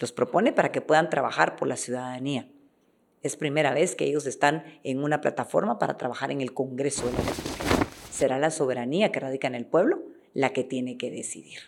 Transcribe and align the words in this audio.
Los 0.00 0.12
propone 0.12 0.52
para 0.54 0.72
que 0.72 0.80
puedan 0.80 1.10
trabajar 1.10 1.56
por 1.56 1.68
la 1.68 1.76
ciudadanía. 1.76 2.48
Es 3.22 3.36
primera 3.36 3.74
vez 3.74 3.94
que 3.94 4.06
ellos 4.06 4.26
están 4.26 4.64
en 4.82 5.04
una 5.04 5.20
plataforma 5.20 5.78
para 5.78 5.98
trabajar 5.98 6.30
en 6.30 6.40
el 6.40 6.54
Congreso 6.54 7.04
de 7.04 7.12
la 7.12 7.18
República. 7.18 7.86
Será 8.10 8.38
la 8.38 8.50
soberanía 8.50 9.12
que 9.12 9.20
radica 9.20 9.46
en 9.46 9.54
el 9.54 9.66
pueblo 9.66 10.00
la 10.32 10.54
que 10.54 10.64
tiene 10.64 10.96
que 10.96 11.10
decidir. 11.10 11.58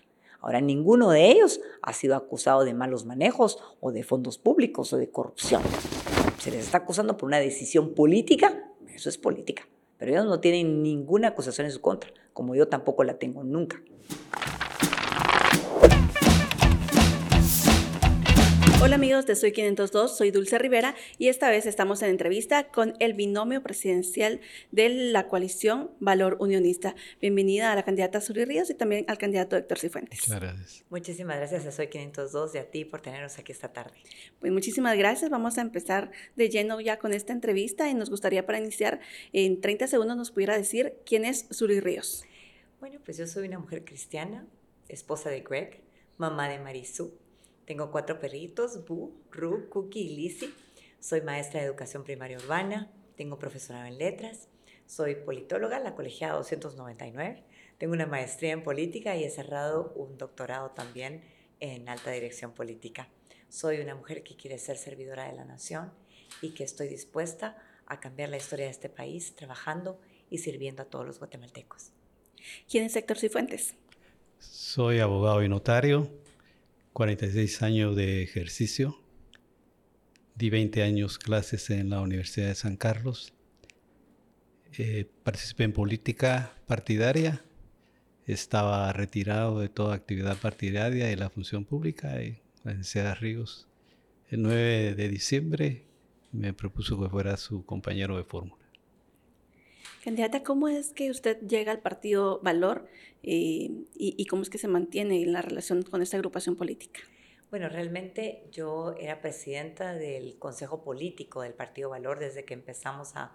Ahora, 0.41 0.63
ninguno 0.63 1.11
de 1.11 1.31
ellos 1.31 1.61
ha 1.83 1.93
sido 1.93 2.17
acusado 2.17 2.65
de 2.65 2.73
malos 2.73 3.05
manejos 3.05 3.59
o 3.81 3.93
de 3.93 4.03
fondos 4.03 4.39
públicos 4.39 4.95
o 4.95 4.97
de 4.97 5.11
corrupción. 5.11 5.63
Se 6.39 6.51
les 6.51 6.65
está 6.65 6.79
acusando 6.79 7.19
por 7.19 7.27
una 7.27 7.39
decisión 7.39 7.95
política, 7.95 8.65
eso 8.95 9.11
es 9.11 9.19
política, 9.19 9.69
pero 9.99 10.11
ellos 10.11 10.25
no 10.25 10.41
tienen 10.41 10.83
ninguna 10.83 11.29
acusación 11.29 11.67
en 11.67 11.73
su 11.73 11.83
contra, 11.83 12.11
como 12.33 12.55
yo 12.55 12.67
tampoco 12.67 13.05
la 13.05 13.19
tengo 13.19 13.45
nunca. 13.45 13.81
Hola 18.83 18.97
amigos 18.97 19.27
de 19.27 19.37
Soy 19.37 19.53
502, 19.53 20.17
soy 20.17 20.33
Dulce 20.33 20.59
Rivera 20.59 20.97
y 21.17 21.29
esta 21.29 21.49
vez 21.51 21.67
estamos 21.67 22.03
en 22.03 22.11
entrevista 22.11 22.67
con 22.67 22.95
el 22.99 23.15
binomio 23.15 23.63
presidencial 23.63 24.41
de 24.73 24.89
la 24.89 25.29
coalición 25.29 25.93
Valor 26.01 26.37
Unionista. 26.41 26.97
Bienvenida 27.21 27.71
a 27.71 27.77
la 27.77 27.85
candidata 27.85 28.21
Suri 28.21 28.45
Ríos 28.45 28.71
y 28.71 28.75
también 28.75 29.05
al 29.07 29.19
candidato 29.19 29.57
Héctor 29.57 29.79
Cifuentes. 29.79 30.27
Muchas 30.27 30.41
gracias. 30.41 30.85
Muchísimas 30.91 31.37
gracias 31.37 31.65
a 31.65 31.71
Soy 31.71 31.91
502 31.91 32.57
y 32.57 32.59
a 32.59 32.71
ti 32.73 32.85
por 32.85 33.01
tenernos 33.01 33.39
aquí 33.39 33.53
esta 33.53 33.73
tarde. 33.73 33.95
Pues 34.41 34.53
muchísimas 34.53 34.99
gracias. 34.99 35.31
Vamos 35.31 35.59
a 35.59 35.61
empezar 35.61 36.11
de 36.35 36.51
lleno 36.51 36.81
ya 36.81 36.99
con 36.99 37.13
esta 37.13 37.33
entrevista 37.33 37.89
y 37.89 37.95
nos 37.95 38.11
gustaría 38.11 38.47
para 38.47 38.59
iniciar 38.59 38.99
en 39.33 39.61
30 39.61 39.87
segundos 39.87 40.17
nos 40.17 40.33
pudiera 40.33 40.59
decir 40.59 40.95
quién 41.07 41.25
es 41.25 41.47
Suri 41.51 41.79
Ríos. 41.79 42.25
Bueno, 42.81 42.99
pues 43.05 43.17
yo 43.17 43.29
soy 43.29 43.47
una 43.47 43.61
mujer 43.61 43.85
cristiana, 43.85 44.45
esposa 44.89 45.31
de 45.31 45.43
Greg, 45.43 45.85
mamá 46.19 46.49
de 46.49 46.59
Marisú 46.59 47.22
tengo 47.67 47.91
cuatro 47.91 48.19
perritos, 48.19 48.85
Boo, 48.87 49.15
Ru, 49.31 49.69
Cookie 49.69 50.01
y 50.01 50.17
Lizzie. 50.17 50.51
Soy 51.01 51.21
maestra 51.21 51.61
de 51.61 51.67
educación 51.67 52.05
primaria 52.05 52.39
urbana, 52.39 52.91
tengo 53.17 53.39
profesorado 53.39 53.87
en 53.87 53.99
letras, 53.99 54.49
soy 54.87 55.15
politóloga, 55.15 55.79
la 55.81 55.95
colegiada 55.95 56.35
299, 56.35 57.43
tengo 57.79 57.95
una 57.95 58.07
maestría 58.07 58.53
en 58.53 58.63
política 58.63 59.17
y 59.17 59.25
he 59.25 59.31
cerrado 59.31 59.93
un 59.97 60.19
doctorado 60.19 60.71
también 60.71 61.23
en 61.61 61.89
alta 61.89 62.11
dirección 62.11 62.53
política. 62.53 63.09
Soy 63.49 63.81
una 63.81 63.95
mujer 63.95 64.23
que 64.23 64.37
quiere 64.37 64.59
ser 64.59 64.77
servidora 64.77 65.27
de 65.27 65.33
la 65.33 65.45
nación 65.45 65.93
y 66.41 66.51
que 66.51 66.65
estoy 66.65 66.89
dispuesta 66.89 67.57
a 67.87 68.01
cambiar 68.01 68.29
la 68.29 68.37
historia 68.37 68.67
de 68.67 68.71
este 68.71 68.89
país 68.89 69.35
trabajando 69.35 70.01
y 70.31 70.39
sirviendo 70.39 70.83
a 70.83 70.87
todos 70.87 71.07
los 71.07 71.19
guatemaltecos. 71.19 71.91
¿Quién 72.69 72.85
es 72.85 72.97
Héctor 72.97 73.19
Cifuentes? 73.19 73.75
Soy 74.39 75.01
abogado 75.01 75.43
y 75.43 75.49
notario, 75.49 76.11
46 76.93 77.63
años 77.63 77.97
de 77.97 78.23
ejercicio. 78.23 78.99
Di 80.35 80.51
20 80.51 80.83
años 80.83 81.19
clases 81.19 81.71
en 81.71 81.91
la 81.91 82.01
Universidad 82.01 82.49
de 82.49 82.55
San 82.55 82.77
Carlos. 82.77 83.33
Eh, 84.77 85.07
participé 85.23 85.65
en 85.65 85.73
política 85.73 86.55
partidaria. 86.67 87.43
Estaba 88.27 88.93
retirado 88.93 89.59
de 89.61 89.69
toda 89.69 89.95
actividad 89.95 90.37
partidaria 90.37 91.11
y 91.11 91.17
la 91.17 91.31
función 91.31 91.65
pública. 91.65 92.23
Y 92.23 92.41
la 92.63 92.73
licenciada 92.73 93.15
Ríos, 93.15 93.69
el 94.29 94.43
9 94.43 94.95
de 94.95 95.09
diciembre, 95.09 95.85
me 96.31 96.53
propuso 96.53 97.01
que 97.01 97.09
fuera 97.09 97.37
su 97.37 97.65
compañero 97.65 98.17
de 98.17 98.25
fórmula. 98.25 98.62
Candidata, 100.05 100.43
¿cómo 100.43 100.69
es 100.69 100.93
que 100.93 101.11
usted 101.11 101.41
llega 101.47 101.71
al 101.71 101.81
partido 101.81 102.41
Valor 102.43 102.89
eh, 103.23 103.71
y, 103.95 104.27
cómo 104.27 104.43
es 104.43 104.51
que 104.51 104.59
se 104.59 104.67
mantiene 104.67 105.23
en 105.23 105.33
la 105.33 105.43
relación 105.43 105.83
con 105.83 106.03
esta 106.03 106.17
agrupación 106.17 106.57
política? 106.57 107.01
Bueno, 107.51 107.69
realmente 107.69 108.45
yo 108.51 108.95
era 108.99 109.21
presidenta 109.21 109.95
del 109.95 110.39
Consejo 110.39 110.83
Político 110.83 111.43
del 111.43 111.55
Partido 111.55 111.91
Valor 111.91 112.19
desde 112.19 112.45
que 112.45 112.55
empezamos 112.55 113.15
a 113.15 113.33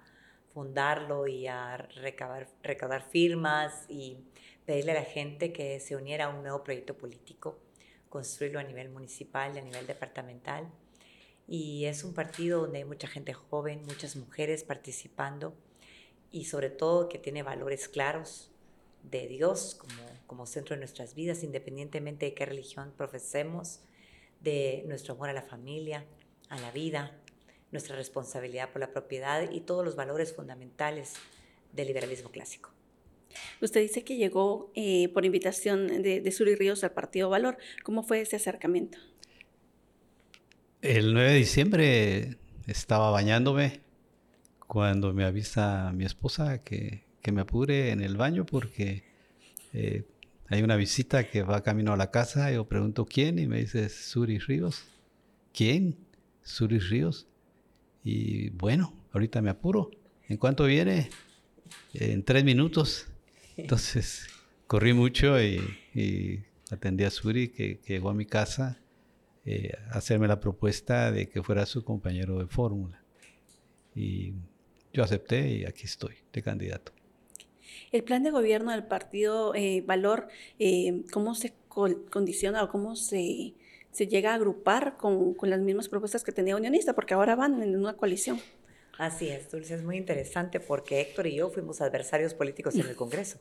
fundarlo 0.53 1.27
y 1.27 1.47
a 1.47 1.77
recabar, 1.77 2.49
recaudar 2.63 3.03
firmas 3.09 3.85
y 3.87 4.17
pedirle 4.65 4.91
a 4.91 4.95
la 4.95 5.03
gente 5.05 5.53
que 5.53 5.79
se 5.79 5.95
uniera 5.95 6.25
a 6.25 6.29
un 6.29 6.41
nuevo 6.41 6.63
proyecto 6.63 6.97
político, 6.97 7.59
construirlo 8.09 8.59
a 8.59 8.63
nivel 8.63 8.89
municipal 8.89 9.55
y 9.55 9.59
a 9.59 9.61
nivel 9.61 9.87
departamental. 9.87 10.67
Y 11.47 11.85
es 11.85 12.03
un 12.03 12.13
partido 12.13 12.61
donde 12.61 12.79
hay 12.79 12.85
mucha 12.85 13.07
gente 13.07 13.33
joven, 13.33 13.83
muchas 13.85 14.17
mujeres 14.17 14.65
participando 14.65 15.55
y 16.31 16.45
sobre 16.45 16.69
todo 16.69 17.09
que 17.09 17.17
tiene 17.17 17.43
valores 17.43 17.87
claros 17.87 18.51
de 19.03 19.27
Dios 19.27 19.75
como, 19.75 20.03
como 20.27 20.45
centro 20.45 20.75
de 20.75 20.79
nuestras 20.79 21.15
vidas, 21.15 21.43
independientemente 21.43 22.25
de 22.25 22.33
qué 22.33 22.45
religión 22.45 22.93
profesemos, 22.97 23.79
de 24.41 24.83
nuestro 24.87 25.13
amor 25.15 25.29
a 25.29 25.33
la 25.33 25.41
familia, 25.41 26.05
a 26.49 26.59
la 26.59 26.71
vida, 26.71 27.17
nuestra 27.71 27.95
responsabilidad 27.95 28.71
por 28.71 28.81
la 28.81 28.91
propiedad 28.91 29.49
y 29.51 29.61
todos 29.61 29.83
los 29.83 29.95
valores 29.95 30.33
fundamentales 30.33 31.13
del 31.73 31.87
liberalismo 31.87 32.31
clásico. 32.31 32.71
Usted 33.61 33.81
dice 33.81 34.03
que 34.03 34.15
llegó 34.15 34.71
eh, 34.75 35.09
por 35.09 35.25
invitación 35.25 36.01
de, 36.01 36.21
de 36.21 36.31
Suri 36.31 36.55
Ríos 36.55 36.83
al 36.83 36.91
Partido 36.91 37.29
Valor. 37.29 37.57
¿Cómo 37.83 38.03
fue 38.03 38.21
ese 38.21 38.35
acercamiento? 38.35 38.97
El 40.81 41.13
9 41.13 41.31
de 41.31 41.37
diciembre 41.37 42.37
estaba 42.67 43.11
bañándome 43.11 43.81
cuando 44.67 45.13
me 45.13 45.23
avisa 45.23 45.91
mi 45.93 46.05
esposa 46.05 46.63
que, 46.63 47.05
me 47.29 47.41
apure 47.41 47.91
en 47.91 47.99
el 47.99 48.15
baño 48.15 48.45
porque 48.45 49.03
eh, 49.73 50.05
hay 50.47 50.63
una 50.63 50.77
visita 50.77 51.27
que 51.27 51.43
va 51.43 51.61
camino 51.61 51.91
a 51.91 51.97
la 51.97 52.09
casa. 52.09 52.49
Yo 52.53 52.69
pregunto 52.69 53.05
quién 53.05 53.37
y 53.37 53.47
me 53.47 53.59
dice 53.59 53.89
Suri 53.89 54.39
Ríos. 54.39 54.85
¿Quién? 55.53 55.97
Suri 56.41 56.79
Ríos. 56.79 57.27
Y 58.01 58.51
bueno, 58.51 58.93
ahorita 59.11 59.41
me 59.41 59.49
apuro. 59.49 59.91
¿En 60.29 60.37
cuánto 60.37 60.63
viene? 60.63 61.09
En 61.93 62.23
tres 62.23 62.45
minutos. 62.45 63.07
Entonces 63.57 64.27
corrí 64.67 64.93
mucho 64.93 65.41
y, 65.41 66.45
atendí 66.71 67.03
a 67.03 67.09
Suri 67.09 67.49
que, 67.49 67.81
llegó 67.85 68.09
a 68.09 68.13
mi 68.13 68.25
casa 68.25 68.79
eh, 69.43 69.73
a 69.91 69.97
hacerme 69.97 70.29
la 70.29 70.39
propuesta 70.39 71.11
de 71.11 71.27
que 71.27 71.43
fuera 71.43 71.65
su 71.65 71.83
compañero 71.83 72.39
de 72.39 72.47
fórmula. 72.47 73.01
Y 73.93 74.33
yo 74.97 75.03
acepté 75.03 75.47
y 75.47 75.65
aquí 75.65 75.85
estoy 75.85 76.15
de 76.33 76.41
candidato. 76.41 76.91
El 77.91 78.03
plan 78.03 78.23
de 78.23 78.31
gobierno 78.31 78.71
del 78.71 78.83
partido 78.83 79.53
eh, 79.53 79.83
Valor, 79.85 80.27
eh, 80.57 81.03
¿cómo 81.11 81.35
se 81.35 81.53
condiciona 81.67 82.63
o 82.63 82.69
cómo 82.69 82.95
se, 82.95 83.53
se 83.91 84.07
llega 84.07 84.31
a 84.31 84.33
agrupar 84.33 84.97
con, 84.97 85.35
con, 85.35 85.51
las 85.51 85.59
mismas 85.59 85.87
propuestas 85.87 86.23
que 86.23 86.31
tenía 86.31 86.55
Unionista? 86.55 86.93
Porque 86.93 87.13
ahora 87.13 87.35
van 87.35 87.61
en 87.61 87.77
una 87.77 87.93
coalición. 87.93 88.41
Así 88.97 89.29
es, 89.29 89.51
Dulce, 89.51 89.75
es 89.75 89.83
muy 89.83 89.97
interesante 89.97 90.59
porque 90.59 90.99
Héctor 90.99 91.27
y 91.27 91.35
yo 91.35 91.51
fuimos 91.51 91.79
adversarios 91.81 92.33
políticos 92.33 92.73
en 92.73 92.87
el 92.87 92.95
Congreso. 92.95 93.37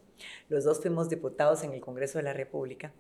Los 0.51 0.65
dos 0.65 0.83
fuimos 0.83 1.09
diputados 1.09 1.65
en 1.65 1.73
el 1.73 1.81
Congreso 1.81 2.19
de 2.19 2.25
la 2.25 2.35
República 2.35 2.93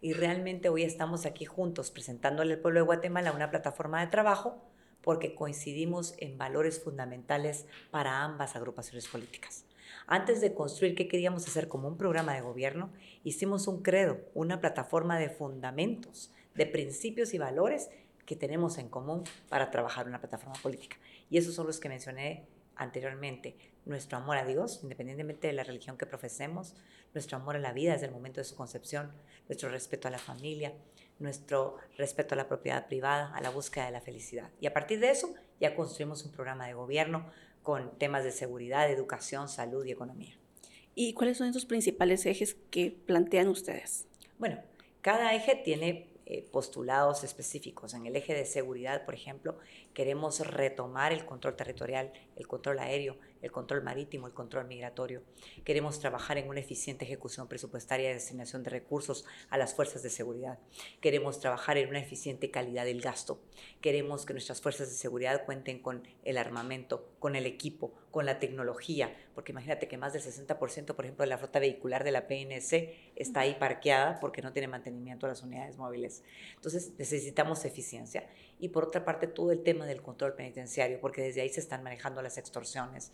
y 0.00 0.14
realmente 0.14 0.70
hoy 0.70 0.84
estamos 0.84 1.26
aquí 1.26 1.44
juntos 1.44 1.90
presentándole 1.90 2.54
al 2.54 2.60
pueblo 2.60 2.80
de 2.80 2.86
Guatemala 2.86 3.32
una 3.32 3.50
plataforma 3.50 4.00
de 4.00 4.06
trabajo 4.06 4.64
porque 5.08 5.34
coincidimos 5.34 6.12
en 6.18 6.36
valores 6.36 6.80
fundamentales 6.84 7.64
para 7.90 8.24
ambas 8.24 8.56
agrupaciones 8.56 9.08
políticas. 9.08 9.64
Antes 10.06 10.42
de 10.42 10.52
construir 10.52 10.94
qué 10.94 11.08
queríamos 11.08 11.48
hacer 11.48 11.66
como 11.66 11.88
un 11.88 11.96
programa 11.96 12.34
de 12.34 12.42
gobierno, 12.42 12.90
hicimos 13.24 13.68
un 13.68 13.80
credo, 13.82 14.18
una 14.34 14.60
plataforma 14.60 15.18
de 15.18 15.30
fundamentos, 15.30 16.30
de 16.54 16.66
principios 16.66 17.32
y 17.32 17.38
valores 17.38 17.88
que 18.26 18.36
tenemos 18.36 18.76
en 18.76 18.90
común 18.90 19.24
para 19.48 19.70
trabajar 19.70 20.06
una 20.06 20.20
plataforma 20.20 20.60
política. 20.60 20.98
Y 21.30 21.38
esos 21.38 21.54
son 21.54 21.66
los 21.66 21.80
que 21.80 21.88
mencioné 21.88 22.44
anteriormente. 22.76 23.56
Nuestro 23.86 24.18
amor 24.18 24.36
a 24.36 24.44
Dios, 24.44 24.80
independientemente 24.82 25.46
de 25.46 25.54
la 25.54 25.64
religión 25.64 25.96
que 25.96 26.04
profesemos, 26.04 26.74
nuestro 27.14 27.38
amor 27.38 27.56
a 27.56 27.60
la 27.60 27.72
vida 27.72 27.94
desde 27.94 28.08
el 28.08 28.12
momento 28.12 28.42
de 28.42 28.44
su 28.44 28.56
concepción, 28.56 29.10
nuestro 29.48 29.70
respeto 29.70 30.06
a 30.06 30.10
la 30.10 30.18
familia, 30.18 30.74
nuestro 31.18 31.76
respeto 31.96 32.34
a 32.34 32.36
la 32.36 32.48
propiedad 32.48 32.86
privada, 32.86 33.34
a 33.34 33.40
la 33.40 33.50
búsqueda 33.50 33.86
de 33.86 33.92
la 33.92 34.00
felicidad. 34.00 34.50
Y 34.60 34.66
a 34.66 34.72
partir 34.72 35.00
de 35.00 35.10
eso 35.10 35.34
ya 35.60 35.74
construimos 35.74 36.24
un 36.24 36.32
programa 36.32 36.66
de 36.66 36.74
gobierno 36.74 37.30
con 37.62 37.98
temas 37.98 38.24
de 38.24 38.32
seguridad, 38.32 38.90
educación, 38.90 39.48
salud 39.48 39.84
y 39.84 39.92
economía. 39.92 40.38
¿Y 40.94 41.12
cuáles 41.12 41.38
son 41.38 41.48
esos 41.48 41.66
principales 41.66 42.26
ejes 42.26 42.56
que 42.70 42.90
plantean 43.06 43.48
ustedes? 43.48 44.06
Bueno, 44.38 44.60
cada 45.00 45.34
eje 45.34 45.54
tiene 45.56 46.08
eh, 46.30 46.46
postulados 46.52 47.24
específicos. 47.24 47.94
En 47.94 48.04
el 48.04 48.14
eje 48.14 48.34
de 48.34 48.44
seguridad, 48.44 49.06
por 49.06 49.14
ejemplo, 49.14 49.56
queremos 49.94 50.46
retomar 50.46 51.10
el 51.10 51.24
control 51.24 51.56
territorial, 51.56 52.12
el 52.36 52.46
control 52.46 52.80
aéreo, 52.80 53.16
el 53.40 53.50
control 53.50 53.82
marítimo, 53.82 54.26
el 54.26 54.34
control 54.34 54.66
migratorio. 54.66 55.22
Queremos 55.64 56.00
trabajar 56.00 56.36
en 56.36 56.50
una 56.50 56.60
eficiente 56.60 57.06
ejecución 57.06 57.48
presupuestaria 57.48 58.10
y 58.10 58.12
destinación 58.12 58.62
de 58.62 58.68
recursos 58.68 59.24
a 59.48 59.56
las 59.56 59.72
fuerzas 59.72 60.02
de 60.02 60.10
seguridad. 60.10 60.58
Queremos 61.00 61.40
trabajar 61.40 61.78
en 61.78 61.88
una 61.88 62.00
eficiente 62.00 62.50
calidad 62.50 62.84
del 62.84 63.00
gasto. 63.00 63.40
Queremos 63.80 64.26
que 64.26 64.34
nuestras 64.34 64.60
fuerzas 64.60 64.90
de 64.90 64.96
seguridad 64.96 65.46
cuenten 65.46 65.80
con 65.80 66.06
el 66.24 66.36
armamento, 66.36 67.08
con 67.20 67.36
el 67.36 67.46
equipo, 67.46 67.94
con 68.10 68.26
la 68.26 68.38
tecnología, 68.38 69.16
porque 69.38 69.52
imagínate 69.52 69.86
que 69.86 69.96
más 69.96 70.12
del 70.12 70.20
60%, 70.20 70.96
por 70.96 71.04
ejemplo, 71.04 71.22
de 71.22 71.28
la 71.28 71.38
flota 71.38 71.60
vehicular 71.60 72.02
de 72.02 72.10
la 72.10 72.26
PNC 72.26 73.12
está 73.14 73.42
ahí 73.42 73.54
parqueada 73.54 74.18
porque 74.18 74.42
no 74.42 74.52
tiene 74.52 74.66
mantenimiento 74.66 75.26
a 75.26 75.28
las 75.28 75.44
unidades 75.44 75.76
móviles. 75.76 76.24
Entonces 76.56 76.94
necesitamos 76.98 77.64
eficiencia. 77.64 78.28
Y 78.58 78.70
por 78.70 78.82
otra 78.82 79.04
parte, 79.04 79.28
todo 79.28 79.52
el 79.52 79.62
tema 79.62 79.86
del 79.86 80.02
control 80.02 80.34
penitenciario, 80.34 81.00
porque 81.00 81.22
desde 81.22 81.42
ahí 81.42 81.50
se 81.50 81.60
están 81.60 81.84
manejando 81.84 82.20
las 82.20 82.36
extorsiones, 82.36 83.12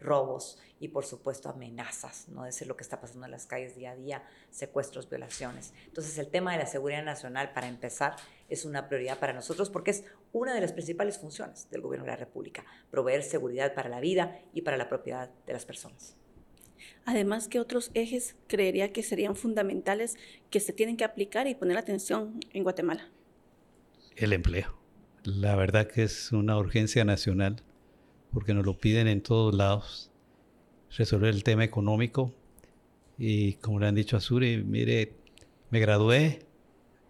robos 0.00 0.58
y 0.78 0.88
por 0.88 1.04
supuesto 1.04 1.48
amenazas, 1.48 2.28
¿no? 2.28 2.46
es 2.46 2.66
lo 2.66 2.76
que 2.76 2.82
está 2.82 3.00
pasando 3.00 3.26
en 3.26 3.32
las 3.32 3.46
calles 3.46 3.76
día 3.76 3.92
a 3.92 3.96
día, 3.96 4.22
secuestros, 4.50 5.08
violaciones. 5.08 5.72
Entonces 5.86 6.16
el 6.18 6.28
tema 6.28 6.52
de 6.52 6.58
la 6.58 6.66
seguridad 6.66 7.02
nacional, 7.02 7.52
para 7.52 7.68
empezar, 7.68 8.16
es 8.48 8.64
una 8.64 8.88
prioridad 8.88 9.18
para 9.18 9.32
nosotros 9.32 9.70
porque 9.70 9.90
es 9.90 10.04
una 10.40 10.54
de 10.54 10.60
las 10.60 10.72
principales 10.72 11.18
funciones 11.18 11.68
del 11.70 11.80
gobierno 11.80 12.04
de 12.04 12.12
la 12.12 12.16
República, 12.16 12.64
proveer 12.90 13.22
seguridad 13.22 13.74
para 13.74 13.88
la 13.88 14.00
vida 14.00 14.38
y 14.52 14.62
para 14.62 14.76
la 14.76 14.88
propiedad 14.88 15.30
de 15.46 15.52
las 15.52 15.64
personas. 15.64 16.16
Además, 17.06 17.48
¿qué 17.48 17.58
otros 17.58 17.90
ejes 17.94 18.36
creería 18.46 18.92
que 18.92 19.02
serían 19.02 19.34
fundamentales 19.34 20.16
que 20.50 20.60
se 20.60 20.74
tienen 20.74 20.98
que 20.98 21.04
aplicar 21.04 21.46
y 21.46 21.54
poner 21.54 21.78
atención 21.78 22.38
en 22.52 22.64
Guatemala? 22.64 23.08
El 24.14 24.34
empleo. 24.34 24.78
La 25.24 25.56
verdad 25.56 25.88
que 25.88 26.02
es 26.02 26.30
una 26.32 26.58
urgencia 26.58 27.04
nacional 27.04 27.62
porque 28.30 28.52
nos 28.52 28.66
lo 28.66 28.78
piden 28.78 29.08
en 29.08 29.22
todos 29.22 29.54
lados, 29.54 30.10
resolver 30.96 31.30
el 31.30 31.44
tema 31.44 31.64
económico. 31.64 32.34
Y 33.16 33.54
como 33.54 33.80
le 33.80 33.86
han 33.86 33.94
dicho 33.94 34.18
a 34.18 34.20
Suri, 34.20 34.62
mire, 34.62 35.14
me 35.70 35.80
gradué, 35.80 36.45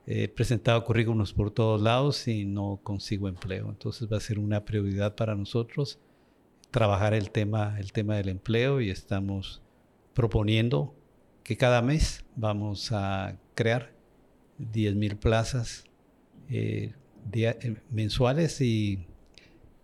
he 0.07 0.29
presentado 0.29 0.85
currículums 0.85 1.33
por 1.33 1.51
todos 1.51 1.83
lados 1.83 2.29
y 2.29 2.45
no 2.45 2.81
consigo 2.83 3.29
empleo. 3.29 3.69
Entonces 3.69 4.09
va 4.11 4.19
a 4.19 4.21
ser 4.21 4.39
una 4.39 4.65
prioridad 4.65 5.17
para 5.17 5.35
nosotros 5.35 5.99
trabajar 6.71 7.13
el 7.13 7.31
tema, 7.31 7.77
el 7.81 7.93
tema 7.93 8.17
del 8.17 8.29
empleo 8.29 8.81
y 8.81 8.91
estamos 8.91 9.63
proponiendo 10.15 10.95
que 11.43 11.57
cada 11.57 11.83
mes 11.83 12.25
vamos 12.37 12.93
a 12.93 13.37
crear 13.55 13.93
10.000 14.61 15.19
plazas 15.19 15.85
eh, 16.49 16.95
eh, 17.33 17.77
mensuales 17.91 18.61
y 18.61 19.07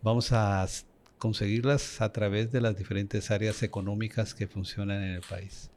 vamos 0.02 0.32
a 0.32 0.66
conseguirlas 1.19 2.00
a 2.00 2.12
través 2.12 2.52
de 2.52 2.60
las 2.60 2.76
diferentes 2.76 3.30
áreas 3.30 3.62
económicas 3.62 4.34
que 4.34 4.46
funcionan 4.46 5.02
en 5.02 5.14
el 5.14 5.22
país. 5.22 5.71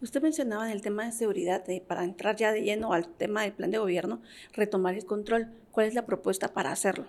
Usted 0.00 0.22
mencionaba 0.22 0.66
en 0.66 0.70
el 0.70 0.80
tema 0.80 1.06
de 1.06 1.10
seguridad, 1.10 1.64
para 1.88 2.04
entrar 2.04 2.36
ya 2.36 2.52
de 2.52 2.62
lleno 2.62 2.92
al 2.92 3.08
tema 3.08 3.42
del 3.42 3.52
plan 3.52 3.72
de 3.72 3.78
gobierno, 3.78 4.22
retomar 4.52 4.94
el 4.94 5.04
control. 5.04 5.48
¿Cuál 5.72 5.86
es 5.86 5.94
la 5.94 6.06
propuesta 6.06 6.54
para 6.54 6.70
hacerlo? 6.70 7.08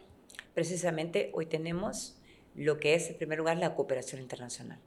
Precisamente 0.56 1.30
hoy 1.36 1.46
tenemos 1.46 2.20
lo 2.56 2.80
que 2.80 2.96
es, 2.96 3.08
en 3.12 3.18
primer 3.18 3.38
lugar, 3.38 3.58
la 3.58 3.76
cooperación 3.76 4.22
internacional. 4.22 4.80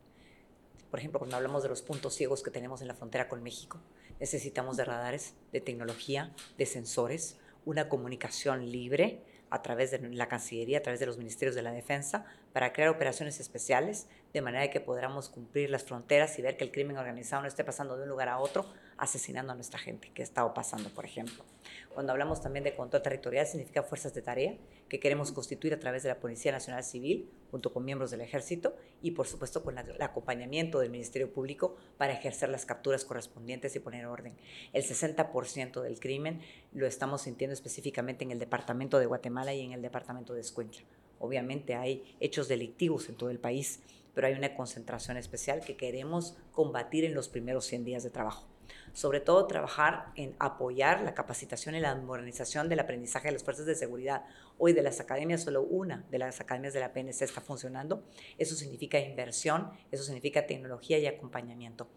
Por 0.90 0.98
ejemplo, 0.98 1.20
cuando 1.20 1.36
hablamos 1.36 1.62
de 1.62 1.68
los 1.68 1.80
puntos 1.82 2.14
ciegos 2.14 2.42
que 2.42 2.50
tenemos 2.50 2.82
en 2.82 2.88
la 2.88 2.94
frontera 2.94 3.28
con 3.28 3.40
México, 3.40 3.78
necesitamos 4.18 4.76
de 4.76 4.84
radares, 4.84 5.34
de 5.52 5.60
tecnología, 5.60 6.34
de 6.58 6.66
sensores, 6.66 7.36
una 7.64 7.88
comunicación 7.88 8.72
libre, 8.72 9.22
a 9.48 9.62
través 9.62 9.92
de 9.92 10.00
la 10.00 10.26
Cancillería, 10.26 10.78
a 10.78 10.82
través 10.82 10.98
de 10.98 11.06
los 11.06 11.18
Ministerios 11.18 11.54
de 11.54 11.62
la 11.62 11.72
Defensa, 11.72 12.24
para 12.52 12.72
crear 12.72 12.90
operaciones 12.90 13.40
especiales, 13.40 14.08
de 14.32 14.40
manera 14.40 14.70
que 14.70 14.80
podamos 14.80 15.28
cumplir 15.28 15.70
las 15.70 15.84
fronteras 15.84 16.38
y 16.38 16.42
ver 16.42 16.56
que 16.56 16.64
el 16.64 16.72
crimen 16.72 16.96
organizado 16.96 17.42
no 17.42 17.48
esté 17.48 17.64
pasando 17.64 17.96
de 17.96 18.04
un 18.04 18.08
lugar 18.08 18.28
a 18.28 18.38
otro, 18.38 18.66
asesinando 18.96 19.52
a 19.52 19.54
nuestra 19.54 19.78
gente, 19.78 20.10
que 20.14 20.22
ha 20.22 20.24
estado 20.24 20.54
pasando, 20.54 20.88
por 20.90 21.04
ejemplo. 21.04 21.44
Cuando 21.92 22.12
hablamos 22.12 22.40
también 22.40 22.64
de 22.64 22.74
control 22.74 23.02
territorial, 23.02 23.46
significa 23.46 23.82
fuerzas 23.82 24.14
de 24.14 24.22
tarea 24.22 24.56
que 24.88 25.00
queremos 25.00 25.32
constituir 25.32 25.74
a 25.74 25.80
través 25.80 26.02
de 26.02 26.10
la 26.10 26.20
Policía 26.20 26.52
Nacional 26.52 26.84
Civil, 26.84 27.30
junto 27.50 27.72
con 27.72 27.84
miembros 27.84 28.10
del 28.10 28.20
Ejército 28.20 28.76
y, 29.02 29.12
por 29.12 29.26
supuesto, 29.26 29.62
con 29.62 29.78
el 29.78 30.00
acompañamiento 30.00 30.78
del 30.78 30.90
Ministerio 30.90 31.32
Público 31.32 31.76
para 31.98 32.12
ejercer 32.12 32.48
las 32.48 32.66
capturas 32.66 33.04
correspondientes 33.04 33.74
y 33.76 33.80
poner 33.80 34.06
orden. 34.06 34.36
El 34.72 34.82
60% 34.82 35.82
del 35.82 36.00
crimen 36.00 36.40
lo 36.72 36.86
estamos 36.86 37.22
sintiendo 37.22 37.54
específicamente 37.54 38.24
en 38.24 38.30
el 38.30 38.38
departamento 38.38 38.98
de 38.98 39.06
Guatemala 39.06 39.52
y 39.52 39.62
en 39.62 39.72
el 39.72 39.82
departamento 39.82 40.34
de 40.34 40.40
Escuintla. 40.40 40.82
Obviamente 41.22 41.74
hay 41.74 42.04
hechos 42.20 42.48
delictivos 42.48 43.08
en 43.08 43.14
todo 43.14 43.30
el 43.30 43.38
país, 43.38 43.80
pero 44.14 44.26
hay 44.26 44.34
una 44.34 44.54
concentración 44.54 45.16
especial 45.16 45.60
que 45.64 45.76
queremos 45.76 46.36
combatir 46.50 47.04
en 47.04 47.14
los 47.14 47.28
primeros 47.28 47.64
100 47.64 47.84
días 47.84 48.02
de 48.02 48.10
trabajo 48.10 48.52
sobre 48.92 49.20
todo 49.20 49.46
trabajar 49.46 50.12
en 50.16 50.34
apoyar 50.38 51.02
la 51.02 51.14
capacitación 51.14 51.74
y 51.74 51.80
la 51.80 51.94
modernización 51.94 52.68
del 52.68 52.80
aprendizaje 52.80 53.28
de 53.28 53.32
las 53.32 53.44
fuerzas 53.44 53.66
de 53.66 53.74
seguridad. 53.74 54.24
Hoy 54.58 54.72
de 54.72 54.82
las 54.82 55.00
academias, 55.00 55.42
solo 55.42 55.62
una 55.62 56.04
de 56.10 56.18
las 56.18 56.40
academias 56.40 56.74
de 56.74 56.80
la 56.80 56.92
PNC 56.92 57.22
está 57.22 57.40
funcionando. 57.40 58.04
Eso 58.38 58.54
significa 58.54 58.98
inversión, 58.98 59.70
eso 59.90 60.04
significa 60.04 60.46
tecnología 60.46 60.98
y 60.98 61.06
acompañamiento. 61.06 61.88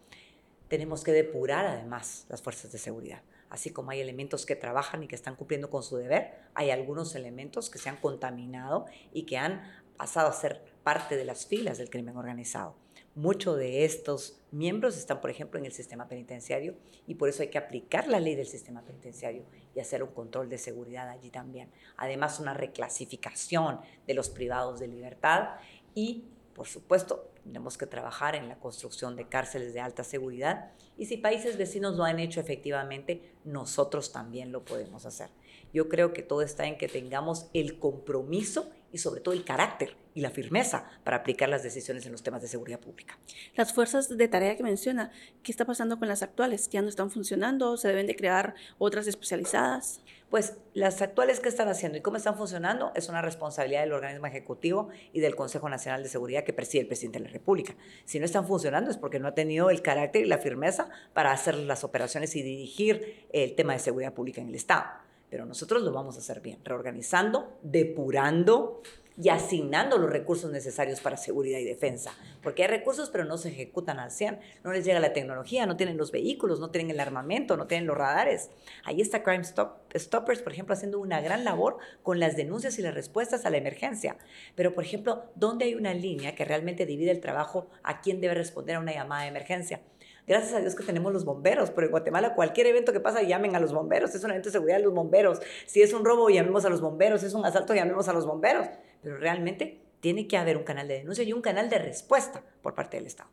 Tenemos 0.68 1.04
que 1.04 1.12
depurar 1.12 1.66
además 1.66 2.26
las 2.28 2.42
fuerzas 2.42 2.72
de 2.72 2.78
seguridad. 2.78 3.22
Así 3.56 3.70
como 3.70 3.90
hay 3.90 4.00
elementos 4.02 4.44
que 4.44 4.54
trabajan 4.54 5.02
y 5.02 5.08
que 5.08 5.14
están 5.14 5.34
cumpliendo 5.34 5.70
con 5.70 5.82
su 5.82 5.96
deber, 5.96 6.34
hay 6.52 6.68
algunos 6.68 7.14
elementos 7.14 7.70
que 7.70 7.78
se 7.78 7.88
han 7.88 7.96
contaminado 7.96 8.84
y 9.14 9.22
que 9.22 9.38
han 9.38 9.62
pasado 9.96 10.28
a 10.28 10.32
ser 10.34 10.62
parte 10.82 11.16
de 11.16 11.24
las 11.24 11.46
filas 11.46 11.78
del 11.78 11.88
crimen 11.88 12.18
organizado. 12.18 12.76
Muchos 13.14 13.56
de 13.56 13.86
estos 13.86 14.42
miembros 14.50 14.98
están, 14.98 15.22
por 15.22 15.30
ejemplo, 15.30 15.58
en 15.58 15.64
el 15.64 15.72
sistema 15.72 16.06
penitenciario 16.06 16.76
y 17.06 17.14
por 17.14 17.30
eso 17.30 17.42
hay 17.42 17.48
que 17.48 17.56
aplicar 17.56 18.08
la 18.08 18.20
ley 18.20 18.34
del 18.34 18.46
sistema 18.46 18.82
penitenciario 18.82 19.46
y 19.74 19.80
hacer 19.80 20.02
un 20.02 20.10
control 20.10 20.50
de 20.50 20.58
seguridad 20.58 21.08
allí 21.08 21.30
también. 21.30 21.70
Además, 21.96 22.38
una 22.38 22.52
reclasificación 22.52 23.80
de 24.06 24.12
los 24.12 24.28
privados 24.28 24.80
de 24.80 24.88
libertad 24.88 25.54
y, 25.94 26.26
por 26.52 26.66
supuesto, 26.66 27.30
tenemos 27.46 27.78
que 27.78 27.86
trabajar 27.86 28.34
en 28.34 28.48
la 28.48 28.58
construcción 28.58 29.14
de 29.14 29.28
cárceles 29.28 29.72
de 29.72 29.80
alta 29.80 30.02
seguridad 30.02 30.72
y 30.98 31.06
si 31.06 31.16
países 31.16 31.56
vecinos 31.56 31.96
lo 31.96 32.04
han 32.04 32.18
hecho 32.18 32.40
efectivamente, 32.40 33.34
nosotros 33.44 34.12
también 34.12 34.50
lo 34.50 34.64
podemos 34.64 35.06
hacer. 35.06 35.30
Yo 35.72 35.88
creo 35.88 36.12
que 36.12 36.22
todo 36.22 36.42
está 36.42 36.66
en 36.66 36.76
que 36.76 36.88
tengamos 36.88 37.48
el 37.54 37.78
compromiso 37.78 38.70
y 38.92 38.98
sobre 38.98 39.20
todo 39.20 39.34
el 39.34 39.44
carácter 39.44 39.96
y 40.14 40.20
la 40.20 40.30
firmeza 40.30 40.88
para 41.04 41.18
aplicar 41.18 41.48
las 41.48 41.62
decisiones 41.62 42.06
en 42.06 42.12
los 42.12 42.22
temas 42.22 42.40
de 42.40 42.48
seguridad 42.48 42.80
pública. 42.80 43.18
Las 43.54 43.74
fuerzas 43.74 44.08
de 44.08 44.28
tarea 44.28 44.56
que 44.56 44.62
menciona, 44.62 45.10
¿qué 45.42 45.52
está 45.52 45.66
pasando 45.66 45.98
con 45.98 46.08
las 46.08 46.22
actuales? 46.22 46.70
¿Ya 46.70 46.80
no 46.80 46.88
están 46.88 47.10
funcionando? 47.10 47.76
¿Se 47.76 47.88
deben 47.88 48.06
de 48.06 48.16
crear 48.16 48.54
otras 48.78 49.06
especializadas? 49.06 50.00
Pues 50.30 50.54
las 50.72 51.02
actuales 51.02 51.38
que 51.40 51.50
están 51.50 51.68
haciendo 51.68 51.98
y 51.98 52.00
cómo 52.00 52.16
están 52.16 52.36
funcionando 52.36 52.92
es 52.96 53.08
una 53.08 53.22
responsabilidad 53.22 53.82
del 53.82 53.92
organismo 53.92 54.26
ejecutivo 54.26 54.88
y 55.12 55.20
del 55.20 55.36
Consejo 55.36 55.68
Nacional 55.68 56.02
de 56.02 56.08
Seguridad 56.08 56.44
que 56.44 56.54
preside 56.54 56.80
el 56.80 56.88
presidente 56.88 57.18
de 57.18 57.26
la 57.26 57.30
República. 57.30 57.76
Si 58.06 58.18
no 58.18 58.24
están 58.24 58.46
funcionando 58.46 58.90
es 58.90 58.96
porque 58.96 59.20
no 59.20 59.28
ha 59.28 59.34
tenido 59.34 59.68
el 59.68 59.82
carácter 59.82 60.24
y 60.24 60.28
la 60.28 60.38
firmeza 60.38 60.88
para 61.12 61.30
hacer 61.30 61.56
las 61.56 61.84
operaciones 61.84 62.34
y 62.36 62.42
dirigir 62.42 63.26
el 63.32 63.54
tema 63.54 63.74
de 63.74 63.80
seguridad 63.80 64.14
pública 64.14 64.40
en 64.40 64.48
el 64.48 64.54
Estado. 64.54 65.05
Pero 65.30 65.44
nosotros 65.44 65.82
lo 65.82 65.92
vamos 65.92 66.16
a 66.16 66.20
hacer 66.20 66.40
bien, 66.40 66.64
reorganizando, 66.64 67.58
depurando 67.62 68.82
y 69.18 69.30
asignando 69.30 69.96
los 69.96 70.10
recursos 70.10 70.50
necesarios 70.50 71.00
para 71.00 71.16
seguridad 71.16 71.58
y 71.58 71.64
defensa. 71.64 72.12
Porque 72.42 72.62
hay 72.62 72.68
recursos, 72.68 73.08
pero 73.10 73.24
no 73.24 73.38
se 73.38 73.48
ejecutan 73.48 73.98
al 73.98 74.10
100. 74.10 74.38
No 74.62 74.72
les 74.72 74.84
llega 74.84 75.00
la 75.00 75.14
tecnología, 75.14 75.64
no 75.64 75.76
tienen 75.76 75.96
los 75.96 76.12
vehículos, 76.12 76.60
no 76.60 76.70
tienen 76.70 76.90
el 76.90 77.00
armamento, 77.00 77.56
no 77.56 77.66
tienen 77.66 77.86
los 77.86 77.96
radares. 77.96 78.50
Ahí 78.84 79.00
está 79.00 79.22
Crime 79.22 79.42
Stoppers, 79.44 80.42
por 80.42 80.52
ejemplo, 80.52 80.74
haciendo 80.74 81.00
una 81.00 81.20
gran 81.20 81.44
labor 81.44 81.78
con 82.02 82.20
las 82.20 82.36
denuncias 82.36 82.78
y 82.78 82.82
las 82.82 82.94
respuestas 82.94 83.46
a 83.46 83.50
la 83.50 83.56
emergencia. 83.56 84.18
Pero, 84.54 84.74
por 84.74 84.84
ejemplo, 84.84 85.24
¿dónde 85.34 85.64
hay 85.64 85.74
una 85.74 85.94
línea 85.94 86.34
que 86.34 86.44
realmente 86.44 86.84
divide 86.84 87.10
el 87.10 87.20
trabajo 87.20 87.68
a 87.82 88.02
quién 88.02 88.20
debe 88.20 88.34
responder 88.34 88.76
a 88.76 88.80
una 88.80 88.92
llamada 88.92 89.22
de 89.22 89.28
emergencia? 89.28 89.80
Gracias 90.26 90.54
a 90.54 90.60
Dios 90.60 90.74
que 90.74 90.82
tenemos 90.82 91.12
los 91.12 91.24
bomberos, 91.24 91.70
pero 91.70 91.86
en 91.86 91.92
Guatemala 91.92 92.34
cualquier 92.34 92.66
evento 92.66 92.92
que 92.92 92.98
pasa 92.98 93.22
llamen 93.22 93.54
a 93.54 93.60
los 93.60 93.72
bomberos, 93.72 94.14
es 94.14 94.24
un 94.24 94.30
evento 94.30 94.48
de 94.48 94.54
seguridad 94.54 94.80
los 94.80 94.92
bomberos, 94.92 95.40
si 95.66 95.82
es 95.82 95.92
un 95.92 96.04
robo 96.04 96.28
llamemos 96.28 96.64
a 96.64 96.68
los 96.68 96.80
bomberos, 96.80 97.20
si 97.20 97.28
es 97.28 97.34
un 97.34 97.46
asalto 97.46 97.74
llamemos 97.74 98.08
a 98.08 98.12
los 98.12 98.26
bomberos, 98.26 98.66
pero 99.02 99.18
realmente 99.18 99.80
tiene 100.00 100.26
que 100.26 100.36
haber 100.36 100.56
un 100.56 100.64
canal 100.64 100.88
de 100.88 100.94
denuncia 100.94 101.22
y 101.22 101.32
un 101.32 101.42
canal 101.42 101.70
de 101.70 101.78
respuesta 101.78 102.42
por 102.60 102.74
parte 102.74 102.96
del 102.96 103.06
Estado. 103.06 103.30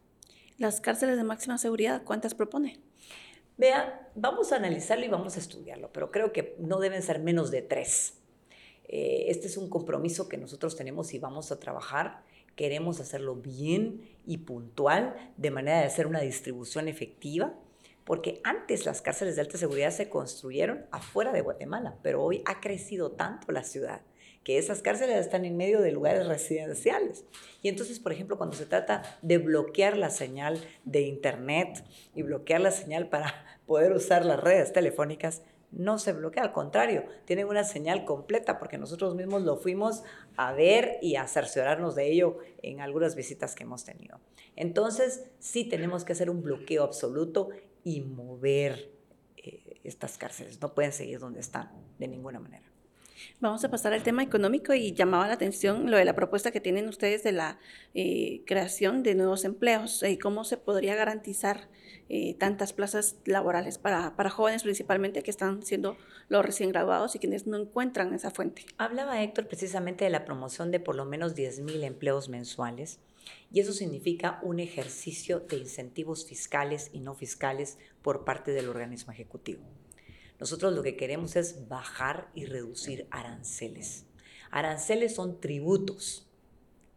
Las 0.59 0.81
cárceles 0.81 1.17
de 1.17 1.23
máxima 1.23 1.57
seguridad, 1.57 2.03
¿cuántas 2.03 2.35
propone? 2.35 2.79
Vea, 3.57 4.09
vamos 4.15 4.51
a 4.51 4.57
analizarlo 4.57 5.05
y 5.05 5.09
vamos 5.09 5.35
a 5.35 5.39
estudiarlo, 5.39 5.91
pero 5.91 6.11
creo 6.11 6.31
que 6.31 6.55
no 6.59 6.79
deben 6.79 7.01
ser 7.01 7.19
menos 7.19 7.49
de 7.49 7.63
tres. 7.63 8.19
Eh, 8.87 9.25
este 9.29 9.47
es 9.47 9.57
un 9.57 9.69
compromiso 9.69 10.29
que 10.29 10.37
nosotros 10.37 10.75
tenemos 10.75 11.13
y 11.13 11.19
vamos 11.19 11.51
a 11.51 11.59
trabajar 11.59 12.23
queremos 12.55 12.99
hacerlo 12.99 13.35
bien 13.35 14.01
y 14.25 14.37
puntual, 14.39 15.33
de 15.37 15.51
manera 15.51 15.79
de 15.79 15.85
hacer 15.85 16.07
una 16.07 16.21
distribución 16.21 16.87
efectiva, 16.87 17.53
porque 18.03 18.41
antes 18.43 18.85
las 18.85 19.01
cárceles 19.01 19.35
de 19.35 19.41
alta 19.41 19.57
seguridad 19.57 19.91
se 19.91 20.09
construyeron 20.09 20.85
afuera 20.91 21.31
de 21.31 21.41
Guatemala, 21.41 21.97
pero 22.03 22.21
hoy 22.23 22.41
ha 22.45 22.59
crecido 22.59 23.11
tanto 23.11 23.51
la 23.51 23.63
ciudad 23.63 24.01
que 24.43 24.57
esas 24.57 24.81
cárceles 24.81 25.17
están 25.17 25.45
en 25.45 25.57
medio 25.57 25.81
de 25.81 25.91
lugares 25.91 26.27
residenciales. 26.27 27.25
Y 27.61 27.69
entonces, 27.69 27.99
por 27.99 28.11
ejemplo, 28.11 28.37
cuando 28.37 28.55
se 28.55 28.65
trata 28.65 29.03
de 29.21 29.37
bloquear 29.37 29.97
la 29.97 30.09
señal 30.09 30.59
de 30.83 31.01
Internet 31.01 31.83
y 32.13 32.23
bloquear 32.23 32.61
la 32.61 32.71
señal 32.71 33.07
para 33.07 33.45
poder 33.65 33.93
usar 33.93 34.25
las 34.25 34.39
redes 34.39 34.73
telefónicas, 34.73 35.43
no 35.75 35.97
se 35.99 36.13
bloquea, 36.13 36.43
al 36.43 36.53
contrario, 36.53 37.05
tienen 37.25 37.47
una 37.47 37.63
señal 37.63 38.05
completa 38.05 38.59
porque 38.59 38.77
nosotros 38.77 39.15
mismos 39.15 39.43
lo 39.43 39.57
fuimos 39.57 40.03
a 40.37 40.53
ver 40.53 40.97
y 41.01 41.15
a 41.15 41.27
cerciorarnos 41.27 41.95
de 41.95 42.11
ello 42.11 42.37
en 42.61 42.81
algunas 42.81 43.15
visitas 43.15 43.55
que 43.55 43.63
hemos 43.63 43.83
tenido. 43.83 44.19
Entonces, 44.55 45.25
sí 45.39 45.65
tenemos 45.65 46.05
que 46.05 46.13
hacer 46.13 46.29
un 46.29 46.43
bloqueo 46.43 46.83
absoluto 46.83 47.49
y 47.83 48.01
mover 48.01 48.91
eh, 49.37 49.79
estas 49.83 50.17
cárceles. 50.17 50.61
No 50.61 50.73
pueden 50.73 50.91
seguir 50.91 51.19
donde 51.19 51.39
están 51.39 51.71
de 51.97 52.07
ninguna 52.07 52.39
manera. 52.39 52.73
Vamos 53.39 53.63
a 53.63 53.69
pasar 53.69 53.93
al 53.93 54.03
tema 54.03 54.23
económico 54.23 54.73
y 54.73 54.93
llamaba 54.93 55.27
la 55.27 55.33
atención 55.33 55.89
lo 55.89 55.97
de 55.97 56.05
la 56.05 56.15
propuesta 56.15 56.51
que 56.51 56.61
tienen 56.61 56.87
ustedes 56.87 57.23
de 57.23 57.31
la 57.31 57.59
eh, 57.93 58.41
creación 58.45 59.03
de 59.03 59.15
nuevos 59.15 59.45
empleos 59.45 60.03
y 60.03 60.17
cómo 60.17 60.43
se 60.43 60.57
podría 60.57 60.95
garantizar 60.95 61.69
eh, 62.09 62.35
tantas 62.35 62.73
plazas 62.73 63.15
laborales 63.25 63.77
para, 63.77 64.15
para, 64.15 64.29
jóvenes 64.29 64.63
principalmente 64.63 65.23
que 65.23 65.31
están 65.31 65.63
siendo 65.63 65.97
los 66.29 66.45
recién 66.45 66.71
graduados 66.71 67.15
y 67.15 67.19
quienes 67.19 67.47
no 67.47 67.57
encuentran 67.57 68.13
esa 68.13 68.31
fuente. 68.31 68.65
Hablaba 68.77 69.21
Héctor 69.23 69.47
precisamente 69.47 70.03
de 70.03 70.11
la 70.11 70.25
promoción 70.25 70.69
de 70.71 70.79
por 70.79 70.95
lo 70.95 71.05
menos 71.05 71.35
10.000 71.35 71.83
empleos 71.83 72.29
mensuales 72.29 72.99
y 73.51 73.59
eso 73.59 73.73
significa 73.73 74.39
un 74.43 74.59
ejercicio 74.59 75.39
de 75.39 75.57
incentivos 75.57 76.25
fiscales 76.25 76.89
y 76.93 76.99
no 76.99 77.13
fiscales 77.13 77.77
por 78.01 78.25
parte 78.25 78.51
del 78.51 78.69
organismo 78.69 79.11
ejecutivo. 79.11 79.63
Nosotros 80.39 80.73
lo 80.73 80.83
que 80.83 80.97
queremos 80.97 81.35
es 81.35 81.67
bajar 81.67 82.29
y 82.33 82.45
reducir 82.45 83.07
aranceles. 83.11 84.05
Aranceles 84.51 85.15
son 85.15 85.39
tributos, 85.39 86.27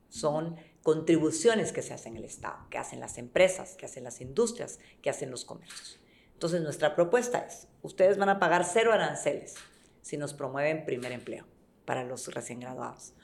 son 0.09 0.57
contribuciones 0.87 1.73
que 1.73 1.83
se 1.83 1.95
hacen 1.95 2.13
en 2.13 2.19
el 2.19 2.25
Estado, 2.27 2.59
que 2.71 2.79
hacen 2.79 3.01
las 3.01 3.19
empresas, 3.19 3.75
que 3.75 3.87
hacen 3.87 4.05
las 4.05 4.21
industrias, 4.21 4.79
que 5.03 5.11
hacen 5.11 5.33
los 5.33 5.45
comercios. 5.45 5.99
Entonces 6.35 6.63
nuestra 6.63 6.95
propuesta 6.95 7.41
es, 7.41 7.67
ustedes 7.83 8.19
van 8.19 8.29
a 8.29 8.39
pagar 8.39 8.65
cero 8.65 8.93
aranceles 8.93 9.57
si 10.01 10.17
nos 10.17 10.33
promueven 10.33 10.85
primer 10.85 11.11
empleo 11.11 11.45
para 11.87 12.05
los 12.05 12.33
recién 12.33 12.61
graduados. 12.61 13.15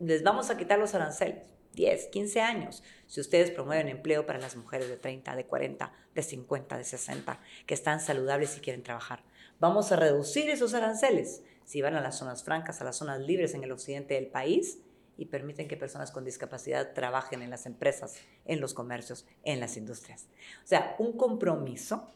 Les 0.00 0.22
vamos 0.22 0.50
a 0.50 0.58
quitar 0.58 0.78
los 0.78 0.94
aranceles, 0.94 1.46
10, 1.72 2.08
15 2.08 2.42
años, 2.42 2.82
si 3.06 3.22
ustedes 3.22 3.52
promueven 3.52 3.88
empleo 3.88 4.26
para 4.26 4.38
las 4.38 4.54
mujeres 4.56 4.90
de 4.90 4.98
30, 4.98 5.34
de 5.34 5.46
40, 5.46 5.90
de 6.14 6.22
50, 6.22 6.76
de 6.76 6.84
60, 6.84 7.40
que 7.64 7.72
están 7.72 8.00
saludables 8.00 8.54
y 8.58 8.60
quieren 8.60 8.82
trabajar. 8.82 9.24
Vamos 9.60 9.92
a 9.92 9.96
reducir 9.96 10.50
esos 10.50 10.74
aranceles 10.74 11.42
si 11.64 11.80
van 11.80 11.94
a 11.94 12.02
las 12.02 12.18
zonas 12.18 12.44
francas, 12.44 12.82
a 12.82 12.84
las 12.84 12.96
zonas 12.96 13.20
libres 13.20 13.54
en 13.54 13.64
el 13.64 13.72
occidente 13.72 14.12
del 14.12 14.26
país 14.26 14.82
y 15.18 15.26
permiten 15.26 15.68
que 15.68 15.76
personas 15.76 16.12
con 16.12 16.24
discapacidad 16.24 16.94
trabajen 16.94 17.42
en 17.42 17.50
las 17.50 17.66
empresas, 17.66 18.22
en 18.46 18.60
los 18.60 18.72
comercios, 18.72 19.26
en 19.42 19.60
las 19.60 19.76
industrias. 19.76 20.28
O 20.64 20.66
sea, 20.66 20.94
un 20.98 21.12
compromiso 21.18 22.10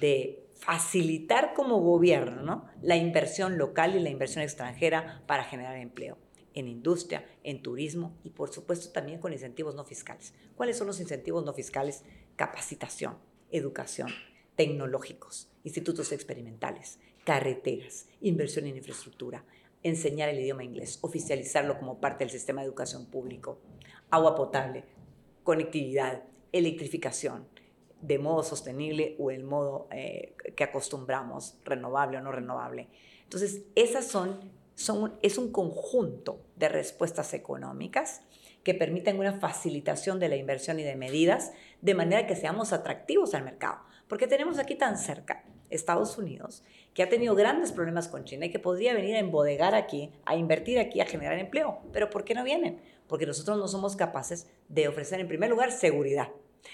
de 0.00 0.48
facilitar 0.54 1.52
como 1.52 1.80
gobierno 1.80 2.66
la 2.80 2.96
inversión 2.96 3.58
local 3.58 3.96
y 3.96 4.00
la 4.00 4.10
inversión 4.10 4.42
extranjera 4.42 5.22
para 5.26 5.44
generar 5.44 5.76
empleo 5.76 6.16
en 6.54 6.68
industria, 6.68 7.24
en 7.44 7.62
turismo 7.62 8.16
y 8.24 8.30
por 8.30 8.52
supuesto 8.52 8.90
también 8.90 9.20
con 9.20 9.32
incentivos 9.32 9.74
no 9.74 9.84
fiscales. 9.84 10.34
¿Cuáles 10.56 10.76
son 10.76 10.86
los 10.86 11.00
incentivos 11.00 11.44
no 11.44 11.52
fiscales? 11.52 12.04
Capacitación, 12.36 13.16
educación, 13.50 14.08
tecnológicos, 14.56 15.48
institutos 15.62 16.10
experimentales, 16.12 16.98
carreteras, 17.24 18.06
inversión 18.20 18.66
en 18.66 18.76
infraestructura, 18.76 19.44
enseñar 19.82 20.28
el 20.28 20.40
idioma 20.40 20.64
inglés, 20.64 20.98
oficializarlo 21.02 21.78
como 21.78 22.00
parte 22.00 22.24
del 22.24 22.30
sistema 22.30 22.60
de 22.60 22.66
educación 22.66 23.06
público, 23.06 23.60
agua 24.10 24.34
potable, 24.34 24.84
conectividad, 25.44 26.24
electrificación, 26.52 27.46
de 28.00 28.18
modo 28.18 28.42
sostenible 28.42 29.16
o 29.18 29.30
el 29.30 29.44
modo 29.44 29.88
eh, 29.90 30.34
que 30.56 30.64
acostumbramos, 30.64 31.58
renovable 31.64 32.18
o 32.18 32.20
no 32.20 32.32
renovable. 32.32 32.88
Entonces, 33.24 33.62
esas 33.74 34.06
son, 34.06 34.52
son, 34.74 35.18
es 35.22 35.38
un 35.38 35.50
conjunto 35.50 36.40
de 36.56 36.68
respuestas 36.68 37.34
económicas 37.34 38.22
que 38.62 38.74
permiten 38.74 39.18
una 39.18 39.40
facilitación 39.40 40.20
de 40.20 40.28
la 40.28 40.36
inversión 40.36 40.78
y 40.78 40.82
de 40.82 40.96
medidas 40.96 41.52
de 41.80 41.94
manera 41.94 42.26
que 42.26 42.36
seamos 42.36 42.72
atractivos 42.72 43.34
al 43.34 43.44
mercado. 43.44 43.78
Porque 44.08 44.26
tenemos 44.26 44.58
aquí 44.58 44.74
tan 44.74 44.96
cerca 44.98 45.44
Estados 45.70 46.18
Unidos, 46.18 46.62
que 46.94 47.02
ha 47.02 47.08
tenido 47.08 47.34
grandes 47.34 47.72
problemas 47.72 48.08
con 48.08 48.24
China 48.24 48.46
y 48.46 48.50
que 48.50 48.58
podría 48.58 48.94
venir 48.94 49.16
a 49.16 49.20
embodegar 49.20 49.74
aquí, 49.74 50.12
a 50.24 50.36
invertir 50.36 50.78
aquí, 50.78 51.00
a 51.00 51.06
generar 51.06 51.38
empleo. 51.38 51.80
Pero 51.92 52.10
¿por 52.10 52.24
qué 52.24 52.34
no 52.34 52.44
vienen? 52.44 52.80
Porque 53.06 53.26
nosotros 53.26 53.58
no 53.58 53.68
somos 53.68 53.96
capaces 53.96 54.48
de 54.68 54.88
ofrecer, 54.88 55.20
en 55.20 55.28
primer 55.28 55.50
lugar, 55.50 55.72
seguridad. 55.72 56.28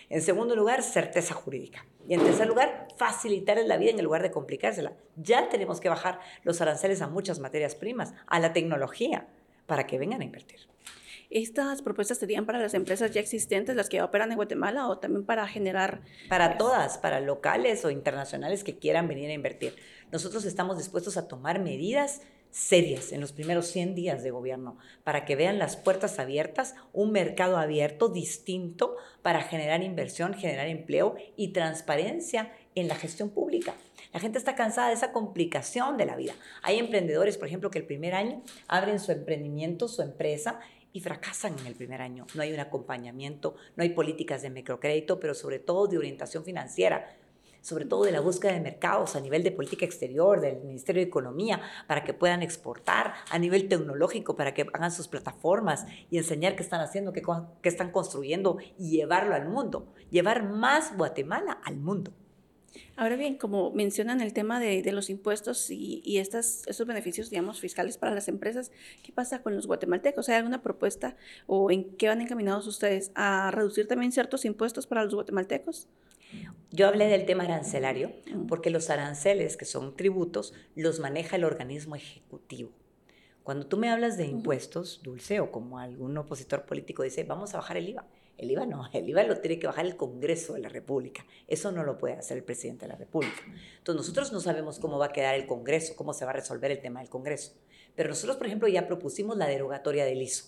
En 0.09 0.23
segundo 0.23 0.57
lugar, 0.57 0.83
certeza 0.83 1.35
jurídica. 1.35 1.87
Y 2.09 2.15
en 2.15 2.23
tercer 2.23 2.47
lugar, 2.47 2.89
facilitarles 2.97 3.67
la 3.67 3.77
vida 3.77 3.91
en 3.91 4.03
lugar 4.03 4.23
de 4.23 4.31
complicársela. 4.31 4.93
Ya 5.17 5.49
tenemos 5.49 5.81
que 5.81 5.89
bajar 5.89 6.21
los 6.43 6.61
aranceles 6.61 7.03
a 7.03 7.09
muchas 7.09 7.39
materias 7.39 7.75
primas, 7.75 8.15
a 8.27 8.41
la 8.41 8.53
tecnología, 8.53 9.29
para 9.67 9.87
que 9.87 9.99
vengan 9.99 10.21
a 10.21 10.25
invertir. 10.25 10.61
¿Estas 11.31 11.83
propuestas 11.83 12.19
serían 12.19 12.47
para 12.47 12.59
las 12.59 12.75
empresas 12.75 13.11
ya 13.11 13.21
existentes, 13.21 13.77
las 13.77 13.89
que 13.89 14.03
operan 14.03 14.31
en 14.31 14.37
Guatemala, 14.37 14.89
o 14.89 14.99
también 14.99 15.25
para 15.25 15.47
generar... 15.47 16.03
Para 16.29 16.57
todas, 16.59 16.99
para 16.99 17.21
locales 17.21 17.85
o 17.85 17.91
internacionales 17.91 18.65
que 18.65 18.79
quieran 18.79 19.09
venir 19.09 19.31
a 19.31 19.35
invertir. 19.35 19.75
Nosotros 20.13 20.45
estamos 20.45 20.79
dispuestos 20.79 21.17
a 21.17 21.29
tomar 21.29 21.59
medidas 21.61 22.21
serias 22.55 23.11
en 23.11 23.21
los 23.21 23.33
primeros 23.33 23.67
100 23.67 23.97
días 23.97 24.23
de 24.23 24.31
gobierno 24.31 24.79
para 25.03 25.25
que 25.25 25.35
vean 25.35 25.59
las 25.59 25.77
puertas 25.77 26.21
abiertas, 26.21 26.77
un 26.93 27.11
mercado 27.11 27.57
abierto, 27.57 28.09
distinto, 28.09 28.95
para 29.23 29.43
generar 29.43 29.83
inversión, 29.83 30.35
generar 30.35 30.69
empleo 30.69 31.17
y 31.37 31.49
transparencia 31.49 32.53
en 32.77 32.87
la 32.87 32.95
gestión 32.95 33.31
pública. 33.31 33.75
La 34.13 34.21
gente 34.21 34.39
está 34.39 34.55
cansada 34.55 34.89
de 34.89 34.95
esa 34.95 35.11
complicación 35.11 35.97
de 35.97 36.07
la 36.07 36.15
vida. 36.15 36.35
Hay 36.63 36.79
emprendedores, 36.79 37.39
por 37.39 37.49
ejemplo, 37.49 37.73
que 37.73 37.81
el 37.81 37.87
primer 37.87 38.15
año 38.15 38.43
abren 38.69 39.01
su 39.01 39.11
emprendimiento, 39.11 39.89
su 39.89 40.03
empresa, 40.03 40.61
y 40.95 41.01
fracasan 41.01 41.59
en 41.59 41.67
el 41.67 41.75
primer 41.75 42.01
año. 42.01 42.25
No 42.35 42.43
hay 42.43 42.53
un 42.53 42.61
acompañamiento, 42.61 43.57
no 43.77 43.83
hay 43.83 43.91
políticas 43.91 44.43
de 44.43 44.51
microcrédito, 44.51 45.19
pero 45.19 45.35
sobre 45.35 45.59
todo 45.59 45.89
de 45.89 45.99
orientación 45.99 46.45
financiera, 46.45 47.19
sobre 47.61 47.85
todo 47.85 48.05
de 48.05 48.13
la 48.13 48.21
búsqueda 48.21 48.53
de 48.53 48.61
mercados 48.61 49.17
a 49.17 49.21
nivel 49.21 49.43
de 49.43 49.51
política 49.51 49.85
exterior, 49.85 50.41
del 50.41 50.63
Ministerio 50.63 51.03
de 51.03 51.09
Economía, 51.09 51.61
para 51.89 52.05
que 52.05 52.15
puedan 52.15 52.43
exportar, 52.43 53.15
a 53.29 53.39
nivel 53.41 53.69
tecnológico, 53.69 54.37
para 54.37 54.55
que 54.55 54.67
hagan 54.73 54.93
sus 54.93 55.09
plataformas 55.09 55.85
y 56.11 56.19
enseñar 56.19 56.55
qué 56.55 56.63
están 56.63 56.81
haciendo, 56.81 57.13
qué, 57.13 57.23
están 57.69 57.91
construyendo 57.91 58.59
y 58.79 58.91
llevarlo 58.91 59.35
al 59.35 59.49
mundo, 59.49 59.93
llevar 60.11 60.45
más 60.45 60.97
Guatemala 60.97 61.59
al 61.65 61.77
mundo. 61.77 62.13
Ahora 62.97 63.17
bien, 63.17 63.37
como 63.37 63.71
mencionan 63.73 64.21
el 64.21 64.33
tema 64.33 64.61
de, 64.61 64.83
los 64.93 65.11
impuestos 65.11 65.71
y, 65.71 66.03
y 66.05 66.19
estas, 66.19 66.63
estos 66.67 66.87
beneficios, 66.87 67.31
digamos, 67.31 67.61
fiscales 67.61 67.99
para 67.99 68.15
las 68.15 68.29
empresas, 68.29 68.71
¿qué 69.03 69.13
pasa 69.13 69.43
con 69.43 69.55
los 69.55 69.67
guatemaltecos? 69.67 70.29
¿Hay 70.29 70.37
alguna 70.37 70.63
propuesta 70.63 71.17
o 71.47 71.71
en 71.71 71.97
qué 71.97 72.09
van 72.09 72.21
encaminados 72.21 72.67
ustedes 72.67 73.11
a 73.15 73.51
reducir 73.51 73.89
también 73.89 74.13
ciertos 74.13 74.45
impuestos 74.45 74.87
para 74.87 75.05
los 75.05 75.15
guatemaltecos? 75.15 75.89
Yo 76.71 76.89
hablé 76.89 77.07
del 77.07 77.27
tema 77.27 77.45
arancelario 77.45 78.13
porque 78.49 78.71
los 78.71 78.91
aranceles, 78.91 79.57
que 79.57 79.65
son 79.65 79.97
tributos, 79.97 80.55
los 80.75 80.99
maneja 80.99 81.37
el 81.37 81.45
organismo 81.45 81.95
ejecutivo. 81.95 82.73
Cuando 83.45 83.67
tú 83.67 83.77
me 83.77 83.91
hablas 83.91 84.17
de 84.17 84.27
impuestos, 84.27 85.01
Dulce, 85.03 85.39
o 85.41 85.53
como 85.53 85.79
algún 85.79 86.17
opositor 86.17 86.65
político 86.65 87.03
dice, 87.03 87.25
vamos 87.25 87.55
a 87.55 87.59
bajar 87.59 87.77
el 87.77 87.91
IVA. 87.91 88.07
El 88.37 88.51
IVA 88.51 88.67
no, 88.67 88.89
el 88.93 89.09
IVA 89.09 89.23
lo 89.25 89.41
tiene 89.41 89.59
que 89.59 89.67
bajar 89.67 89.87
el 89.87 89.97
Congreso 89.97 90.55
de 90.55 90.61
la 90.61 90.69
República. 90.69 91.25
Eso 91.47 91.71
no 91.71 91.85
lo 91.85 91.99
puede 91.99 92.15
hacer 92.15 92.37
el 92.37 92.45
presidente 92.45 92.87
de 92.87 92.93
la 92.93 92.99
República. 92.99 93.43
Entonces 93.79 93.97
nosotros 93.97 94.33
no 94.33 94.41
sabemos 94.41 94.79
cómo 94.79 94.99
va 94.99 95.07
a 95.07 95.13
quedar 95.13 95.35
el 95.35 95.47
Congreso, 95.47 95.95
cómo 95.97 96.13
se 96.13 96.25
va 96.25 96.33
a 96.33 96.35
resolver 96.35 96.71
el 96.71 96.81
tema 96.81 97.01
del 97.01 97.09
Congreso. 97.09 97.53
Pero 97.95 98.09
nosotros, 98.09 98.37
por 98.37 98.47
ejemplo, 98.47 98.67
ya 98.67 98.87
propusimos 98.87 99.37
la 99.37 99.47
derogatoria 99.47 100.05
del 100.05 100.23
ISO. 100.23 100.47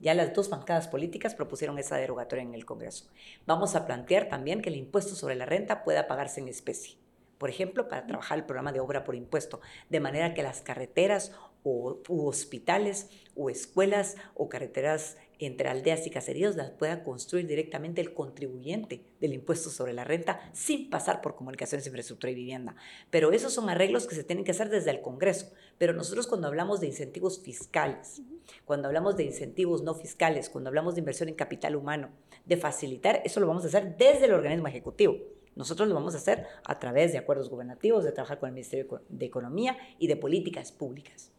Ya 0.00 0.14
las 0.14 0.32
dos 0.32 0.48
bancadas 0.48 0.88
políticas 0.88 1.34
propusieron 1.34 1.78
esa 1.78 1.96
derogatoria 1.96 2.42
en 2.42 2.54
el 2.54 2.64
Congreso. 2.64 3.08
Vamos 3.46 3.74
a 3.74 3.86
plantear 3.86 4.28
también 4.28 4.62
que 4.62 4.68
el 4.68 4.76
impuesto 4.76 5.14
sobre 5.14 5.34
la 5.34 5.46
renta 5.46 5.84
pueda 5.84 6.06
pagarse 6.06 6.40
en 6.40 6.48
especie. 6.48 6.98
Por 7.36 7.50
ejemplo, 7.50 7.88
para 7.88 8.06
trabajar 8.06 8.38
el 8.38 8.46
programa 8.46 8.72
de 8.72 8.80
obra 8.80 9.04
por 9.04 9.14
impuesto, 9.14 9.60
de 9.88 10.00
manera 10.00 10.34
que 10.34 10.42
las 10.42 10.60
carreteras 10.60 11.32
o 11.62 12.00
hospitales 12.08 13.10
o 13.36 13.50
escuelas 13.50 14.16
o 14.34 14.48
carreteras 14.48 15.16
entre 15.38 15.68
aldeas 15.68 16.06
y 16.06 16.10
caseríos 16.10 16.56
las 16.56 16.70
pueda 16.70 17.02
construir 17.02 17.46
directamente 17.46 18.00
el 18.00 18.14
contribuyente 18.14 19.04
del 19.20 19.34
impuesto 19.34 19.70
sobre 19.70 19.92
la 19.92 20.04
renta 20.04 20.40
sin 20.52 20.90
pasar 20.90 21.20
por 21.20 21.36
comunicaciones, 21.36 21.86
infraestructura 21.86 22.30
y 22.32 22.34
vivienda. 22.34 22.76
Pero 23.10 23.32
esos 23.32 23.52
son 23.52 23.70
arreglos 23.70 24.06
que 24.06 24.14
se 24.14 24.24
tienen 24.24 24.44
que 24.44 24.50
hacer 24.50 24.68
desde 24.68 24.90
el 24.90 25.00
Congreso. 25.00 25.52
Pero 25.78 25.92
nosotros 25.92 26.26
cuando 26.26 26.48
hablamos 26.48 26.80
de 26.80 26.88
incentivos 26.88 27.40
fiscales, 27.40 28.22
cuando 28.64 28.88
hablamos 28.88 29.16
de 29.16 29.24
incentivos 29.24 29.82
no 29.82 29.94
fiscales, 29.94 30.48
cuando 30.48 30.68
hablamos 30.68 30.94
de 30.94 31.00
inversión 31.00 31.28
en 31.28 31.34
capital 31.34 31.76
humano, 31.76 32.10
de 32.44 32.56
facilitar, 32.56 33.22
eso 33.24 33.40
lo 33.40 33.46
vamos 33.46 33.64
a 33.64 33.68
hacer 33.68 33.96
desde 33.96 34.26
el 34.26 34.32
organismo 34.32 34.68
ejecutivo. 34.68 35.16
Nosotros 35.54 35.88
lo 35.88 35.94
vamos 35.94 36.14
a 36.14 36.18
hacer 36.18 36.46
a 36.64 36.78
través 36.78 37.12
de 37.12 37.18
acuerdos 37.18 37.50
gubernativos, 37.50 38.04
de 38.04 38.12
trabajar 38.12 38.38
con 38.38 38.48
el 38.48 38.54
Ministerio 38.54 39.02
de 39.08 39.26
Economía 39.26 39.76
y 39.98 40.06
de 40.06 40.16
políticas 40.16 40.70
públicas. 40.70 41.32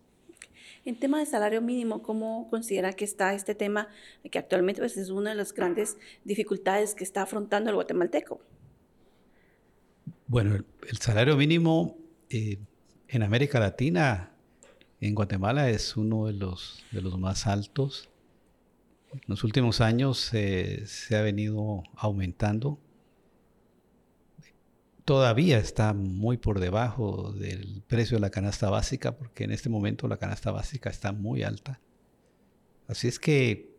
En 0.85 0.97
tema 0.99 1.19
de 1.19 1.25
salario 1.25 1.61
mínimo, 1.61 2.01
¿cómo 2.01 2.49
considera 2.49 2.93
que 2.93 3.05
está 3.05 3.33
este 3.33 3.55
tema 3.55 3.89
que 4.31 4.39
actualmente 4.39 4.81
pues, 4.81 4.97
es 4.97 5.09
una 5.09 5.31
de 5.31 5.35
las 5.35 5.53
grandes 5.53 5.97
dificultades 6.23 6.95
que 6.95 7.03
está 7.03 7.23
afrontando 7.23 7.69
el 7.69 7.75
guatemalteco? 7.75 8.39
Bueno, 10.27 10.55
el, 10.87 10.97
salario 10.97 11.35
mínimo 11.35 11.97
eh, 12.29 12.59
en 13.07 13.23
América 13.23 13.59
Latina, 13.59 14.31
en 15.01 15.15
Guatemala, 15.15 15.69
es 15.69 15.97
uno 15.97 16.27
de 16.27 16.33
los, 16.33 16.83
de 16.91 17.01
los 17.01 17.17
más 17.19 17.47
altos. 17.47 18.09
En 19.11 19.21
los 19.27 19.43
últimos 19.43 19.81
años 19.81 20.19
se 20.19 21.15
ha 21.15 21.21
venido 21.21 21.83
aumentando 21.95 22.79
todavía 25.09 25.57
está 25.57 25.93
muy 25.93 26.37
por 26.37 26.59
debajo 26.59 27.33
del 27.33 27.81
precio 27.87 28.17
de 28.17 28.21
la 28.21 28.29
canasta 28.29 28.69
básica, 28.69 29.17
porque 29.17 29.43
en 29.43 29.51
este 29.51 29.67
momento 29.67 30.07
la 30.07 30.17
canasta 30.17 30.51
básica 30.51 30.91
está 30.91 31.13
muy 31.13 31.41
alta. 31.41 31.81
Así 32.87 33.07
es 33.07 33.17
que 33.17 33.75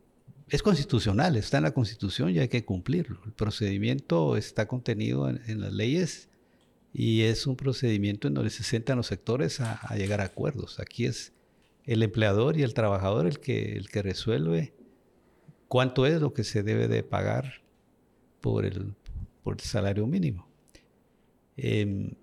es 0.49 0.61
constitucional, 0.61 1.37
está 1.37 1.59
en 1.59 1.63
la 1.63 1.71
constitución 1.71 2.31
y 2.31 2.41
hay 2.41 2.49
que 2.49 2.65
cumplirlo. 2.65 3.21
El 3.27 3.33
procedimiento 3.33 4.37
está 4.37 4.67
contenido 4.67 5.29
en, 5.29 5.61
las 5.61 5.73
leyes 5.73 6.31
y 6.93 7.23
es 7.23 7.47
un 7.47 7.55
procedimiento 7.55 8.27
en 8.27 8.35
donde 8.35 8.51
se 8.51 8.65
sientan 8.65 8.97
los 8.97 9.07
sectores 9.07 9.61
a, 9.61 9.95
llegar 9.95 10.21
a 10.21 10.25
acuerdos. 10.25 10.81
Aquí 10.81 11.07
es 11.07 11.33
el 11.85 12.03
empleador 12.03 12.59
y 12.59 12.65
el 12.65 12.75
trabajador 12.75 13.29
el 13.29 13.39
que, 13.39 13.77
el 13.77 13.89
que 13.89 14.03
resuelve 14.03 14.75
cuánto 15.69 16.07
es 16.07 16.21
lo 16.21 16.35
que 16.35 16.43
se 16.43 16.65
debe 16.65 16.89
de 16.89 17.05
pagar 17.05 17.63
por 18.41 18.65
el, 18.65 18.97
por 19.45 19.55
el 19.55 19.61
salario 19.61 20.09
mínimo. 20.09 20.50
Em, 21.63 22.15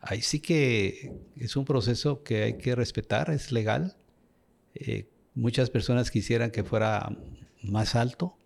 ahí 0.00 0.22
sí 0.22 0.38
que 0.38 1.12
es 1.36 1.56
un 1.56 1.64
proceso 1.64 2.22
que 2.22 2.44
hay 2.44 2.58
que 2.58 2.76
respetar, 2.76 3.30
es 3.30 3.50
legal. 3.50 3.96
Eh, 4.74 5.08
muchas 5.34 5.68
personas 5.68 6.12
quisieran 6.12 6.52
que 6.52 6.62
fuera 6.62 7.16
más 7.62 7.96
alto, 7.96 8.36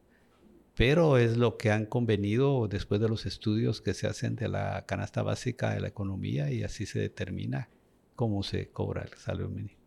pero 0.75 1.19
es 1.19 1.37
lo 1.37 1.59
que 1.59 1.71
han 1.71 1.85
convenido 1.85 2.67
después 2.67 2.99
de 3.00 3.11
los 3.11 3.26
estudios 3.26 3.83
que 3.83 3.93
se 3.93 4.07
hacen 4.07 4.37
de 4.37 4.49
la 4.49 4.87
canasta 4.87 5.23
básica 5.23 5.75
de 5.75 5.81
la 5.81 5.88
economía 5.88 6.50
y 6.50 6.62
así 6.62 6.87
se 6.87 6.99
determina 6.99 7.69
cómo 8.17 8.43
se 8.43 8.69
cobra 8.69 9.03
el 9.03 9.11
salario 9.19 9.50
mínimo. 9.50 9.79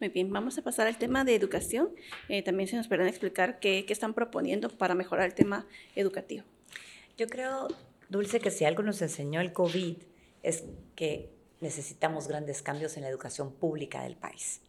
Muy 0.00 0.08
bien, 0.08 0.32
vamos 0.32 0.56
a 0.56 0.62
pasar 0.62 0.86
al 0.86 0.96
tema 0.96 1.24
de 1.24 1.34
educación. 1.34 1.90
Eh, 2.30 2.42
también 2.42 2.66
se 2.66 2.76
nos 2.76 2.88
pueden 2.88 3.06
explicar 3.06 3.60
qué, 3.60 3.84
qué 3.86 3.92
están 3.92 4.14
proponiendo 4.14 4.70
para 4.70 4.94
mejorar 4.94 5.26
el 5.26 5.34
tema 5.34 5.66
educativo. 5.94 6.44
Yo 7.18 7.26
creo, 7.26 7.68
Dulce, 8.10 8.40
que 8.40 8.50
si 8.50 8.64
algo 8.64 8.82
nos 8.82 9.00
enseñó 9.02 9.40
el 9.40 9.52
COVID 9.52 9.96
es 10.42 10.64
que 10.96 11.32
necesitamos 11.60 12.26
grandes 12.26 12.60
cambios 12.60 12.96
en 12.96 13.04
la 13.04 13.08
educación 13.08 13.52
pública 13.52 14.02
del 14.02 14.16
país. 14.16 14.62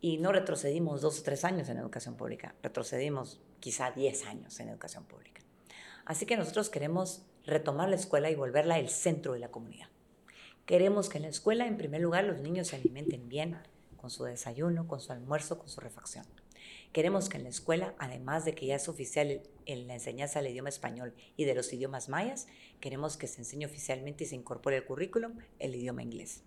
Y 0.00 0.18
no 0.18 0.30
retrocedimos 0.30 1.00
dos 1.00 1.18
o 1.18 1.22
tres 1.24 1.44
años 1.44 1.68
en 1.68 1.78
educación 1.78 2.14
pública, 2.14 2.54
retrocedimos 2.62 3.40
quizá 3.58 3.90
diez 3.90 4.24
años 4.24 4.60
en 4.60 4.68
educación 4.68 5.04
pública. 5.04 5.42
Así 6.04 6.26
que 6.26 6.36
nosotros 6.36 6.70
queremos 6.70 7.22
retomar 7.44 7.88
la 7.88 7.96
escuela 7.96 8.30
y 8.30 8.36
volverla 8.36 8.78
el 8.78 8.88
centro 8.88 9.32
de 9.32 9.40
la 9.40 9.50
comunidad. 9.50 9.88
Queremos 10.64 11.08
que 11.08 11.18
en 11.18 11.22
la 11.22 11.30
escuela, 11.30 11.66
en 11.66 11.78
primer 11.78 12.00
lugar, 12.00 12.22
los 12.22 12.38
niños 12.38 12.68
se 12.68 12.76
alimenten 12.76 13.28
bien, 13.28 13.58
con 13.96 14.10
su 14.10 14.22
desayuno, 14.22 14.86
con 14.86 15.00
su 15.00 15.10
almuerzo, 15.10 15.58
con 15.58 15.68
su 15.68 15.80
refacción. 15.80 16.24
Queremos 16.92 17.28
que 17.28 17.36
en 17.36 17.44
la 17.44 17.50
escuela, 17.50 17.94
además 17.98 18.44
de 18.44 18.54
que 18.54 18.66
ya 18.66 18.76
es 18.76 18.88
oficial 18.88 19.42
en 19.66 19.86
la 19.86 19.94
enseñanza 19.94 20.40
del 20.40 20.52
idioma 20.52 20.68
español 20.68 21.14
y 21.36 21.44
de 21.44 21.54
los 21.54 21.72
idiomas 21.72 22.08
mayas, 22.08 22.46
queremos 22.80 23.16
que 23.16 23.26
se 23.26 23.40
enseñe 23.40 23.66
oficialmente 23.66 24.24
y 24.24 24.26
se 24.26 24.36
incorpore 24.36 24.76
al 24.76 24.84
currículum 24.84 25.38
el 25.58 25.74
idioma 25.74 26.02
inglés. 26.02 26.42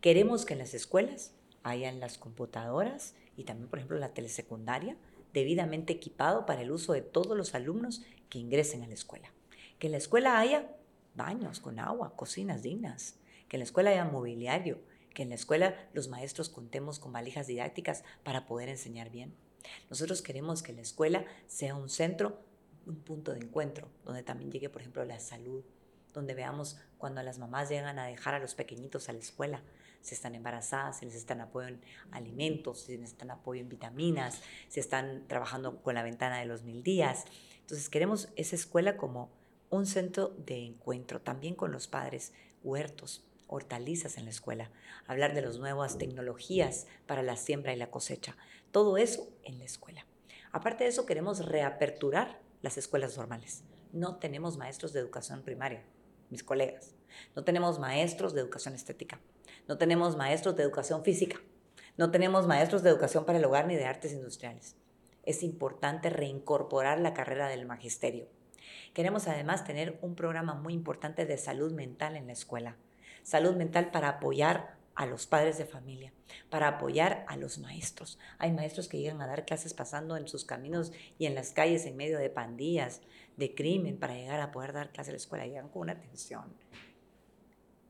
Queremos 0.00 0.44
que 0.44 0.54
en 0.54 0.60
las 0.60 0.74
escuelas 0.74 1.32
hayan 1.62 2.00
las 2.00 2.18
computadoras 2.18 3.14
y 3.36 3.44
también, 3.44 3.68
por 3.68 3.78
ejemplo, 3.78 3.98
la 3.98 4.14
telesecundaria 4.14 4.96
debidamente 5.32 5.92
equipado 5.92 6.46
para 6.46 6.62
el 6.62 6.70
uso 6.70 6.92
de 6.92 7.02
todos 7.02 7.36
los 7.36 7.54
alumnos 7.54 8.02
que 8.28 8.38
ingresen 8.38 8.82
a 8.82 8.86
la 8.86 8.94
escuela. 8.94 9.32
Que 9.78 9.88
en 9.88 9.92
la 9.92 9.98
escuela 9.98 10.38
haya 10.38 10.76
baños 11.14 11.60
con 11.60 11.78
agua, 11.78 12.14
cocinas 12.16 12.62
dignas, 12.62 13.16
que 13.48 13.56
en 13.56 13.60
la 13.60 13.64
escuela 13.64 13.90
haya 13.90 14.04
mobiliario, 14.04 14.80
que 15.12 15.22
en 15.22 15.30
la 15.30 15.34
escuela 15.34 15.88
los 15.92 16.08
maestros 16.08 16.48
contemos 16.48 16.98
con 16.98 17.12
valijas 17.12 17.46
didácticas 17.46 18.04
para 18.22 18.46
poder 18.46 18.68
enseñar 18.68 19.10
bien 19.10 19.34
nosotros 19.90 20.22
queremos 20.22 20.62
que 20.62 20.72
la 20.72 20.82
escuela 20.82 21.24
sea 21.46 21.74
un 21.74 21.88
centro, 21.88 22.38
un 22.86 22.96
punto 22.96 23.32
de 23.32 23.40
encuentro, 23.40 23.88
donde 24.04 24.22
también 24.22 24.50
llegue, 24.50 24.68
por 24.68 24.80
ejemplo, 24.80 25.04
la 25.04 25.20
salud, 25.20 25.64
donde 26.12 26.34
veamos 26.34 26.78
cuando 26.98 27.22
las 27.22 27.38
mamás 27.38 27.68
llegan 27.68 27.98
a 27.98 28.06
dejar 28.06 28.34
a 28.34 28.38
los 28.38 28.54
pequeñitos 28.54 29.08
a 29.08 29.12
la 29.12 29.18
escuela, 29.18 29.62
si 30.00 30.14
están 30.14 30.34
embarazadas, 30.34 30.98
si 30.98 31.06
necesitan 31.06 31.40
apoyo 31.40 31.68
en 31.68 31.80
alimentos, 32.10 32.82
si 32.82 32.98
necesitan 32.98 33.30
apoyo 33.30 33.60
en 33.60 33.68
vitaminas, 33.68 34.42
si 34.68 34.80
están 34.80 35.26
trabajando 35.28 35.82
con 35.82 35.94
la 35.94 36.02
ventana 36.02 36.38
de 36.38 36.46
los 36.46 36.62
mil 36.62 36.82
días. 36.82 37.24
Entonces 37.60 37.88
queremos 37.88 38.28
esa 38.36 38.54
escuela 38.54 38.96
como 38.96 39.30
un 39.70 39.86
centro 39.86 40.28
de 40.28 40.64
encuentro, 40.64 41.20
también 41.20 41.54
con 41.54 41.72
los 41.72 41.88
padres, 41.88 42.32
huertos, 42.62 43.24
hortalizas 43.48 44.18
en 44.18 44.24
la 44.24 44.30
escuela, 44.30 44.70
hablar 45.06 45.34
de 45.34 45.42
las 45.42 45.58
nuevas 45.58 45.98
tecnologías 45.98 46.86
para 47.06 47.22
la 47.22 47.36
siembra 47.36 47.72
y 47.72 47.76
la 47.76 47.90
cosecha, 47.90 48.36
todo 48.72 48.98
eso 48.98 49.28
en 49.42 49.58
la 49.58 49.64
escuela. 49.64 50.06
Aparte 50.52 50.84
de 50.84 50.90
eso, 50.90 51.06
queremos 51.06 51.46
reaperturar 51.46 52.43
las 52.64 52.78
escuelas 52.78 53.18
normales. 53.18 53.62
No 53.92 54.16
tenemos 54.16 54.56
maestros 54.56 54.94
de 54.94 55.00
educación 55.00 55.42
primaria, 55.42 55.84
mis 56.30 56.42
colegas. 56.42 56.94
No 57.36 57.44
tenemos 57.44 57.78
maestros 57.78 58.32
de 58.32 58.40
educación 58.40 58.74
estética. 58.74 59.20
No 59.68 59.76
tenemos 59.76 60.16
maestros 60.16 60.56
de 60.56 60.62
educación 60.62 61.04
física. 61.04 61.36
No 61.98 62.10
tenemos 62.10 62.46
maestros 62.46 62.82
de 62.82 62.88
educación 62.88 63.26
para 63.26 63.36
el 63.36 63.44
hogar 63.44 63.66
ni 63.66 63.76
de 63.76 63.84
artes 63.84 64.14
industriales. 64.14 64.76
Es 65.24 65.42
importante 65.42 66.08
reincorporar 66.08 67.00
la 67.00 67.12
carrera 67.12 67.48
del 67.48 67.66
magisterio. 67.66 68.28
Queremos 68.94 69.28
además 69.28 69.64
tener 69.64 69.98
un 70.00 70.14
programa 70.14 70.54
muy 70.54 70.72
importante 70.72 71.26
de 71.26 71.36
salud 71.36 71.70
mental 71.72 72.16
en 72.16 72.28
la 72.28 72.32
escuela. 72.32 72.78
Salud 73.22 73.56
mental 73.56 73.90
para 73.90 74.08
apoyar 74.08 74.78
a 74.94 75.06
los 75.06 75.26
padres 75.26 75.58
de 75.58 75.66
familia, 75.66 76.12
para 76.50 76.68
apoyar 76.68 77.24
a 77.28 77.36
los 77.36 77.58
maestros. 77.58 78.18
Hay 78.38 78.52
maestros 78.52 78.88
que 78.88 78.98
llegan 78.98 79.20
a 79.20 79.26
dar 79.26 79.44
clases 79.44 79.74
pasando 79.74 80.16
en 80.16 80.28
sus 80.28 80.44
caminos 80.44 80.92
y 81.18 81.26
en 81.26 81.34
las 81.34 81.50
calles 81.50 81.84
en 81.86 81.96
medio 81.96 82.18
de 82.18 82.30
pandillas, 82.30 83.00
de 83.36 83.54
crimen, 83.54 83.98
para 83.98 84.14
llegar 84.14 84.40
a 84.40 84.52
poder 84.52 84.72
dar 84.72 84.92
clases 84.92 85.08
a 85.10 85.12
la 85.12 85.16
escuela. 85.16 85.46
Llegan 85.46 85.68
con 85.68 85.82
una 85.82 85.92
atención. 85.92 86.44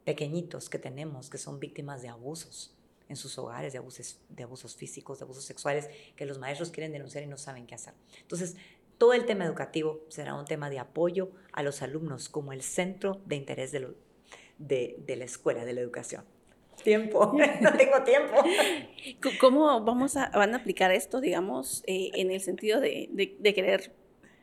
Pequeñitos 0.05 0.71
que 0.71 0.79
tenemos 0.79 1.29
que 1.29 1.39
son 1.39 1.61
víctimas 1.61 2.03
de 2.03 2.09
abusos 2.09 2.75
en 3.09 3.17
sus 3.17 3.37
hogares, 3.39 3.73
de 3.73 3.79
abusos, 3.79 4.19
de 4.31 4.43
abusos 4.43 4.75
físicos, 4.75 5.19
de 5.19 5.25
abusos 5.25 5.45
sexuales, 5.45 5.91
que 6.17 6.25
los 6.25 6.39
maestros 6.39 6.71
quieren 6.71 6.93
denunciar 6.93 7.23
y 7.25 7.27
no 7.27 7.37
saben 7.37 7.67
qué 7.67 7.75
hacer. 7.75 7.93
Entonces, 8.21 8.57
todo 8.97 9.13
el 9.13 9.27
tema 9.27 9.45
educativo 9.45 10.01
será 10.09 10.35
un 10.35 10.47
tema 10.47 10.71
de 10.71 10.79
apoyo 10.79 11.33
a 11.53 11.63
los 11.63 11.83
alumnos 11.83 12.31
como 12.31 12.53
el 12.53 12.63
centro 12.63 13.21
de 13.27 13.37
interés 13.37 13.73
de, 13.73 13.95
de 14.59 15.17
la 15.17 15.25
escuela, 15.25 15.67
de 15.67 15.75
la 15.75 15.81
educación 15.81 16.25
tiempo, 16.83 17.35
no 17.61 17.73
tengo 17.77 18.03
tiempo. 18.05 18.37
¿Cómo 19.41 19.83
vamos 19.83 20.17
a, 20.17 20.31
van 20.31 20.55
a 20.55 20.59
aplicar 20.59 20.91
esto, 20.93 21.21
digamos, 21.21 21.83
eh, 21.87 22.11
en 22.15 22.31
el 22.31 22.41
sentido 22.41 22.81
de, 22.81 23.09
de, 23.13 23.55
querer, 23.55 23.93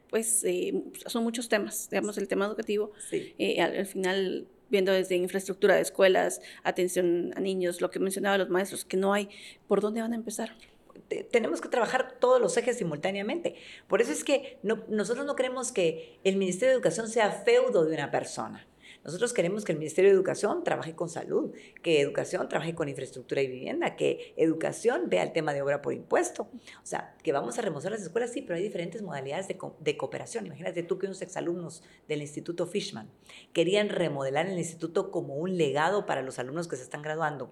pues, 0.10 0.44
eh, 0.44 0.84
son 1.06 1.24
muchos 1.24 1.50
temas, 1.50 1.90
digamos, 1.90 2.18
el 2.18 2.28
tema 2.28 2.46
educativo, 2.46 2.92
eh, 3.12 3.62
al, 3.62 3.86
final 3.86 4.48
viendo 4.70 4.92
desde 4.94 5.16
infraestructura 5.16 5.76
de 5.76 5.82
escuelas, 5.82 6.42
atención 6.64 7.34
a 7.36 7.42
niños, 7.42 7.82
lo 7.82 7.92
que 7.92 8.00
mencionaba 8.00 8.38
los 8.38 8.50
maestros, 8.50 8.86
que 8.86 8.98
no 8.98 9.14
hay, 9.14 9.30
¿por 9.68 9.82
dónde 9.82 10.02
van 10.02 10.14
a 10.14 10.16
empezar? 10.16 10.56
tenemos 11.30 11.60
que 11.60 11.68
trabajar 11.68 12.16
todos 12.20 12.40
los 12.40 12.56
ejes 12.56 12.78
simultáneamente. 12.78 13.56
Por 13.88 14.02
eso 14.02 14.14
es 14.14 14.24
que 14.24 14.60
no, 14.64 14.84
nosotros 14.88 15.26
no 15.26 15.36
queremos 15.36 15.74
que 15.74 16.20
el 16.24 16.38
Ministerio 16.38 16.70
de 16.70 16.76
Educación 16.76 17.10
sea 17.10 17.32
feudo 17.32 17.84
de 17.84 17.96
una 17.96 18.12
persona. 18.12 18.66
Nosotros 19.04 19.34
queremos 19.34 19.66
que 19.66 19.72
el 19.72 19.80
Ministerio 19.80 20.12
de 20.12 20.16
Educación 20.16 20.64
trabaje 20.64 20.96
con 20.96 21.10
salud, 21.10 21.54
que 21.82 22.02
Educación 22.02 22.48
trabaje 22.48 22.76
con 22.76 22.88
infraestructura 22.88 23.42
y 23.42 23.48
vivienda, 23.48 23.96
que 23.96 24.34
Educación 24.38 25.10
vea 25.10 25.24
el 25.24 25.34
tema 25.34 25.54
de 25.54 25.62
obra 25.62 25.82
por 25.82 25.94
impuesto. 25.94 26.44
O 26.44 26.86
sea, 26.86 27.16
que 27.24 27.32
vamos 27.32 27.58
a 27.58 27.62
remozar 27.62 27.92
las 27.92 28.02
escuelas, 28.02 28.32
sí, 28.32 28.42
pero 28.42 28.56
hay 28.58 28.64
diferentes 28.64 29.02
modalidades 29.02 29.48
de, 29.48 29.58
de 29.80 29.98
cooperación. 29.98 30.46
Imagínate 30.46 30.84
tú 30.84 31.00
que 31.00 31.08
unos 31.08 31.22
exalumnos 31.22 31.84
del 32.08 32.22
Instituto 32.22 32.68
Fishman 32.68 33.10
querían 33.54 33.90
remodelar 33.90 34.46
el 34.46 34.58
instituto 34.58 35.10
como 35.10 35.36
un 35.36 35.58
legado 35.58 36.06
para 36.06 36.22
los 36.22 36.38
alumnos 36.38 36.68
que 36.68 36.76
se 36.76 36.84
están 36.84 37.02
graduando. 37.02 37.52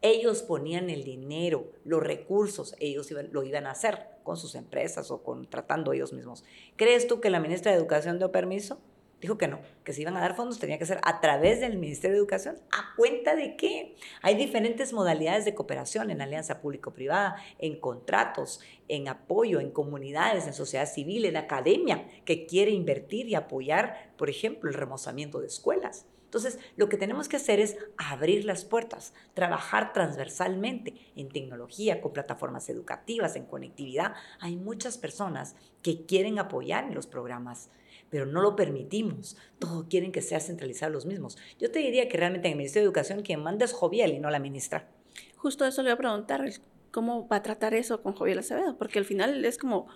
Ellos 0.00 0.42
ponían 0.42 0.90
el 0.90 1.02
dinero, 1.02 1.72
los 1.84 2.02
recursos, 2.02 2.76
ellos 2.78 3.10
lo 3.10 3.42
iban 3.42 3.66
a 3.66 3.70
hacer 3.70 4.00
con 4.22 4.36
sus 4.36 4.54
empresas 4.54 5.10
o 5.10 5.22
contratando 5.22 5.92
ellos 5.92 6.12
mismos. 6.12 6.44
¿Crees 6.76 7.06
tú 7.06 7.20
que 7.20 7.30
la 7.30 7.40
ministra 7.40 7.72
de 7.72 7.78
Educación 7.78 8.18
dio 8.18 8.30
permiso? 8.30 8.78
Dijo 9.24 9.38
que 9.38 9.48
no, 9.48 9.58
que 9.84 9.94
si 9.94 10.02
iban 10.02 10.18
a 10.18 10.20
dar 10.20 10.36
fondos 10.36 10.58
tenía 10.58 10.76
que 10.76 10.84
ser 10.84 11.00
a 11.02 11.22
través 11.22 11.58
del 11.58 11.78
Ministerio 11.78 12.12
de 12.12 12.18
Educación. 12.18 12.58
¿A 12.70 12.94
cuenta 12.94 13.34
de 13.34 13.56
qué? 13.56 13.96
Hay 14.20 14.34
diferentes 14.34 14.92
modalidades 14.92 15.46
de 15.46 15.54
cooperación 15.54 16.10
en 16.10 16.20
alianza 16.20 16.60
público-privada, 16.60 17.36
en 17.58 17.80
contratos, 17.80 18.60
en 18.86 19.08
apoyo, 19.08 19.60
en 19.60 19.70
comunidades, 19.70 20.46
en 20.46 20.52
sociedad 20.52 20.86
civil, 20.86 21.24
en 21.24 21.38
academia, 21.38 22.06
que 22.26 22.44
quiere 22.44 22.72
invertir 22.72 23.26
y 23.26 23.34
apoyar, 23.34 24.12
por 24.18 24.28
ejemplo, 24.28 24.68
el 24.68 24.76
remozamiento 24.76 25.40
de 25.40 25.46
escuelas. 25.46 26.04
Entonces, 26.26 26.58
lo 26.76 26.90
que 26.90 26.98
tenemos 26.98 27.26
que 27.26 27.36
hacer 27.36 27.60
es 27.60 27.78
abrir 27.96 28.44
las 28.44 28.66
puertas, 28.66 29.14
trabajar 29.32 29.94
transversalmente 29.94 30.92
en 31.16 31.30
tecnología, 31.30 32.02
con 32.02 32.12
plataformas 32.12 32.68
educativas, 32.68 33.36
en 33.36 33.46
conectividad. 33.46 34.12
Hay 34.40 34.56
muchas 34.56 34.98
personas 34.98 35.56
que 35.80 36.04
quieren 36.04 36.38
apoyar 36.38 36.84
en 36.84 36.94
los 36.94 37.06
programas 37.06 37.70
pero 38.14 38.26
no 38.26 38.42
lo 38.42 38.54
permitimos. 38.54 39.36
Todos 39.58 39.86
quieren 39.90 40.12
que 40.12 40.22
sea 40.22 40.38
centralizado 40.38 40.92
los 40.92 41.04
mismos. 41.04 41.36
Yo 41.58 41.72
te 41.72 41.80
diría 41.80 42.08
que 42.08 42.16
realmente 42.16 42.46
en 42.46 42.52
el 42.52 42.58
Ministerio 42.58 42.84
de 42.84 42.90
Educación 42.90 43.22
quien 43.22 43.42
manda 43.42 43.64
es 43.64 43.72
Joviel 43.72 44.12
y 44.12 44.20
no 44.20 44.30
la 44.30 44.38
ministra. 44.38 44.88
Justo 45.34 45.66
eso 45.66 45.82
le 45.82 45.88
voy 45.88 45.94
a 45.94 45.98
preguntar, 45.98 46.48
¿cómo 46.92 47.26
va 47.26 47.38
a 47.38 47.42
tratar 47.42 47.74
eso 47.74 48.04
con 48.04 48.12
Joviel 48.12 48.38
Acevedo? 48.38 48.78
Porque 48.78 49.00
al 49.00 49.04
final 49.04 49.44
es 49.44 49.58
como 49.58 49.88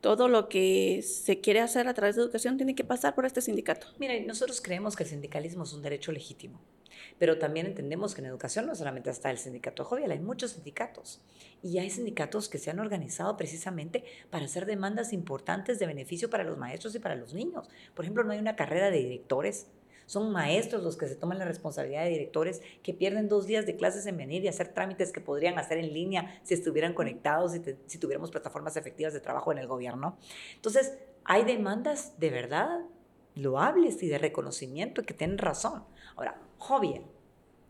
todo 0.00 0.26
lo 0.26 0.48
que 0.48 1.00
se 1.02 1.40
quiere 1.40 1.60
hacer 1.60 1.86
a 1.86 1.94
través 1.94 2.16
de 2.16 2.22
educación 2.22 2.56
tiene 2.56 2.74
que 2.74 2.82
pasar 2.82 3.14
por 3.14 3.24
este 3.24 3.40
sindicato. 3.40 3.86
Mira, 4.00 4.14
nosotros 4.26 4.60
creemos 4.60 4.96
que 4.96 5.04
el 5.04 5.10
sindicalismo 5.10 5.62
es 5.62 5.72
un 5.72 5.82
derecho 5.82 6.10
legítimo, 6.10 6.60
pero 7.18 7.38
también 7.38 7.66
entendemos 7.66 8.14
que 8.14 8.20
en 8.20 8.26
educación 8.26 8.66
no 8.66 8.74
solamente 8.74 9.10
está 9.10 9.30
el 9.30 9.38
sindicato 9.38 9.84
Jovial, 9.84 10.10
hay 10.10 10.20
muchos 10.20 10.52
sindicatos 10.52 11.20
y 11.62 11.78
hay 11.78 11.90
sindicatos 11.90 12.48
que 12.48 12.58
se 12.58 12.70
han 12.70 12.80
organizado 12.80 13.36
precisamente 13.36 14.04
para 14.30 14.44
hacer 14.44 14.66
demandas 14.66 15.12
importantes 15.12 15.78
de 15.78 15.86
beneficio 15.86 16.30
para 16.30 16.44
los 16.44 16.58
maestros 16.58 16.94
y 16.94 16.98
para 16.98 17.16
los 17.16 17.34
niños. 17.34 17.68
Por 17.94 18.04
ejemplo, 18.04 18.24
no 18.24 18.32
hay 18.32 18.38
una 18.38 18.56
carrera 18.56 18.90
de 18.90 18.98
directores 18.98 19.66
son 20.10 20.32
maestros 20.32 20.82
los 20.82 20.96
que 20.96 21.06
se 21.06 21.14
toman 21.14 21.38
la 21.38 21.44
responsabilidad 21.44 22.02
de 22.02 22.10
directores 22.10 22.62
que 22.82 22.92
pierden 22.92 23.28
dos 23.28 23.46
días 23.46 23.64
de 23.64 23.76
clases 23.76 24.06
en 24.06 24.16
venir 24.16 24.42
y 24.42 24.48
hacer 24.48 24.66
trámites 24.66 25.12
que 25.12 25.20
podrían 25.20 25.56
hacer 25.56 25.78
en 25.78 25.94
línea 25.94 26.40
si 26.42 26.54
estuvieran 26.54 26.94
conectados 26.94 27.54
y 27.54 27.62
si 27.86 27.98
tuviéramos 27.98 28.32
plataformas 28.32 28.76
efectivas 28.76 29.12
de 29.12 29.20
trabajo 29.20 29.52
en 29.52 29.58
el 29.58 29.68
gobierno. 29.68 30.18
Entonces, 30.56 30.98
hay 31.22 31.44
demandas 31.44 32.18
de 32.18 32.30
verdad 32.30 32.80
loables 33.36 34.02
y 34.02 34.08
de 34.08 34.18
reconocimiento 34.18 35.04
que 35.04 35.14
tienen 35.14 35.38
razón. 35.38 35.84
Ahora, 36.16 36.42
Jovial, 36.60 37.02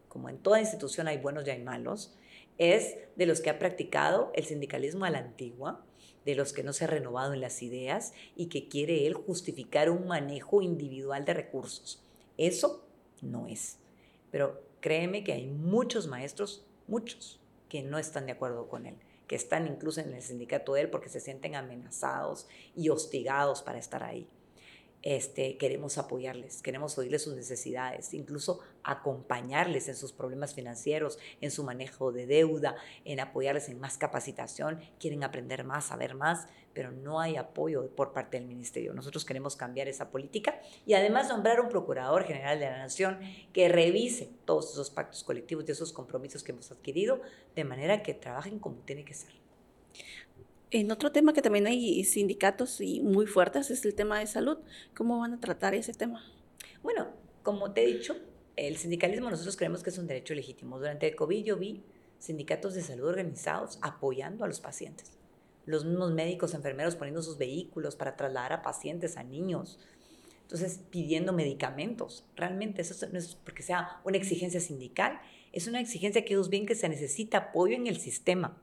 como 0.09 0.29
en 0.29 0.39
toda 0.39 0.59
institución 0.59 1.07
hay 1.07 1.19
buenos 1.19 1.47
y 1.47 1.51
hay 1.51 1.63
malos, 1.63 2.13
es 2.59 2.97
de 3.15 3.25
los 3.25 3.41
que 3.41 3.49
ha 3.49 3.59
practicado 3.59 4.33
el 4.35 4.45
sindicalismo 4.45 5.05
a 5.05 5.11
la 5.11 5.21
antigua, 5.21 5.87
de 6.25 6.35
los 6.35 6.53
que 6.53 6.65
no 6.65 6.73
se 6.73 6.85
ha 6.85 6.89
renovado 6.89 7.33
en 7.33 7.41
las 7.41 7.63
ideas 7.63 8.13
y 8.35 8.47
que 8.47 8.69
quiere 8.69 9.07
él 9.07 9.15
justificar 9.15 9.91
un 9.91 10.09
manejo 10.09 10.61
individual 10.61 11.25
de 11.25 11.35
recursos. 11.35 12.05
Eso 12.37 12.85
no 13.23 13.47
es. 13.47 13.79
Pero 14.33 14.61
créeme 14.81 15.23
que 15.23 15.35
hay 15.35 15.47
muchos 15.47 16.09
maestros, 16.09 16.67
muchos, 16.89 17.41
que 17.69 17.83
no 17.83 17.97
están 17.97 18.27
de 18.27 18.33
acuerdo 18.33 18.69
con 18.69 18.87
él, 18.87 18.97
que 19.29 19.37
están 19.37 19.69
incluso 19.69 20.01
en 20.01 20.13
el 20.13 20.21
sindicato 20.21 20.75
de 20.75 20.81
él 20.83 20.91
porque 20.91 21.09
se 21.09 21.21
sienten 21.21 21.55
amenazados 21.55 22.49
y 22.75 22.89
hostigados 22.89 23.63
para 23.63 23.79
estar 23.79 24.03
ahí 24.03 24.29
este, 25.03 25.57
queremos 25.57 25.97
apoyarles, 25.99 26.63
queremos 26.63 26.97
oírles 26.99 27.23
sus 27.23 27.35
necesidades, 27.35 28.13
incluso 28.13 28.61
acompañarles 28.83 29.89
en 29.89 29.97
sus 29.97 30.13
problemas 30.13 30.55
financieros, 30.55 31.19
en 31.41 31.51
su 31.51 31.65
manejo 31.65 32.13
de 32.13 32.27
deuda, 32.27 32.77
en 33.05 33.21
apoyarles 33.21 33.69
en 33.69 33.81
más 33.81 33.97
capacitación, 33.97 34.81
quieren 34.99 35.25
aprender 35.25 35.65
más, 35.65 35.87
saber 35.87 36.15
más, 36.15 36.47
pero 36.73 36.93
no 36.93 37.21
hay 37.21 37.37
apoyo 37.37 37.89
por 37.97 38.13
parte 38.13 38.39
del 38.39 38.47
ministerio. 38.47 38.93
Nosotros 38.93 39.25
queremos 39.25 39.57
cambiar 39.57 39.89
esa 39.89 40.11
política 40.11 40.61
y 40.87 40.95
además 40.95 41.29
nombrar 41.29 41.61
un 41.61 41.69
procurador 41.69 42.25
general 42.25 42.61
de 42.61 42.67
la 42.67 42.79
nación 42.79 43.19
que 43.53 43.69
revise 43.69 44.31
todos 44.45 44.73
esos 44.73 44.91
pactos 44.91 45.25
colectivos 45.25 45.65
y 45.67 45.73
esos 45.73 45.93
compromisos 45.93 46.43
que 46.43 46.53
hemos 46.53 46.71
adquirido 46.71 47.21
de 47.55 47.65
manera 47.65 48.03
que 48.03 48.15
trabajen 48.15 48.59
como 48.59 48.77
tiene 48.83 49.05
que 49.05 49.15
ser. 49.15 49.41
En 50.73 50.93
otro 50.93 51.11
tema 51.11 51.33
que 51.33 51.43
también 51.43 51.67
hay 51.67 52.05
sindicatos 52.05 52.81
y 52.81 53.01
muy 53.01 53.27
fuertes 53.27 53.73
es 53.73 53.85
el 53.85 53.97
tema 53.97 54.21
de 54.21 54.29
salud. 54.29 54.59
¿Cómo 54.95 55.19
van 55.19 55.35
a 55.35 55.41
tratar 55.41 55.75
ese 55.75 55.93
tema? 55.93 56.23
Bueno, 56.85 57.09
como 57.43 57.73
te 57.73 57.83
he 57.83 57.87
dicho, 57.87 58.17
el 58.55 58.77
sindicalismo 58.77 59.31
nosotros 59.31 59.57
creemos 59.57 59.83
que 59.83 59.91
es 59.91 59.99
un 59.99 60.07
derecho 60.07 60.33
legítimo. 60.33 60.79
Durante 60.79 61.09
el 61.09 61.17
COVID 61.17 61.45
yo 61.45 61.57
vi 61.57 61.83
sindicatos 62.21 62.75
de 62.75 62.83
salud 62.83 63.09
organizados 63.09 63.81
apoyando 63.83 64.45
a 64.45 64.47
los 64.47 64.61
pacientes. 64.61 65.19
Los 65.67 65.85
mismos 65.85 66.13
médicos, 66.13 66.55
enfermeros 66.55 66.95
poniendo 66.95 67.23
sus 67.23 67.37
vehículos 67.37 67.97
para 67.97 68.17
trasladar 68.17 68.53
a 68.53 68.63
pacientes, 68.63 69.17
a 69.17 69.25
niños. 69.25 69.81
Entonces, 70.43 70.81
pidiendo 70.89 71.33
medicamentos. 71.33 72.25
Realmente 72.37 72.83
eso 72.83 73.09
no 73.11 73.19
es 73.19 73.35
porque 73.35 73.65
sea 73.65 74.01
una 74.05 74.19
exigencia 74.19 74.61
sindical, 74.61 75.21
es 75.53 75.67
una 75.67 75.81
exigencia 75.81 76.25
que 76.25 76.35
ellos 76.35 76.49
ven 76.49 76.65
que 76.65 76.77
se 76.77 76.89
necesita 76.89 77.39
apoyo 77.39 77.75
en 77.75 77.89
el 77.89 77.97
sistema 77.97 78.57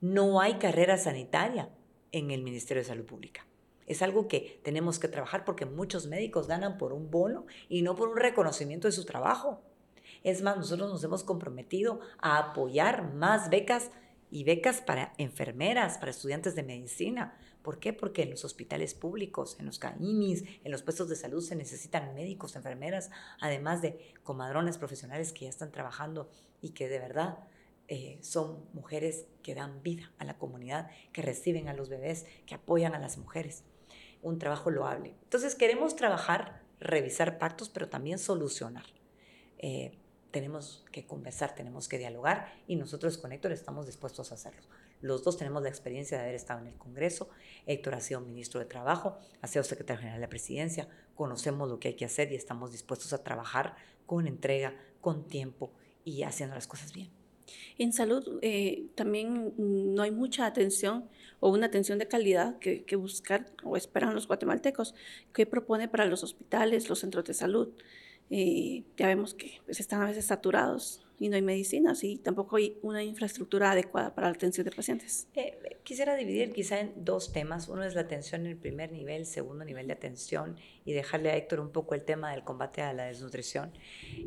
no 0.00 0.40
hay 0.40 0.54
carrera 0.54 0.96
sanitaria 0.96 1.70
en 2.12 2.30
el 2.30 2.42
Ministerio 2.42 2.82
de 2.82 2.88
Salud 2.88 3.04
Pública. 3.04 3.46
Es 3.86 4.02
algo 4.02 4.28
que 4.28 4.60
tenemos 4.62 4.98
que 4.98 5.08
trabajar 5.08 5.44
porque 5.44 5.66
muchos 5.66 6.06
médicos 6.06 6.46
ganan 6.46 6.78
por 6.78 6.92
un 6.92 7.10
bono 7.10 7.46
y 7.68 7.82
no 7.82 7.96
por 7.96 8.08
un 8.08 8.16
reconocimiento 8.16 8.88
de 8.88 8.92
su 8.92 9.04
trabajo. 9.04 9.60
Es 10.22 10.42
más, 10.42 10.56
nosotros 10.56 10.90
nos 10.90 11.04
hemos 11.04 11.22
comprometido 11.22 12.00
a 12.18 12.38
apoyar 12.38 13.12
más 13.14 13.50
becas 13.50 13.90
y 14.30 14.44
becas 14.44 14.80
para 14.80 15.12
enfermeras, 15.18 15.98
para 15.98 16.10
estudiantes 16.10 16.54
de 16.54 16.62
medicina. 16.62 17.38
¿Por 17.62 17.78
qué? 17.78 17.92
Porque 17.92 18.22
en 18.22 18.30
los 18.30 18.44
hospitales 18.44 18.94
públicos, 18.94 19.56
en 19.58 19.66
los 19.66 19.78
CAIMIS, 19.78 20.44
en 20.64 20.72
los 20.72 20.82
puestos 20.82 21.08
de 21.08 21.16
salud 21.16 21.42
se 21.42 21.54
necesitan 21.54 22.14
médicos, 22.14 22.56
enfermeras, 22.56 23.10
además 23.40 23.80
de 23.80 24.12
comadrones 24.22 24.76
profesionales 24.78 25.32
que 25.32 25.44
ya 25.44 25.50
están 25.50 25.72
trabajando 25.72 26.28
y 26.60 26.70
que 26.70 26.88
de 26.88 26.98
verdad 26.98 27.38
eh, 27.88 28.18
son 28.22 28.64
mujeres 28.72 29.26
que 29.42 29.54
dan 29.54 29.82
vida 29.82 30.10
a 30.18 30.24
la 30.24 30.38
comunidad, 30.38 30.90
que 31.12 31.22
reciben 31.22 31.68
a 31.68 31.74
los 31.74 31.88
bebés, 31.88 32.26
que 32.46 32.54
apoyan 32.54 32.94
a 32.94 32.98
las 32.98 33.18
mujeres. 33.18 33.64
Un 34.22 34.38
trabajo 34.38 34.70
loable. 34.70 35.14
Entonces 35.24 35.54
queremos 35.54 35.96
trabajar, 35.96 36.62
revisar 36.80 37.38
pactos, 37.38 37.68
pero 37.68 37.88
también 37.88 38.18
solucionar. 38.18 38.86
Eh, 39.58 39.98
tenemos 40.30 40.84
que 40.90 41.06
conversar, 41.06 41.54
tenemos 41.54 41.88
que 41.88 41.98
dialogar 41.98 42.52
y 42.66 42.76
nosotros 42.76 43.18
con 43.18 43.32
Héctor 43.32 43.52
estamos 43.52 43.86
dispuestos 43.86 44.32
a 44.32 44.34
hacerlo. 44.34 44.62
Los 45.00 45.22
dos 45.22 45.36
tenemos 45.36 45.62
la 45.62 45.68
experiencia 45.68 46.16
de 46.16 46.24
haber 46.24 46.34
estado 46.34 46.60
en 46.60 46.68
el 46.68 46.78
Congreso. 46.78 47.28
Héctor 47.66 47.94
ha 47.94 48.00
sido 48.00 48.20
ministro 48.20 48.58
de 48.58 48.66
Trabajo, 48.66 49.18
ha 49.42 49.46
sido 49.46 49.62
secretario 49.62 50.00
general 50.00 50.18
de 50.18 50.26
la 50.26 50.30
Presidencia. 50.30 50.88
Conocemos 51.14 51.68
lo 51.68 51.78
que 51.78 51.88
hay 51.88 51.94
que 51.94 52.06
hacer 52.06 52.32
y 52.32 52.34
estamos 52.34 52.72
dispuestos 52.72 53.12
a 53.12 53.22
trabajar 53.22 53.76
con 54.06 54.26
entrega, 54.26 54.74
con 55.00 55.28
tiempo 55.28 55.72
y 56.04 56.22
haciendo 56.22 56.54
las 56.54 56.66
cosas 56.66 56.92
bien. 56.92 57.23
En 57.78 57.92
salud 57.92 58.38
eh, 58.42 58.86
también 58.94 59.54
no 59.56 60.02
hay 60.02 60.10
mucha 60.10 60.46
atención 60.46 61.08
o 61.40 61.50
una 61.50 61.66
atención 61.66 61.98
de 61.98 62.08
calidad 62.08 62.58
que, 62.58 62.84
que, 62.84 62.96
buscar 62.96 63.46
o 63.62 63.76
esperan 63.76 64.14
los 64.14 64.26
guatemaltecos. 64.26 64.94
¿Qué 65.32 65.46
propone 65.46 65.88
para 65.88 66.06
los 66.06 66.22
hospitales, 66.22 66.88
los 66.88 67.00
centros 67.00 67.24
de 67.24 67.34
salud? 67.34 67.68
Eh, 68.30 68.84
ya 68.96 69.06
vemos 69.08 69.34
que 69.34 69.60
pues, 69.66 69.80
están 69.80 70.02
a 70.02 70.06
veces 70.06 70.26
saturados 70.26 71.04
y 71.18 71.28
no 71.28 71.36
hay 71.36 71.42
medicinas 71.42 72.02
y 72.02 72.16
tampoco 72.16 72.56
hay 72.56 72.78
una 72.82 73.02
infraestructura 73.02 73.72
adecuada 73.72 74.14
para 74.14 74.28
la 74.28 74.34
atención 74.34 74.64
de 74.64 74.72
pacientes. 74.72 75.28
Eh, 75.34 75.78
quisiera 75.84 76.16
dividir 76.16 76.52
quizá 76.52 76.80
en 76.80 76.92
dos 77.04 77.32
temas. 77.32 77.68
Uno 77.68 77.84
es 77.84 77.94
la 77.94 78.00
atención 78.00 78.42
en 78.42 78.48
el 78.48 78.56
primer 78.56 78.92
nivel, 78.92 79.26
segundo 79.26 79.64
nivel 79.64 79.86
de 79.86 79.92
atención 79.92 80.56
y 80.84 80.92
dejarle 80.92 81.30
a 81.30 81.36
Héctor 81.36 81.60
un 81.60 81.70
poco 81.70 81.94
el 81.94 82.04
tema 82.04 82.32
del 82.32 82.44
combate 82.44 82.82
a 82.82 82.92
la 82.92 83.04
desnutrición. 83.04 83.72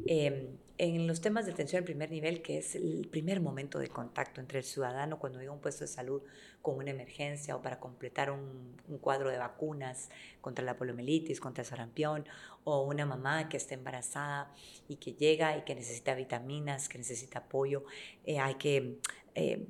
Eh, 0.05 0.47
en 0.79 1.07
los 1.07 1.21
temas 1.21 1.45
de 1.45 1.53
atención 1.53 1.79
en 1.79 1.85
primer 1.85 2.11
nivel, 2.11 2.41
que 2.41 2.59
es 2.59 2.75
el 2.75 3.07
primer 3.09 3.41
momento 3.41 3.79
de 3.79 3.87
contacto 3.87 4.41
entre 4.41 4.59
el 4.59 4.63
ciudadano 4.63 5.17
cuando 5.17 5.39
llega 5.39 5.51
a 5.51 5.55
un 5.55 5.61
puesto 5.61 5.83
de 5.83 5.87
salud 5.87 6.21
con 6.61 6.75
una 6.75 6.91
emergencia 6.91 7.55
o 7.55 7.61
para 7.61 7.79
completar 7.79 8.29
un, 8.29 8.77
cuadro 9.01 9.31
de 9.31 9.37
vacunas 9.37 10.09
contra 10.39 10.63
la 10.63 10.77
poliomielitis, 10.77 11.39
contra 11.39 11.63
el 11.63 11.67
sarampión, 11.67 12.25
o 12.63 12.83
una 12.83 13.05
mamá 13.05 13.49
que 13.49 13.57
está 13.57 13.73
embarazada 13.73 14.53
y 14.87 14.97
que 14.97 15.13
llega 15.13 15.57
y 15.57 15.63
que 15.63 15.73
necesita 15.73 16.13
vitaminas, 16.13 16.89
que 16.89 16.99
necesita 16.99 17.39
apoyo, 17.39 17.83
eh, 18.25 18.39
hay 18.39 18.55
que 18.55 18.99
eh, 19.33 19.65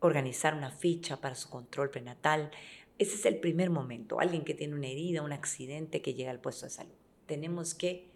organizar 0.00 0.54
una 0.54 0.70
ficha 0.70 1.20
para 1.20 1.36
su 1.36 1.48
control 1.48 1.90
prenatal. 1.90 2.50
Ese 2.98 3.14
es 3.14 3.24
el 3.24 3.38
primer 3.38 3.70
momento, 3.70 4.20
alguien 4.20 4.44
que 4.44 4.52
tiene 4.52 4.74
una 4.74 4.88
herida, 4.88 5.22
un 5.22 5.32
accidente 5.32 6.02
que 6.02 6.12
llega 6.12 6.30
al 6.30 6.40
puesto 6.40 6.66
de 6.66 6.70
salud. 6.70 6.94
Tenemos 7.24 7.74
que 7.74 8.09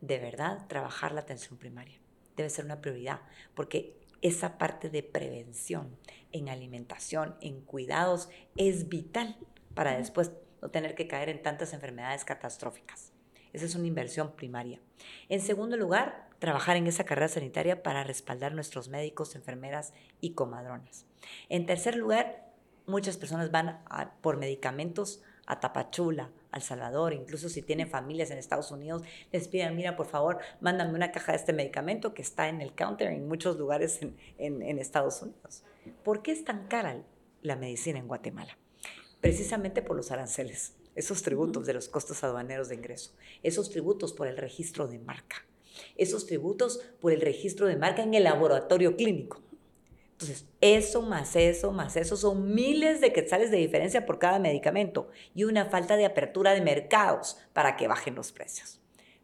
de 0.00 0.18
verdad 0.18 0.66
trabajar 0.66 1.12
la 1.12 1.20
atención 1.20 1.58
primaria. 1.58 1.98
Debe 2.36 2.50
ser 2.50 2.64
una 2.64 2.80
prioridad, 2.80 3.20
porque 3.54 3.98
esa 4.22 4.58
parte 4.58 4.90
de 4.90 5.02
prevención 5.02 5.96
en 6.32 6.48
alimentación, 6.48 7.36
en 7.40 7.60
cuidados, 7.62 8.28
es 8.56 8.88
vital 8.88 9.36
para 9.74 9.96
después 9.96 10.32
no 10.60 10.70
tener 10.70 10.94
que 10.94 11.06
caer 11.06 11.28
en 11.28 11.42
tantas 11.42 11.72
enfermedades 11.72 12.24
catastróficas. 12.24 13.12
Esa 13.52 13.64
es 13.64 13.74
una 13.74 13.86
inversión 13.86 14.32
primaria. 14.36 14.80
En 15.28 15.40
segundo 15.40 15.76
lugar, 15.76 16.28
trabajar 16.38 16.76
en 16.76 16.86
esa 16.86 17.04
carrera 17.04 17.28
sanitaria 17.28 17.82
para 17.82 18.04
respaldar 18.04 18.54
nuestros 18.54 18.88
médicos, 18.88 19.34
enfermeras 19.34 19.92
y 20.20 20.34
comadronas. 20.34 21.06
En 21.48 21.66
tercer 21.66 21.96
lugar, 21.96 22.52
muchas 22.86 23.16
personas 23.16 23.50
van 23.50 23.82
por 24.20 24.36
medicamentos 24.36 25.22
a 25.50 25.58
Tapachula, 25.58 26.30
al 26.52 26.62
Salvador, 26.62 27.12
incluso 27.12 27.48
si 27.48 27.60
tienen 27.60 27.88
familias 27.88 28.30
en 28.30 28.38
Estados 28.38 28.70
Unidos, 28.70 29.02
les 29.32 29.48
piden, 29.48 29.74
mira, 29.74 29.96
por 29.96 30.06
favor, 30.06 30.38
mándame 30.60 30.94
una 30.94 31.10
caja 31.10 31.32
de 31.32 31.38
este 31.38 31.52
medicamento 31.52 32.14
que 32.14 32.22
está 32.22 32.48
en 32.48 32.60
el 32.60 32.72
counter 32.72 33.08
en 33.08 33.26
muchos 33.26 33.56
lugares 33.56 34.00
en, 34.38 34.78
Estados 34.78 35.22
Unidos. 35.22 35.64
¿Por 36.04 36.22
qué 36.22 36.32
es 36.32 36.44
tan 36.44 36.68
cara 36.68 37.02
la 37.42 37.56
medicina 37.56 37.98
en 37.98 38.06
Guatemala? 38.06 38.56
Precisamente 39.20 39.82
por 39.82 39.96
los 39.96 40.12
aranceles, 40.12 40.74
esos 40.94 41.22
tributos 41.22 41.66
de 41.66 41.74
los 41.74 41.88
costos 41.88 42.22
aduaneros 42.22 42.68
de 42.68 42.76
ingreso, 42.76 43.12
esos 43.42 43.70
tributos 43.70 44.12
por 44.12 44.28
el 44.28 44.36
registro 44.36 44.86
de 44.86 44.98
marca, 44.98 45.44
esos 45.96 46.26
tributos 46.26 46.80
por 47.00 47.12
el 47.12 47.20
registro 47.20 47.66
de 47.66 47.76
marca 47.76 48.02
en 48.02 48.14
el 48.14 48.24
laboratorio 48.24 48.96
clínico. 48.96 49.42
Entonces, 50.20 50.46
eso 50.60 51.00
más 51.00 51.34
eso 51.34 51.72
más 51.72 51.96
eso 51.96 52.14
son 52.14 52.54
miles 52.54 53.00
de 53.00 53.10
quetzales 53.10 53.50
de 53.50 53.56
diferencia 53.56 54.04
por 54.04 54.18
cada 54.18 54.38
medicamento 54.38 55.08
y 55.34 55.44
una 55.44 55.64
falta 55.64 55.96
de 55.96 56.04
apertura 56.04 56.52
de 56.52 56.60
mercados 56.60 57.38
para 57.54 57.76
que 57.76 57.88
bajen 57.88 58.14
los 58.14 58.30
precios. 58.30 58.80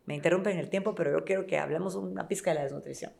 Me 0.07 0.15
interrumpen 0.15 0.57
el 0.59 0.71
tiempo, 0.71 0.95
pero 0.95 1.11
yo 1.13 1.25
quiero 1.27 1.47
que 1.47 1.59
hablemos 1.59 1.97
una 1.97 2.29
pizca 2.29 2.51
de 2.51 2.55
la 2.55 2.63
desnutrición. 2.63 3.13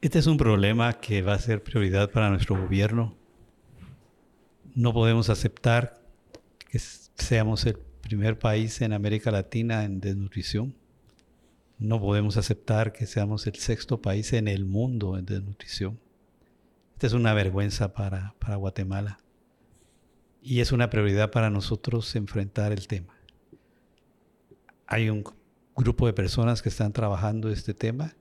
Este 0.00 0.18
es 0.18 0.26
un 0.26 0.38
problema 0.38 0.94
que 0.94 1.20
va 1.20 1.34
a 1.34 1.38
ser 1.38 1.62
prioridad 1.62 2.10
para 2.10 2.30
nuestro 2.30 2.58
gobierno. 2.58 3.14
No 4.74 4.94
podemos 4.94 5.28
aceptar 5.28 6.00
que 6.70 6.78
seamos 6.78 7.66
el 7.66 7.76
primer 7.76 8.38
país 8.38 8.80
en 8.80 8.94
América 8.94 9.30
Latina 9.30 9.84
en 9.84 10.00
desnutrición. 10.00 10.74
No 11.80 11.98
podemos 11.98 12.36
aceptar 12.36 12.92
que 12.92 13.06
seamos 13.06 13.46
el 13.46 13.54
sexto 13.54 14.02
país 14.02 14.34
en 14.34 14.48
el 14.48 14.66
mundo 14.66 15.16
en 15.16 15.24
desnutrición. 15.24 15.98
Esta 16.92 17.06
es 17.06 17.14
una 17.14 17.32
vergüenza 17.32 17.94
para, 17.94 18.34
para 18.38 18.56
Guatemala 18.56 19.18
y 20.42 20.60
es 20.60 20.72
una 20.72 20.90
prioridad 20.90 21.30
para 21.30 21.48
nosotros 21.48 22.14
enfrentar 22.16 22.72
el 22.72 22.86
tema. 22.86 23.14
Hay 24.86 25.08
un 25.08 25.24
grupo 25.74 26.06
de 26.06 26.12
personas 26.12 26.60
que 26.60 26.68
están 26.68 26.92
trabajando 26.92 27.48
este 27.48 27.72
tema 27.72 28.14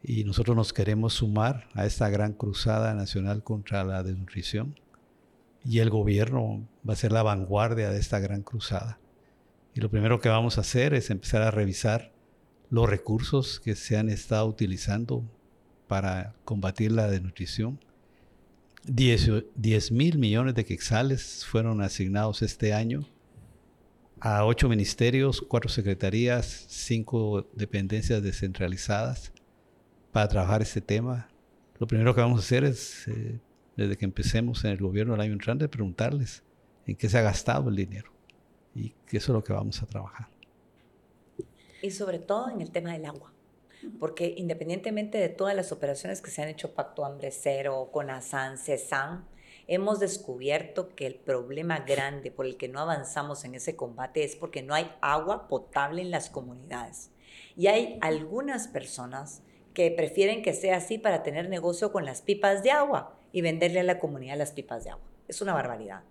y 0.00 0.22
nosotros 0.22 0.56
nos 0.56 0.72
queremos 0.72 1.14
sumar 1.14 1.68
a 1.74 1.86
esta 1.86 2.08
gran 2.08 2.34
cruzada 2.34 2.94
nacional 2.94 3.42
contra 3.42 3.82
la 3.82 4.04
desnutrición 4.04 4.78
y 5.64 5.80
el 5.80 5.90
gobierno 5.90 6.68
va 6.88 6.92
a 6.92 6.96
ser 6.96 7.10
la 7.10 7.24
vanguardia 7.24 7.90
de 7.90 7.98
esta 7.98 8.20
gran 8.20 8.42
cruzada. 8.42 9.00
Y 9.74 9.80
lo 9.80 9.90
primero 9.90 10.20
que 10.20 10.28
vamos 10.28 10.56
a 10.56 10.60
hacer 10.60 10.94
es 10.94 11.10
empezar 11.10 11.42
a 11.42 11.50
revisar 11.50 12.14
los 12.70 12.88
recursos 12.88 13.60
que 13.60 13.76
se 13.76 13.96
han 13.96 14.08
estado 14.08 14.46
utilizando 14.46 15.24
para 15.86 16.34
combatir 16.44 16.92
la 16.92 17.08
desnutrición. 17.08 17.78
10 18.84 19.90
mil 19.92 20.18
millones 20.18 20.54
de 20.54 20.64
quexales 20.64 21.44
fueron 21.44 21.82
asignados 21.82 22.42
este 22.42 22.72
año 22.72 23.04
a 24.20 24.44
ocho 24.44 24.68
ministerios, 24.68 25.42
cuatro 25.42 25.68
secretarías, 25.68 26.66
cinco 26.68 27.48
dependencias 27.52 28.22
descentralizadas 28.22 29.32
para 30.12 30.28
trabajar 30.28 30.62
este 30.62 30.80
tema. 30.80 31.28
Lo 31.78 31.86
primero 31.86 32.14
que 32.14 32.20
vamos 32.20 32.40
a 32.40 32.44
hacer 32.44 32.64
es, 32.64 33.06
eh, 33.08 33.38
desde 33.76 33.96
que 33.96 34.04
empecemos 34.04 34.64
en 34.64 34.70
el 34.70 34.78
gobierno 34.78 35.12
del 35.12 35.22
año 35.22 35.32
entrante, 35.32 35.68
preguntarles 35.68 36.42
en 36.86 36.96
qué 36.96 37.08
se 37.08 37.18
ha 37.18 37.22
gastado 37.22 37.68
el 37.68 37.76
dinero 37.76 38.12
y 38.74 38.94
eso 39.08 39.32
es 39.32 39.34
lo 39.34 39.42
que 39.42 39.52
vamos 39.52 39.82
a 39.82 39.86
trabajar. 39.86 40.35
Y 41.82 41.90
sobre 41.90 42.18
todo 42.18 42.50
en 42.50 42.60
el 42.60 42.70
tema 42.70 42.92
del 42.92 43.04
agua, 43.04 43.32
porque 43.98 44.34
independientemente 44.36 45.18
de 45.18 45.28
todas 45.28 45.54
las 45.54 45.72
operaciones 45.72 46.22
que 46.22 46.30
se 46.30 46.42
han 46.42 46.48
hecho 46.48 46.74
Pacto 46.74 47.04
Hambre 47.04 47.30
Cero, 47.30 47.90
con 47.92 48.10
ASAN, 48.10 48.58
CESAN, 48.58 49.26
hemos 49.66 50.00
descubierto 50.00 50.94
que 50.94 51.06
el 51.06 51.16
problema 51.16 51.80
grande 51.80 52.30
por 52.30 52.46
el 52.46 52.56
que 52.56 52.68
no 52.68 52.80
avanzamos 52.80 53.44
en 53.44 53.54
ese 53.54 53.76
combate 53.76 54.24
es 54.24 54.36
porque 54.36 54.62
no 54.62 54.74
hay 54.74 54.90
agua 55.00 55.48
potable 55.48 56.02
en 56.02 56.10
las 56.10 56.30
comunidades. 56.30 57.10
Y 57.56 57.66
hay 57.66 57.98
algunas 58.00 58.68
personas 58.68 59.42
que 59.74 59.90
prefieren 59.90 60.42
que 60.42 60.54
sea 60.54 60.76
así 60.76 60.98
para 60.98 61.22
tener 61.22 61.48
negocio 61.48 61.92
con 61.92 62.04
las 62.04 62.22
pipas 62.22 62.62
de 62.62 62.70
agua 62.70 63.18
y 63.32 63.42
venderle 63.42 63.80
a 63.80 63.84
la 63.84 63.98
comunidad 63.98 64.38
las 64.38 64.52
pipas 64.52 64.84
de 64.84 64.90
agua. 64.90 65.04
Es 65.28 65.42
una 65.42 65.52
barbaridad, 65.52 66.02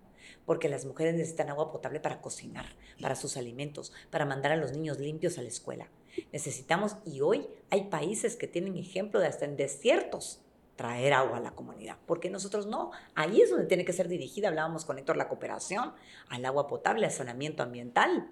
porque 0.46 0.68
las 0.68 0.86
mujeres 0.86 1.14
necesitan 1.14 1.50
agua 1.50 1.70
potable 1.70 2.00
para 2.00 2.22
cocinar, 2.22 2.64
para 3.00 3.16
sus 3.16 3.36
alimentos, 3.36 3.92
para 4.10 4.24
mandar 4.24 4.52
a 4.52 4.56
los 4.56 4.72
niños 4.72 4.98
limpios 4.98 5.36
a 5.36 5.42
la 5.42 5.48
escuela. 5.48 5.88
Necesitamos, 6.32 6.96
y 7.04 7.20
hoy 7.20 7.46
hay 7.70 7.84
países 7.84 8.36
que 8.36 8.46
tienen 8.46 8.78
ejemplo 8.78 9.20
de 9.20 9.26
hasta 9.26 9.44
en 9.44 9.56
desiertos 9.56 10.40
traer 10.76 11.12
agua 11.12 11.38
a 11.38 11.40
la 11.40 11.50
comunidad, 11.50 11.98
porque 12.06 12.30
nosotros 12.30 12.66
no. 12.66 12.92
Ahí 13.14 13.42
es 13.42 13.50
donde 13.50 13.66
tiene 13.66 13.84
que 13.84 13.92
ser 13.92 14.08
dirigida, 14.08 14.48
hablábamos 14.48 14.84
con 14.84 14.98
Héctor, 14.98 15.16
la 15.16 15.28
cooperación 15.28 15.92
al 16.28 16.44
agua 16.44 16.68
potable, 16.68 17.06
al 17.06 17.12
saneamiento 17.12 17.62
ambiental, 17.62 18.30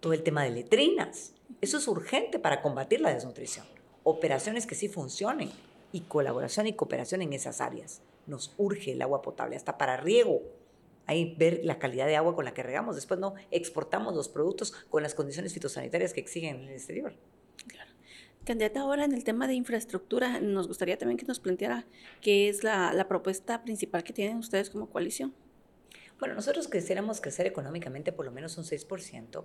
todo 0.00 0.12
el 0.12 0.22
tema 0.22 0.44
de 0.44 0.50
letrinas. 0.50 1.34
Eso 1.60 1.78
es 1.78 1.88
urgente 1.88 2.38
para 2.38 2.62
combatir 2.62 3.00
la 3.00 3.12
desnutrición 3.12 3.66
operaciones 4.08 4.66
que 4.66 4.76
sí 4.76 4.88
funcionen 4.88 5.50
y 5.90 6.02
colaboración 6.02 6.68
y 6.68 6.74
cooperación 6.74 7.22
en 7.22 7.32
esas 7.32 7.60
áreas. 7.60 8.02
Nos 8.28 8.54
urge 8.56 8.92
el 8.92 9.02
agua 9.02 9.20
potable, 9.20 9.56
hasta 9.56 9.78
para 9.78 9.96
riego. 9.96 10.42
Ahí 11.06 11.34
ver 11.38 11.60
la 11.62 11.78
calidad 11.78 12.06
de 12.06 12.16
agua 12.16 12.34
con 12.34 12.44
la 12.44 12.54
que 12.54 12.62
regamos. 12.62 12.96
Después 12.96 13.20
no 13.20 13.34
exportamos 13.50 14.14
los 14.14 14.28
productos 14.28 14.72
con 14.90 15.02
las 15.02 15.14
condiciones 15.14 15.54
fitosanitarias 15.54 16.12
que 16.12 16.20
exigen 16.20 16.56
en 16.56 16.62
el 16.68 16.74
exterior. 16.74 17.14
Claro. 17.66 17.90
Candidata, 18.44 18.80
ahora 18.80 19.04
en 19.04 19.12
el 19.12 19.24
tema 19.24 19.48
de 19.48 19.54
infraestructura, 19.54 20.40
nos 20.40 20.68
gustaría 20.68 20.98
también 20.98 21.18
que 21.18 21.26
nos 21.26 21.40
planteara 21.40 21.86
qué 22.20 22.48
es 22.48 22.62
la, 22.62 22.92
la 22.92 23.08
propuesta 23.08 23.62
principal 23.62 24.04
que 24.04 24.12
tienen 24.12 24.38
ustedes 24.38 24.70
como 24.70 24.88
coalición. 24.88 25.34
Bueno, 26.18 26.34
nosotros 26.34 26.66
quisiéramos 26.68 27.20
crecer 27.20 27.46
económicamente 27.46 28.10
por 28.10 28.24
lo 28.24 28.32
menos 28.32 28.56
un 28.56 28.64
6%, 28.64 29.44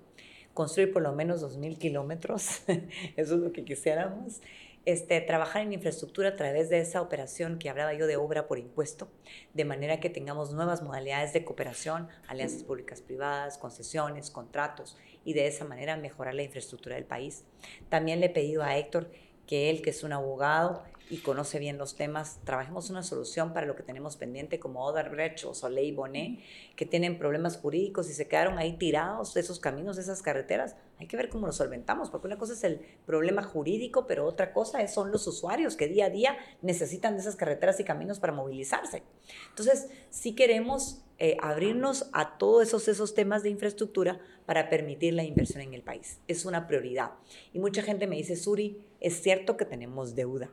construir 0.54 0.94
por 0.94 1.02
lo 1.02 1.12
menos 1.12 1.44
2.000 1.44 1.78
kilómetros, 1.78 2.62
eso 3.18 3.36
es 3.36 3.42
lo 3.42 3.52
que 3.52 3.66
quisiéramos, 3.66 4.40
este, 4.86 5.22
trabajar 5.22 5.62
en 5.62 5.74
infraestructura 5.74 6.30
a 6.30 6.36
través 6.36 6.70
de 6.70 6.80
esa 6.80 7.02
operación 7.02 7.60
que 7.60 7.70
hablaba 7.70 7.94
yo 7.94 8.08
de 8.08 8.18
obra 8.18 8.48
por 8.48 8.58
impuesto, 8.58 9.10
de 9.54 9.66
manera 9.66 10.00
que 10.00 10.10
tengamos 10.10 10.54
nuevas 10.54 10.82
modalidades 10.82 11.34
de 11.34 11.44
cooperación, 11.46 12.10
alianzas 12.28 12.64
públicas 12.64 13.02
privadas, 13.02 13.58
concesiones, 13.58 14.32
contratos, 14.32 14.98
y 15.24 15.34
de 15.34 15.48
esa 15.48 15.66
manera 15.66 15.98
mejorar 15.98 16.34
la 16.34 16.44
infraestructura 16.44 16.96
del 16.96 17.06
país. 17.06 17.46
También 17.90 18.20
le 18.20 18.28
he 18.28 18.30
pedido 18.30 18.64
a 18.64 18.78
Héctor 18.78 19.12
que 19.46 19.70
él, 19.70 19.82
que 19.82 19.92
es 19.92 20.04
un 20.04 20.14
abogado, 20.14 20.84
y 21.10 21.18
conoce 21.18 21.60
bien 21.60 21.78
los 21.78 21.96
temas, 21.96 22.40
trabajemos 22.46 22.90
una 22.90 23.04
solución 23.04 23.54
para 23.54 23.66
lo 23.66 23.76
que 23.76 23.84
tenemos 23.84 24.16
pendiente 24.16 24.60
como 24.60 24.86
Odarbrecht 24.86 25.44
o 25.44 25.54
Soleil 25.54 25.94
Bonet, 25.94 26.40
que 26.78 26.86
tienen 26.86 27.20
problemas 27.20 27.58
jurídicos 27.58 28.10
y 28.10 28.14
se 28.14 28.30
quedaron 28.30 28.58
ahí 28.58 28.78
tirados 28.78 29.36
esos 29.36 29.60
caminos, 29.60 29.98
esas 29.98 30.22
carreteras. 30.22 30.78
Hay 31.00 31.08
que 31.08 31.18
ver 31.18 31.28
cómo 31.28 31.48
lo 31.48 31.54
solventamos, 31.54 32.10
porque 32.10 32.28
una 32.28 32.38
cosa 32.38 32.54
es 32.54 32.64
el 32.64 32.80
problema 33.06 33.44
jurídico, 33.44 34.08
pero 34.08 34.26
otra 34.26 34.54
cosa 34.54 34.82
es, 34.82 34.94
son 34.94 35.12
los 35.12 35.28
usuarios 35.28 35.76
que 35.76 35.88
día 35.88 36.06
a 36.06 36.10
día 36.10 36.38
necesitan 36.62 37.16
de 37.16 37.22
esas 37.22 37.36
carreteras 37.36 37.80
y 37.80 37.84
caminos 37.84 38.20
para 38.20 38.32
movilizarse. 38.32 39.04
Entonces, 39.50 39.90
sí 40.12 40.34
queremos 40.34 41.04
eh, 41.18 41.36
abrirnos 41.42 42.10
a 42.14 42.38
todos 42.38 42.64
esos, 42.64 42.88
esos 42.88 43.14
temas 43.14 43.44
de 43.44 43.50
infraestructura 43.50 44.22
para 44.46 44.70
permitir 44.70 45.14
la 45.14 45.24
inversión 45.24 45.62
en 45.62 45.74
el 45.74 45.82
país. 45.82 46.20
Es 46.30 46.46
una 46.46 46.68
prioridad. 46.68 47.12
Y 47.52 47.60
mucha 47.60 47.82
gente 47.82 48.08
me 48.08 48.16
dice, 48.16 48.38
Suri, 48.38 48.82
es 49.02 49.22
cierto 49.22 49.58
que 49.58 49.66
tenemos 49.66 50.16
deuda 50.16 50.52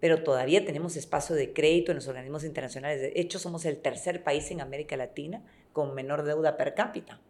pero 0.00 0.22
todavía 0.22 0.64
tenemos 0.64 0.96
espacio 0.96 1.36
de 1.36 1.52
crédito 1.52 1.92
en 1.92 1.96
los 1.96 2.08
organismos 2.08 2.44
internacionales. 2.44 3.00
De 3.00 3.12
hecho, 3.16 3.38
somos 3.38 3.64
el 3.66 3.76
tercer 3.78 4.24
país 4.24 4.50
en 4.50 4.60
América 4.60 4.96
Latina 4.96 5.44
con 5.72 5.94
menor 5.94 6.24
deuda 6.24 6.56
per 6.56 6.74
cápita. 6.74 7.20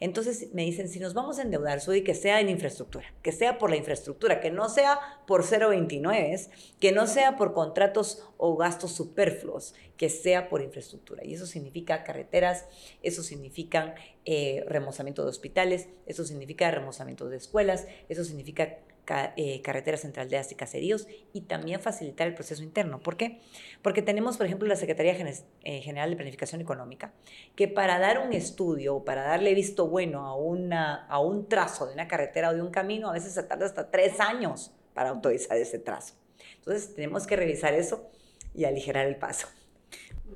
Entonces 0.00 0.48
me 0.52 0.64
dicen, 0.64 0.88
si 0.88 0.98
nos 0.98 1.14
vamos 1.14 1.38
a 1.38 1.42
endeudar, 1.42 1.80
Sudi, 1.80 2.02
que 2.02 2.14
sea 2.14 2.40
en 2.40 2.48
infraestructura, 2.48 3.06
que 3.22 3.32
sea 3.32 3.58
por 3.58 3.70
la 3.70 3.76
infraestructura, 3.76 4.40
que 4.40 4.50
no 4.50 4.68
sea 4.68 4.98
por 5.26 5.44
0,29, 5.44 6.48
que 6.80 6.92
no 6.92 7.06
sea 7.06 7.36
por 7.36 7.54
contratos 7.54 8.24
o 8.36 8.56
gastos 8.56 8.92
superfluos, 8.92 9.74
que 9.96 10.10
sea 10.10 10.48
por 10.48 10.62
infraestructura. 10.62 11.24
Y 11.24 11.34
eso 11.34 11.46
significa 11.46 12.02
carreteras, 12.02 12.66
eso 13.02 13.22
significa 13.22 13.94
eh, 14.24 14.64
remozamiento 14.66 15.22
de 15.22 15.30
hospitales, 15.30 15.88
eso 16.06 16.24
significa 16.24 16.70
remozamiento 16.70 17.28
de 17.28 17.36
escuelas, 17.36 17.86
eso 18.08 18.24
significa 18.24 18.78
eh, 19.06 19.60
carreteras 19.62 20.04
entre 20.04 20.22
aldeas 20.22 20.50
y 20.52 20.54
caseríos 20.54 21.06
y 21.32 21.42
también 21.42 21.80
facilitar 21.80 22.26
el 22.26 22.34
proceso 22.34 22.62
interno. 22.62 23.00
¿Por 23.00 23.16
qué? 23.16 23.40
Porque 23.82 24.02
tenemos, 24.02 24.36
por 24.36 24.46
ejemplo, 24.46 24.68
la 24.68 24.76
Secretaría 24.76 25.14
eh, 25.62 25.80
General 25.80 26.10
de 26.10 26.16
Planificación 26.16 26.60
Económica, 26.60 27.12
que 27.54 27.68
para 27.68 27.98
dar 27.98 28.18
un 28.18 28.32
estudio 28.32 28.96
o 28.96 29.04
para 29.04 29.22
darle 29.22 29.54
visto 29.54 29.88
bueno 29.88 30.26
a, 30.26 30.36
una, 30.36 31.06
a 31.06 31.20
un 31.20 31.48
trazo 31.48 31.86
de 31.86 31.94
una 31.94 32.08
carretera 32.08 32.50
o 32.50 32.54
de 32.54 32.62
un 32.62 32.70
camino, 32.70 33.10
a 33.10 33.12
veces 33.12 33.34
se 33.34 33.42
tarda 33.42 33.66
hasta 33.66 33.90
tres 33.90 34.20
años 34.20 34.72
para 34.94 35.10
autorizar 35.10 35.56
ese 35.56 35.78
trazo. 35.78 36.14
Entonces, 36.56 36.94
tenemos 36.94 37.26
que 37.26 37.36
revisar 37.36 37.74
eso 37.74 38.10
y 38.54 38.64
aligerar 38.64 39.06
el 39.06 39.16
paso. 39.16 39.48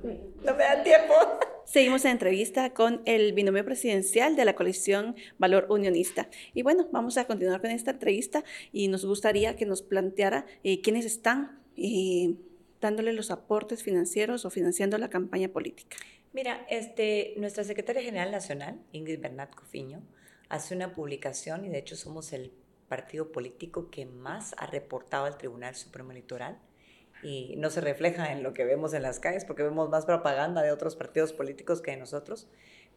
No 0.03 0.55
me 0.55 0.65
da 0.65 0.83
tiempo. 0.83 1.15
Seguimos 1.69 2.07
en 2.07 2.13
entrevista 2.13 2.73
con 2.73 3.03
el 3.05 3.35
binomio 3.35 3.63
presidencial 3.63 4.37
de 4.37 4.47
la 4.47 4.55
coalición 4.55 5.17
Valor 5.37 5.67
Unionista. 5.69 6.31
Y 6.55 6.63
bueno, 6.63 6.89
vamos 6.93 7.19
a 7.19 7.27
continuar 7.27 7.61
con 7.61 7.71
esta 7.71 7.91
entrevista 7.91 8.43
y 8.73 8.89
nos 8.89 9.05
gustaría 9.05 9.55
que 9.55 9.67
nos 9.67 9.83
planteara 9.83 10.47
eh, 10.65 10.81
quiénes 10.81 11.05
están 11.05 11.61
eh, 11.77 12.37
dándole 12.81 13.13
los 13.13 13.31
aportes 13.31 13.83
financieros 13.83 14.47
o 14.47 14.51
financiando 14.51 14.97
la 14.97 15.11
campaña 15.11 15.51
política. 15.51 15.99
Mira, 16.33 16.65
este, 16.71 17.35
nuestra 17.37 17.65
secretaria 17.65 18.01
general 18.01 18.31
nacional, 18.31 18.81
Ingrid 18.93 19.21
Bernat 19.21 19.55
Cofiño, 19.55 20.01
hace 20.49 20.75
una 20.75 20.95
publicación 20.95 21.67
y 21.67 21.69
de 21.69 21.81
hecho 21.81 21.97
somos 21.97 22.33
el 22.33 22.51
partido 22.89 23.31
político 23.31 23.91
que 23.91 24.07
más 24.07 24.55
ha 24.57 24.69
reportado 24.69 25.27
al 25.27 25.37
Tribunal 25.37 25.75
Supremo 25.75 26.13
Electoral 26.13 26.59
y 27.23 27.55
no 27.57 27.71
se 27.71 27.81
refleja 27.81 28.33
en 28.33 28.43
lo 28.43 28.53
que 28.53 28.65
vemos 28.65 28.95
en 28.95 29.03
las 29.03 29.21
calles 29.21 29.45
porque 29.45 29.63
vemos 29.63 29.89
más 29.89 30.07
propaganda 30.07 30.63
de 30.63 30.73
otros 30.73 30.97
partidos 30.97 31.33
políticos 31.33 31.81
que 31.81 31.91
de 31.91 31.97
nosotros, 31.97 32.49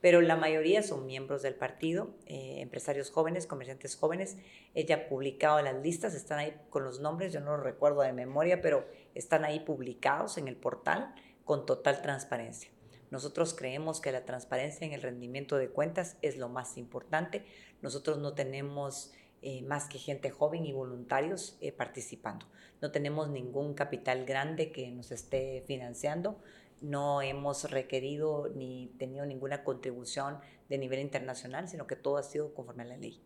pero 0.02 0.22
la 0.22 0.36
mayoría 0.36 0.82
son 0.82 1.06
miembros 1.06 1.44
del 1.44 1.54
partido, 1.54 2.10
eh, 2.26 2.58
empresarios 2.60 3.12
jóvenes, 3.12 3.46
comerciantes 3.46 3.96
jóvenes. 3.96 4.38
Ella 4.74 4.96
ha 4.96 5.08
publicado 5.08 5.62
las 5.62 5.76
listas, 5.82 6.16
están 6.16 6.40
ahí 6.40 6.60
con 6.72 6.84
los 6.84 7.00
nombres, 7.00 7.32
yo 7.32 7.40
no 7.40 7.56
los 7.56 7.64
recuerdo 7.64 8.02
de 8.02 8.12
memoria, 8.12 8.62
pero 8.62 8.86
están 9.14 9.46
ahí 9.46 9.60
publicados 9.60 10.40
en 10.40 10.48
el 10.48 10.56
portal 10.56 11.14
con 11.46 11.68
total 11.68 12.02
transparencia. 12.02 12.72
Nosotros 13.12 13.54
creemos 13.54 14.02
que 14.02 14.12
la 14.12 14.26
transparencia 14.26 14.88
en 14.88 14.94
el 14.94 15.02
rendimiento 15.02 15.58
de 15.58 15.70
cuentas 15.70 16.18
es 16.22 16.38
lo 16.38 16.50
más 16.50 16.78
importante. 16.78 17.46
Nosotros 17.82 18.18
no 18.18 18.34
tenemos 18.34 19.12
eh, 19.42 19.62
más 19.64 19.88
que 19.88 19.98
gente 19.98 20.30
joven 20.30 20.66
y 20.66 20.74
voluntarios 20.74 21.58
eh, 21.62 21.72
participando. 21.72 22.46
No 22.82 22.92
tenemos 22.92 23.30
ningún 23.30 23.74
capital 23.74 24.26
grande 24.26 24.72
que 24.72 24.92
nos 24.92 25.12
esté 25.12 25.64
financiando. 25.68 26.40
no 26.82 27.22
hemos 27.22 27.70
requerido 27.70 28.50
ni 28.56 28.88
tenido 28.98 29.26
ninguna 29.26 29.64
contribución 29.64 30.40
de 30.68 30.80
nivel 30.80 31.00
internacional, 31.00 31.68
sino 31.68 31.86
que 31.86 31.96
todo 31.96 32.18
ha 32.18 32.24
sido 32.24 32.54
conforme 32.56 32.84
a 32.84 32.88
la 32.88 32.98
ley. 32.98 33.22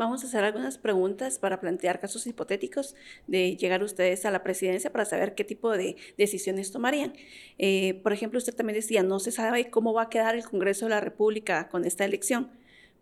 Vamos 0.00 0.24
a 0.24 0.28
hacer 0.28 0.44
algunas 0.44 0.78
preguntas 0.78 1.38
para 1.38 1.60
plantear 1.60 2.00
casos 2.00 2.26
hipotéticos 2.26 2.94
de 3.26 3.56
llegar 3.56 3.82
ustedes 3.82 4.24
a 4.24 4.30
la 4.30 4.42
presidencia 4.42 4.90
para 4.90 5.04
saber 5.04 5.34
qué 5.34 5.44
tipo 5.44 5.70
de 5.70 5.96
decisiones 6.16 6.72
tomarían. 6.72 7.12
Eh, 7.58 8.00
por 8.02 8.12
ejemplo, 8.12 8.38
usted 8.38 8.54
también 8.54 8.76
decía, 8.76 9.02
no 9.02 9.20
se 9.20 9.30
sabe 9.30 9.68
cómo 9.70 9.92
va 9.92 10.04
a 10.04 10.08
quedar 10.08 10.34
el 10.34 10.44
Congreso 10.44 10.86
de 10.86 10.90
la 10.90 11.00
República 11.00 11.68
con 11.68 11.84
esta 11.84 12.04
elección, 12.06 12.50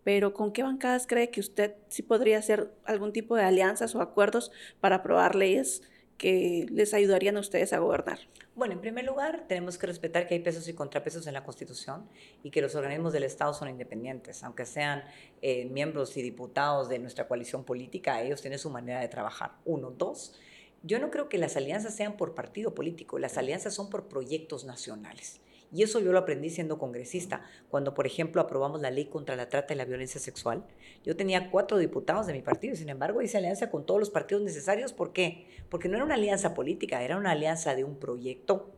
pero 0.03 0.33
¿con 0.33 0.51
qué 0.51 0.63
bancadas 0.63 1.07
cree 1.07 1.29
que 1.29 1.39
usted 1.39 1.75
sí 1.87 2.01
podría 2.01 2.37
hacer 2.37 2.71
algún 2.85 3.13
tipo 3.13 3.35
de 3.35 3.43
alianzas 3.43 3.95
o 3.95 4.01
acuerdos 4.01 4.51
para 4.79 4.97
aprobar 4.97 5.35
leyes 5.35 5.81
que 6.17 6.65
les 6.69 6.93
ayudarían 6.93 7.37
a 7.37 7.39
ustedes 7.39 7.73
a 7.73 7.79
gobernar? 7.79 8.19
Bueno, 8.55 8.73
en 8.73 8.81
primer 8.81 9.05
lugar, 9.05 9.45
tenemos 9.47 9.77
que 9.77 9.87
respetar 9.87 10.27
que 10.27 10.33
hay 10.33 10.41
pesos 10.41 10.67
y 10.67 10.73
contrapesos 10.73 11.25
en 11.27 11.33
la 11.33 11.45
Constitución 11.45 12.09
y 12.43 12.51
que 12.51 12.61
los 12.61 12.75
organismos 12.75 13.13
del 13.13 13.23
Estado 13.23 13.53
son 13.53 13.69
independientes, 13.69 14.43
aunque 14.43 14.65
sean 14.65 15.03
eh, 15.41 15.65
miembros 15.65 16.17
y 16.17 16.21
diputados 16.21 16.89
de 16.89 16.99
nuestra 16.99 17.27
coalición 17.27 17.63
política, 17.63 18.21
ellos 18.21 18.41
tienen 18.41 18.59
su 18.59 18.69
manera 18.69 18.99
de 18.99 19.07
trabajar. 19.07 19.53
Uno, 19.63 19.91
dos, 19.91 20.35
yo 20.83 20.99
no 20.99 21.09
creo 21.09 21.29
que 21.29 21.37
las 21.37 21.55
alianzas 21.55 21.95
sean 21.95 22.17
por 22.17 22.35
partido 22.35 22.75
político, 22.75 23.17
las 23.17 23.37
alianzas 23.37 23.73
son 23.73 23.89
por 23.89 24.09
proyectos 24.09 24.65
nacionales. 24.65 25.39
Y 25.71 25.83
eso 25.83 25.99
yo 25.99 26.11
lo 26.11 26.19
aprendí 26.19 26.49
siendo 26.49 26.79
congresista, 26.79 27.43
cuando 27.69 27.93
por 27.93 28.07
ejemplo 28.07 28.41
aprobamos 28.41 28.81
la 28.81 28.89
ley 28.89 29.05
contra 29.05 29.35
la 29.35 29.49
trata 29.49 29.73
y 29.73 29.77
la 29.77 29.85
violencia 29.85 30.19
sexual. 30.19 30.65
Yo 31.03 31.15
tenía 31.15 31.51
cuatro 31.51 31.77
diputados 31.77 32.25
de 32.27 32.33
mi 32.33 32.41
partido 32.41 32.75
sin 32.75 32.89
embargo 32.89 33.21
hice 33.21 33.37
alianza 33.37 33.69
con 33.69 33.85
todos 33.85 33.99
los 33.99 34.09
partidos 34.09 34.43
necesarios. 34.43 34.93
¿Por 34.93 35.13
qué? 35.13 35.47
Porque 35.69 35.87
no 35.87 35.95
era 35.95 36.05
una 36.05 36.15
alianza 36.15 36.53
política, 36.53 37.03
era 37.03 37.17
una 37.17 37.31
alianza 37.31 37.75
de 37.75 37.83
un 37.83 37.97
proyecto. 37.97 38.71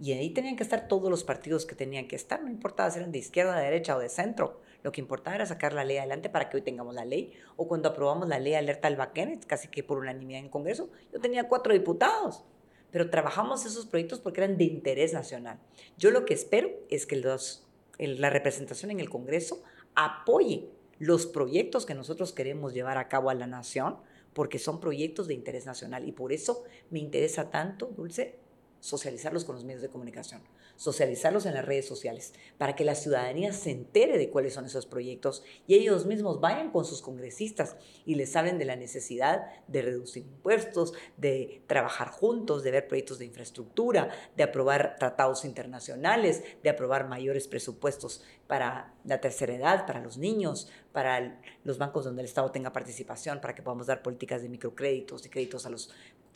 Y 0.00 0.12
ahí 0.12 0.30
tenían 0.30 0.54
que 0.54 0.62
estar 0.62 0.86
todos 0.86 1.10
los 1.10 1.24
partidos 1.24 1.66
que 1.66 1.74
tenían 1.74 2.06
que 2.06 2.14
estar, 2.14 2.40
no 2.40 2.48
importaba 2.48 2.88
si 2.88 3.00
eran 3.00 3.10
de 3.10 3.18
izquierda, 3.18 3.56
de 3.56 3.64
derecha 3.64 3.96
o 3.96 3.98
de 3.98 4.08
centro. 4.08 4.60
Lo 4.84 4.92
que 4.92 5.00
importaba 5.00 5.34
era 5.34 5.46
sacar 5.46 5.72
la 5.72 5.84
ley 5.84 5.96
adelante 5.96 6.30
para 6.30 6.48
que 6.48 6.56
hoy 6.56 6.62
tengamos 6.62 6.94
la 6.94 7.04
ley. 7.04 7.32
O 7.56 7.66
cuando 7.66 7.88
aprobamos 7.88 8.28
la 8.28 8.38
ley 8.38 8.54
alerta 8.54 8.86
al 8.86 8.94
Baquenet, 8.94 9.44
casi 9.44 9.66
que 9.66 9.82
por 9.82 9.98
unanimidad 9.98 10.38
en 10.38 10.44
el 10.46 10.50
Congreso, 10.52 10.88
yo 11.12 11.20
tenía 11.20 11.48
cuatro 11.48 11.72
diputados 11.72 12.44
pero 12.90 13.10
trabajamos 13.10 13.66
esos 13.66 13.86
proyectos 13.86 14.20
porque 14.20 14.42
eran 14.42 14.56
de 14.56 14.64
interés 14.64 15.12
nacional. 15.12 15.58
Yo 15.96 16.10
lo 16.10 16.24
que 16.24 16.34
espero 16.34 16.70
es 16.90 17.06
que 17.06 17.16
los, 17.16 17.66
la 17.98 18.30
representación 18.30 18.90
en 18.90 19.00
el 19.00 19.10
Congreso 19.10 19.62
apoye 19.94 20.68
los 20.98 21.26
proyectos 21.26 21.86
que 21.86 21.94
nosotros 21.94 22.32
queremos 22.32 22.74
llevar 22.74 22.98
a 22.98 23.08
cabo 23.08 23.30
a 23.30 23.34
la 23.34 23.46
nación, 23.46 23.98
porque 24.32 24.58
son 24.58 24.80
proyectos 24.80 25.26
de 25.28 25.34
interés 25.34 25.66
nacional. 25.66 26.06
Y 26.06 26.12
por 26.12 26.32
eso 26.32 26.64
me 26.90 26.98
interesa 26.98 27.50
tanto, 27.50 27.86
Dulce, 27.86 28.38
socializarlos 28.80 29.44
con 29.44 29.54
los 29.54 29.64
medios 29.64 29.82
de 29.82 29.88
comunicación, 29.88 30.40
socializarlos 30.78 31.44
en 31.44 31.54
las 31.54 31.64
redes 31.64 31.86
sociales, 31.86 32.32
para 32.56 32.76
que 32.76 32.84
la 32.84 32.94
ciudadanía 32.94 33.52
se 33.52 33.72
entere 33.72 34.16
de 34.16 34.30
cuáles 34.30 34.54
son 34.54 34.64
esos 34.64 34.86
proyectos 34.86 35.42
y 35.66 35.74
ellos 35.74 36.06
mismos 36.06 36.40
vayan 36.40 36.70
con 36.70 36.84
sus 36.84 37.02
congresistas 37.02 37.76
y 38.06 38.14
les 38.14 38.34
hablen 38.36 38.58
de 38.58 38.64
la 38.64 38.76
necesidad 38.76 39.46
de 39.66 39.82
reducir 39.82 40.22
impuestos, 40.22 40.94
de 41.16 41.62
trabajar 41.66 42.10
juntos, 42.10 42.62
de 42.62 42.70
ver 42.70 42.86
proyectos 42.86 43.18
de 43.18 43.26
infraestructura, 43.26 44.10
de 44.36 44.44
aprobar 44.44 44.96
tratados 45.00 45.44
internacionales, 45.44 46.44
de 46.62 46.70
aprobar 46.70 47.08
mayores 47.08 47.48
presupuestos 47.48 48.22
para 48.46 48.94
la 49.04 49.20
tercera 49.20 49.54
edad, 49.54 49.84
para 49.84 50.00
los 50.00 50.16
niños, 50.16 50.70
para 50.92 51.40
los 51.64 51.76
bancos 51.76 52.04
donde 52.04 52.22
el 52.22 52.26
Estado 52.26 52.52
tenga 52.52 52.72
participación, 52.72 53.40
para 53.40 53.54
que 53.54 53.62
podamos 53.62 53.88
dar 53.88 54.00
políticas 54.00 54.42
de 54.42 54.48
microcréditos 54.48 55.26
y 55.26 55.28
créditos 55.28 55.66
a 55.66 55.70
los 55.70 55.90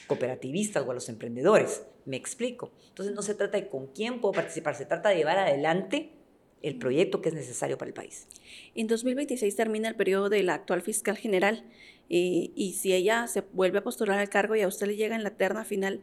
cooperativistas 0.06 0.84
o 0.86 0.90
a 0.90 0.94
los 0.94 1.08
emprendedores. 1.08 1.82
Me 2.04 2.16
explico. 2.16 2.72
Entonces 2.88 3.14
no 3.14 3.22
se 3.22 3.34
trata 3.34 3.58
de 3.58 3.68
con 3.68 3.86
quién 3.88 4.20
puedo 4.20 4.32
participar, 4.32 4.74
se 4.74 4.86
trata 4.86 5.10
de 5.10 5.16
llevar 5.16 5.38
adelante 5.38 6.10
el 6.62 6.76
proyecto 6.76 7.20
que 7.20 7.28
es 7.30 7.34
necesario 7.34 7.76
para 7.76 7.88
el 7.88 7.94
país. 7.94 8.28
En 8.74 8.86
2026 8.86 9.54
termina 9.56 9.88
el 9.88 9.96
periodo 9.96 10.28
de 10.28 10.42
la 10.42 10.54
actual 10.54 10.82
fiscal 10.82 11.16
general 11.16 11.64
eh, 12.08 12.50
y 12.54 12.74
si 12.74 12.92
ella 12.92 13.26
se 13.26 13.42
vuelve 13.52 13.78
a 13.78 13.82
postular 13.82 14.18
al 14.18 14.28
cargo 14.28 14.54
y 14.54 14.62
a 14.62 14.68
usted 14.68 14.86
le 14.86 14.96
llega 14.96 15.16
en 15.16 15.24
la 15.24 15.30
terna 15.30 15.64
final 15.64 16.00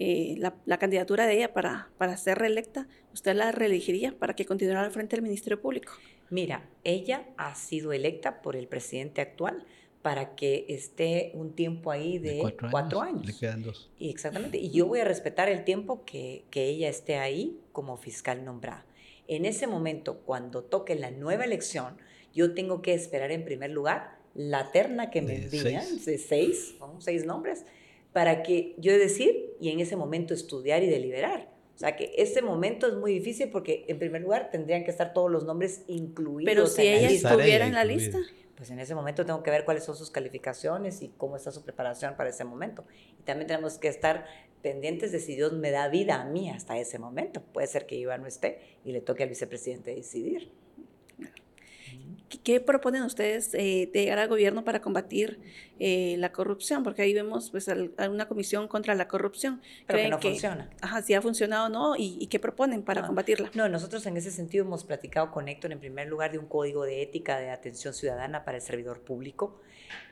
eh, 0.00 0.36
la, 0.38 0.78
candidatura 0.78 1.26
de 1.26 1.34
ella 1.34 1.52
para, 1.52 1.90
para 1.98 2.16
ser 2.16 2.38
reelecta, 2.38 2.86
¿usted 3.12 3.34
la 3.34 3.50
reelegiría 3.50 4.16
para 4.16 4.34
que 4.34 4.44
continuara 4.44 4.86
al 4.86 4.92
frente 4.92 5.16
del 5.16 5.24
Ministerio 5.24 5.60
Público? 5.60 5.92
Mira, 6.30 6.68
ella 6.84 7.26
ha 7.36 7.54
sido 7.56 7.92
electa 7.92 8.40
por 8.40 8.54
el 8.54 8.68
presidente 8.68 9.20
actual 9.20 9.64
para 10.02 10.34
que 10.36 10.66
esté 10.68 11.32
un 11.34 11.54
tiempo 11.54 11.90
ahí 11.90 12.18
de, 12.18 12.54
cuatro, 12.70 13.00
años, 13.00 13.26
Le 13.26 13.36
quedan 13.36 13.62
dos. 13.62 13.90
Y 13.98 14.10
exactamente. 14.10 14.58
Y 14.58 14.70
yo 14.70 14.86
voy 14.86 15.00
a 15.00 15.04
respetar 15.04 15.48
el 15.48 15.64
tiempo 15.64 16.04
que, 16.04 16.44
que 16.50 16.66
ella 16.68 16.88
esté 16.88 17.16
ahí 17.16 17.60
como 17.72 17.96
fiscal 17.96 18.44
nombrada. 18.44 18.86
En 19.26 19.44
ese 19.44 19.66
momento, 19.66 20.20
cuando 20.24 20.62
toque 20.62 20.94
la 20.94 21.10
nueva 21.10 21.44
elección, 21.44 21.96
yo 22.32 22.54
tengo 22.54 22.80
que 22.80 22.94
esperar 22.94 23.32
en 23.32 23.44
primer 23.44 23.70
lugar 23.70 24.18
la 24.34 24.70
terna 24.70 25.10
que 25.10 25.20
me 25.20 25.34
envían, 25.36 25.84
de 26.04 26.18
seis, 26.18 26.76
seis 26.98 27.26
nombres, 27.26 27.64
para 28.12 28.42
que 28.42 28.74
yo 28.78 28.96
decir 28.96 29.54
y 29.60 29.70
en 29.70 29.80
ese 29.80 29.96
momento 29.96 30.32
estudiar 30.32 30.82
y 30.82 30.86
deliberar. 30.86 31.50
O 31.74 31.78
sea 31.78 31.96
que 31.96 32.12
ese 32.16 32.42
momento 32.42 32.86
es 32.86 32.94
muy 32.94 33.12
difícil 33.12 33.50
porque 33.50 33.84
en 33.88 33.98
primer 33.98 34.22
lugar 34.22 34.50
tendrían 34.50 34.84
que 34.84 34.90
estar 34.90 35.12
todos 35.12 35.30
los 35.30 35.44
nombres 35.44 35.82
incluidos. 35.86 36.44
Pero 36.52 36.66
si 36.66 36.82
ella 36.82 37.10
estuviera 37.10 37.66
en 37.66 37.74
la 37.74 37.84
lista 37.84 38.18
pues 38.58 38.70
en 38.72 38.80
ese 38.80 38.96
momento 38.96 39.24
tengo 39.24 39.44
que 39.44 39.52
ver 39.52 39.64
cuáles 39.64 39.84
son 39.84 39.94
sus 39.94 40.10
calificaciones 40.10 41.00
y 41.00 41.10
cómo 41.10 41.36
está 41.36 41.52
su 41.52 41.62
preparación 41.62 42.16
para 42.16 42.30
ese 42.30 42.42
momento. 42.44 42.84
Y 43.16 43.22
también 43.22 43.46
tenemos 43.46 43.78
que 43.78 43.86
estar 43.86 44.26
pendientes 44.62 45.12
de 45.12 45.20
si 45.20 45.36
Dios 45.36 45.52
me 45.52 45.70
da 45.70 45.86
vida 45.86 46.20
a 46.20 46.24
mí 46.24 46.50
hasta 46.50 46.76
ese 46.76 46.98
momento. 46.98 47.40
Puede 47.40 47.68
ser 47.68 47.86
que 47.86 47.94
Iván 47.94 48.22
no 48.22 48.26
esté 48.26 48.80
y 48.84 48.90
le 48.90 49.00
toque 49.00 49.22
al 49.22 49.28
vicepresidente 49.28 49.94
decidir. 49.94 50.50
¿Qué 52.28 52.60
proponen 52.60 53.02
ustedes 53.02 53.54
eh, 53.54 53.90
de 53.92 54.00
llegar 54.00 54.18
al 54.18 54.28
gobierno 54.28 54.64
para 54.64 54.80
combatir 54.80 55.40
eh, 55.78 56.16
la 56.18 56.30
corrupción? 56.32 56.82
Porque 56.82 57.02
ahí 57.02 57.14
vemos 57.14 57.50
pues, 57.50 57.68
una 57.68 58.28
comisión 58.28 58.68
contra 58.68 58.94
la 58.94 59.08
corrupción. 59.08 59.62
Pero 59.86 59.98
que 59.98 60.08
no 60.08 60.20
funciona. 60.20 60.70
Ajá, 60.80 61.02
si 61.02 61.14
ha 61.14 61.22
funcionado 61.22 61.66
o 61.66 61.68
no 61.68 61.94
y, 61.96 62.26
qué 62.26 62.38
proponen 62.38 62.82
para 62.82 63.06
combatirla. 63.06 63.50
No, 63.54 63.68
nosotros 63.68 64.04
en 64.06 64.16
ese 64.16 64.30
sentido 64.30 64.64
hemos 64.64 64.84
platicado 64.84 65.30
con 65.30 65.48
Héctor 65.48 65.72
en 65.72 65.80
primer 65.80 66.08
lugar 66.08 66.32
de 66.32 66.38
un 66.38 66.46
código 66.46 66.84
de 66.84 67.02
ética 67.02 67.38
de 67.38 67.50
atención 67.50 67.94
ciudadana 67.94 68.44
para 68.44 68.58
el 68.58 68.62
servidor 68.62 69.00
público. 69.00 69.60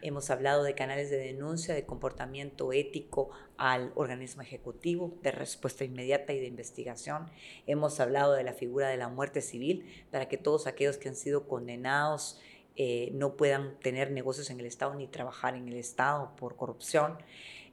Hemos 0.01 0.31
hablado 0.31 0.63
de 0.63 0.75
canales 0.75 1.11
de 1.11 1.19
denuncia, 1.19 1.75
de 1.75 1.85
comportamiento 1.85 2.73
ético 2.73 3.31
al 3.59 3.93
organismo 3.95 4.43
ejecutivo, 4.43 5.19
de 5.23 5.33
respuesta 5.33 5.85
inmediata 5.85 6.33
y 6.33 6.41
de 6.41 6.47
investigación. 6.47 7.31
Hemos 7.67 8.01
hablado 8.01 8.33
de 8.33 8.45
la 8.45 8.53
figura 8.53 8.89
de 8.89 8.97
la 8.97 9.09
muerte 9.09 9.41
civil 9.41 9.87
para 10.11 10.29
que 10.29 10.37
todos 10.37 10.67
aquellos 10.67 10.99
que 10.99 11.09
han 11.09 11.17
sido 11.17 11.47
condenados 11.49 12.06
eh, 12.77 13.11
no 13.15 13.37
puedan 13.37 13.79
tener 13.81 14.11
negocios 14.11 14.51
en 14.51 14.61
el 14.61 14.67
Estado 14.67 14.95
ni 14.95 15.07
trabajar 15.07 15.55
en 15.55 15.69
el 15.69 15.75
Estado 15.75 16.35
por 16.37 16.57
corrupción. 16.57 17.19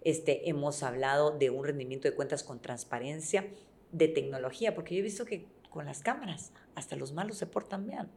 Este, 0.01 0.49
hemos 0.49 0.83
hablado 0.83 1.31
de 1.31 1.49
un 1.49 1.65
rendimiento 1.65 2.07
de 2.07 2.15
cuentas 2.15 2.43
con 2.43 2.61
transparencia, 2.61 3.47
de 3.91 4.07
tecnología, 4.07 4.73
porque 4.73 4.95
yo 4.95 4.99
he 4.99 5.03
visto 5.03 5.25
que 5.25 5.45
con 5.69 5.85
las 5.85 6.01
cámaras 6.01 6.51
hasta 6.75 6.95
los 6.95 7.13
malos 7.13 7.37
se 7.37 7.45
portan 7.45 7.87
bien. 7.87 8.09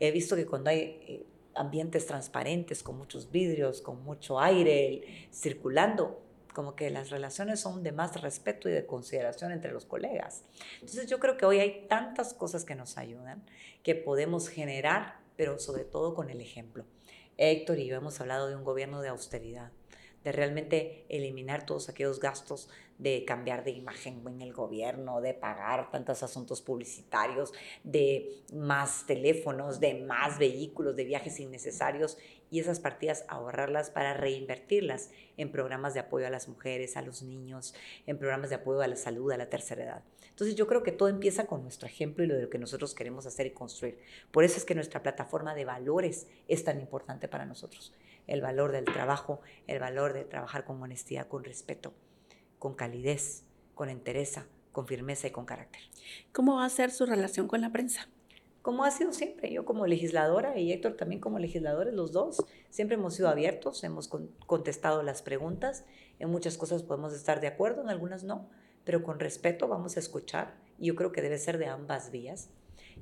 He 0.00 0.10
visto 0.10 0.36
que 0.36 0.46
cuando 0.46 0.70
hay 0.70 0.78
eh, 0.80 1.26
ambientes 1.54 2.06
transparentes, 2.06 2.82
con 2.82 2.98
muchos 2.98 3.30
vidrios, 3.30 3.80
con 3.80 4.02
mucho 4.04 4.40
aire 4.40 5.28
circulando, 5.32 6.20
como 6.52 6.76
que 6.76 6.90
las 6.90 7.10
relaciones 7.10 7.60
son 7.60 7.82
de 7.82 7.92
más 7.92 8.20
respeto 8.20 8.68
y 8.68 8.72
de 8.72 8.86
consideración 8.86 9.52
entre 9.52 9.72
los 9.72 9.86
colegas. 9.86 10.44
Entonces 10.74 11.06
yo 11.06 11.18
creo 11.18 11.36
que 11.36 11.46
hoy 11.46 11.60
hay 11.60 11.86
tantas 11.88 12.34
cosas 12.34 12.64
que 12.64 12.74
nos 12.74 12.98
ayudan, 12.98 13.42
que 13.82 13.94
podemos 13.94 14.48
generar, 14.48 15.21
pero 15.36 15.58
sobre 15.58 15.84
todo 15.84 16.14
con 16.14 16.30
el 16.30 16.40
ejemplo. 16.40 16.84
Héctor 17.36 17.78
y 17.78 17.86
yo 17.86 17.96
hemos 17.96 18.20
hablado 18.20 18.48
de 18.48 18.56
un 18.56 18.64
gobierno 18.64 19.00
de 19.00 19.08
austeridad, 19.08 19.72
de 20.24 20.32
realmente 20.32 21.04
eliminar 21.08 21.66
todos 21.66 21.88
aquellos 21.88 22.20
gastos 22.20 22.68
de 22.98 23.24
cambiar 23.24 23.64
de 23.64 23.72
imagen 23.72 24.22
en 24.26 24.40
el 24.40 24.52
gobierno, 24.52 25.20
de 25.20 25.34
pagar 25.34 25.90
tantos 25.90 26.22
asuntos 26.22 26.62
publicitarios, 26.62 27.52
de 27.82 28.44
más 28.52 29.06
teléfonos, 29.06 29.80
de 29.80 29.94
más 29.94 30.38
vehículos, 30.38 30.94
de 30.94 31.04
viajes 31.04 31.40
innecesarios 31.40 32.16
y 32.50 32.60
esas 32.60 32.78
partidas 32.78 33.24
ahorrarlas 33.28 33.90
para 33.90 34.14
reinvertirlas 34.14 35.10
en 35.36 35.50
programas 35.50 35.94
de 35.94 36.00
apoyo 36.00 36.26
a 36.26 36.30
las 36.30 36.48
mujeres, 36.48 36.96
a 36.96 37.02
los 37.02 37.22
niños, 37.22 37.74
en 38.06 38.18
programas 38.18 38.50
de 38.50 38.56
apoyo 38.56 38.82
a 38.82 38.86
la 38.86 38.96
salud, 38.96 39.32
a 39.32 39.36
la 39.36 39.48
tercera 39.48 39.82
edad. 39.82 40.04
Entonces 40.42 40.58
yo 40.58 40.66
creo 40.66 40.82
que 40.82 40.90
todo 40.90 41.08
empieza 41.08 41.46
con 41.46 41.62
nuestro 41.62 41.86
ejemplo 41.86 42.24
y 42.24 42.26
lo 42.26 42.34
de 42.34 42.42
lo 42.42 42.50
que 42.50 42.58
nosotros 42.58 42.96
queremos 42.96 43.26
hacer 43.26 43.46
y 43.46 43.52
construir. 43.52 43.98
Por 44.32 44.42
eso 44.42 44.56
es 44.56 44.64
que 44.64 44.74
nuestra 44.74 45.00
plataforma 45.00 45.54
de 45.54 45.64
valores 45.64 46.26
es 46.48 46.64
tan 46.64 46.80
importante 46.80 47.28
para 47.28 47.46
nosotros. 47.46 47.94
El 48.26 48.40
valor 48.40 48.72
del 48.72 48.84
trabajo, 48.84 49.40
el 49.68 49.78
valor 49.78 50.14
de 50.14 50.24
trabajar 50.24 50.64
con 50.64 50.82
honestidad, 50.82 51.28
con 51.28 51.44
respeto 51.44 51.94
con 52.58 52.74
calidez, 52.74 53.44
con 53.76 53.88
entereza, 53.88 54.46
con 54.72 54.88
firmeza 54.88 55.28
y 55.28 55.30
con 55.30 55.46
carácter. 55.46 55.80
¿Cómo 56.32 56.56
va 56.56 56.64
a 56.64 56.70
ser 56.70 56.90
su 56.90 57.06
relación 57.06 57.46
con 57.46 57.60
la 57.60 57.70
prensa? 57.70 58.08
Como 58.62 58.84
ha 58.84 58.90
sido 58.90 59.12
siempre, 59.12 59.52
yo 59.52 59.64
como 59.64 59.86
legisladora 59.88 60.58
y 60.58 60.72
Héctor 60.72 60.94
también 60.94 61.20
como 61.20 61.40
legisladores, 61.40 61.94
los 61.94 62.10
dos, 62.10 62.44
siempre 62.70 62.96
hemos 62.96 63.14
sido 63.14 63.28
abiertos, 63.28 63.82
hemos 63.82 64.08
contestado 64.46 65.02
las 65.02 65.22
preguntas, 65.22 65.84
en 66.20 66.30
muchas 66.30 66.56
cosas 66.56 66.84
podemos 66.84 67.12
estar 67.12 67.40
de 67.40 67.48
acuerdo, 67.48 67.82
en 67.82 67.90
algunas 67.90 68.22
no, 68.22 68.48
pero 68.84 69.02
con 69.02 69.20
respeto 69.20 69.68
vamos 69.68 69.96
a 69.96 70.00
escuchar 70.00 70.62
yo 70.82 70.96
creo 70.96 71.12
que 71.12 71.22
debe 71.22 71.38
ser 71.38 71.58
de 71.58 71.66
ambas 71.66 72.10
vías. 72.10 72.50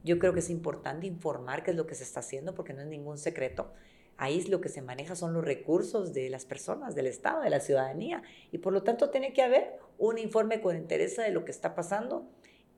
Yo 0.04 0.18
creo 0.18 0.34
que 0.34 0.40
es 0.40 0.50
importante 0.50 1.06
informar 1.06 1.62
qué 1.62 1.70
es 1.70 1.76
lo 1.76 1.86
que 1.86 1.94
se 1.94 2.04
está 2.04 2.20
haciendo 2.20 2.54
porque 2.54 2.74
no 2.74 2.82
es 2.82 2.86
ningún 2.86 3.16
secreto. 3.16 3.72
Ahí 4.18 4.42
lo 4.44 4.60
que 4.60 4.68
se 4.68 4.82
maneja 4.82 5.16
son 5.16 5.32
los 5.32 5.42
recursos 5.42 6.12
de 6.12 6.28
las 6.28 6.44
personas, 6.44 6.94
del 6.94 7.06
Estado, 7.06 7.40
de 7.40 7.48
la 7.48 7.60
ciudadanía. 7.60 8.22
Y 8.52 8.58
por 8.58 8.74
lo 8.74 8.82
tanto 8.82 9.08
tiene 9.08 9.32
que 9.32 9.42
haber 9.42 9.78
un 9.96 10.18
informe 10.18 10.60
con 10.60 10.76
interés 10.76 11.16
de 11.16 11.30
lo 11.30 11.46
que 11.46 11.50
está 11.50 11.74
pasando 11.74 12.28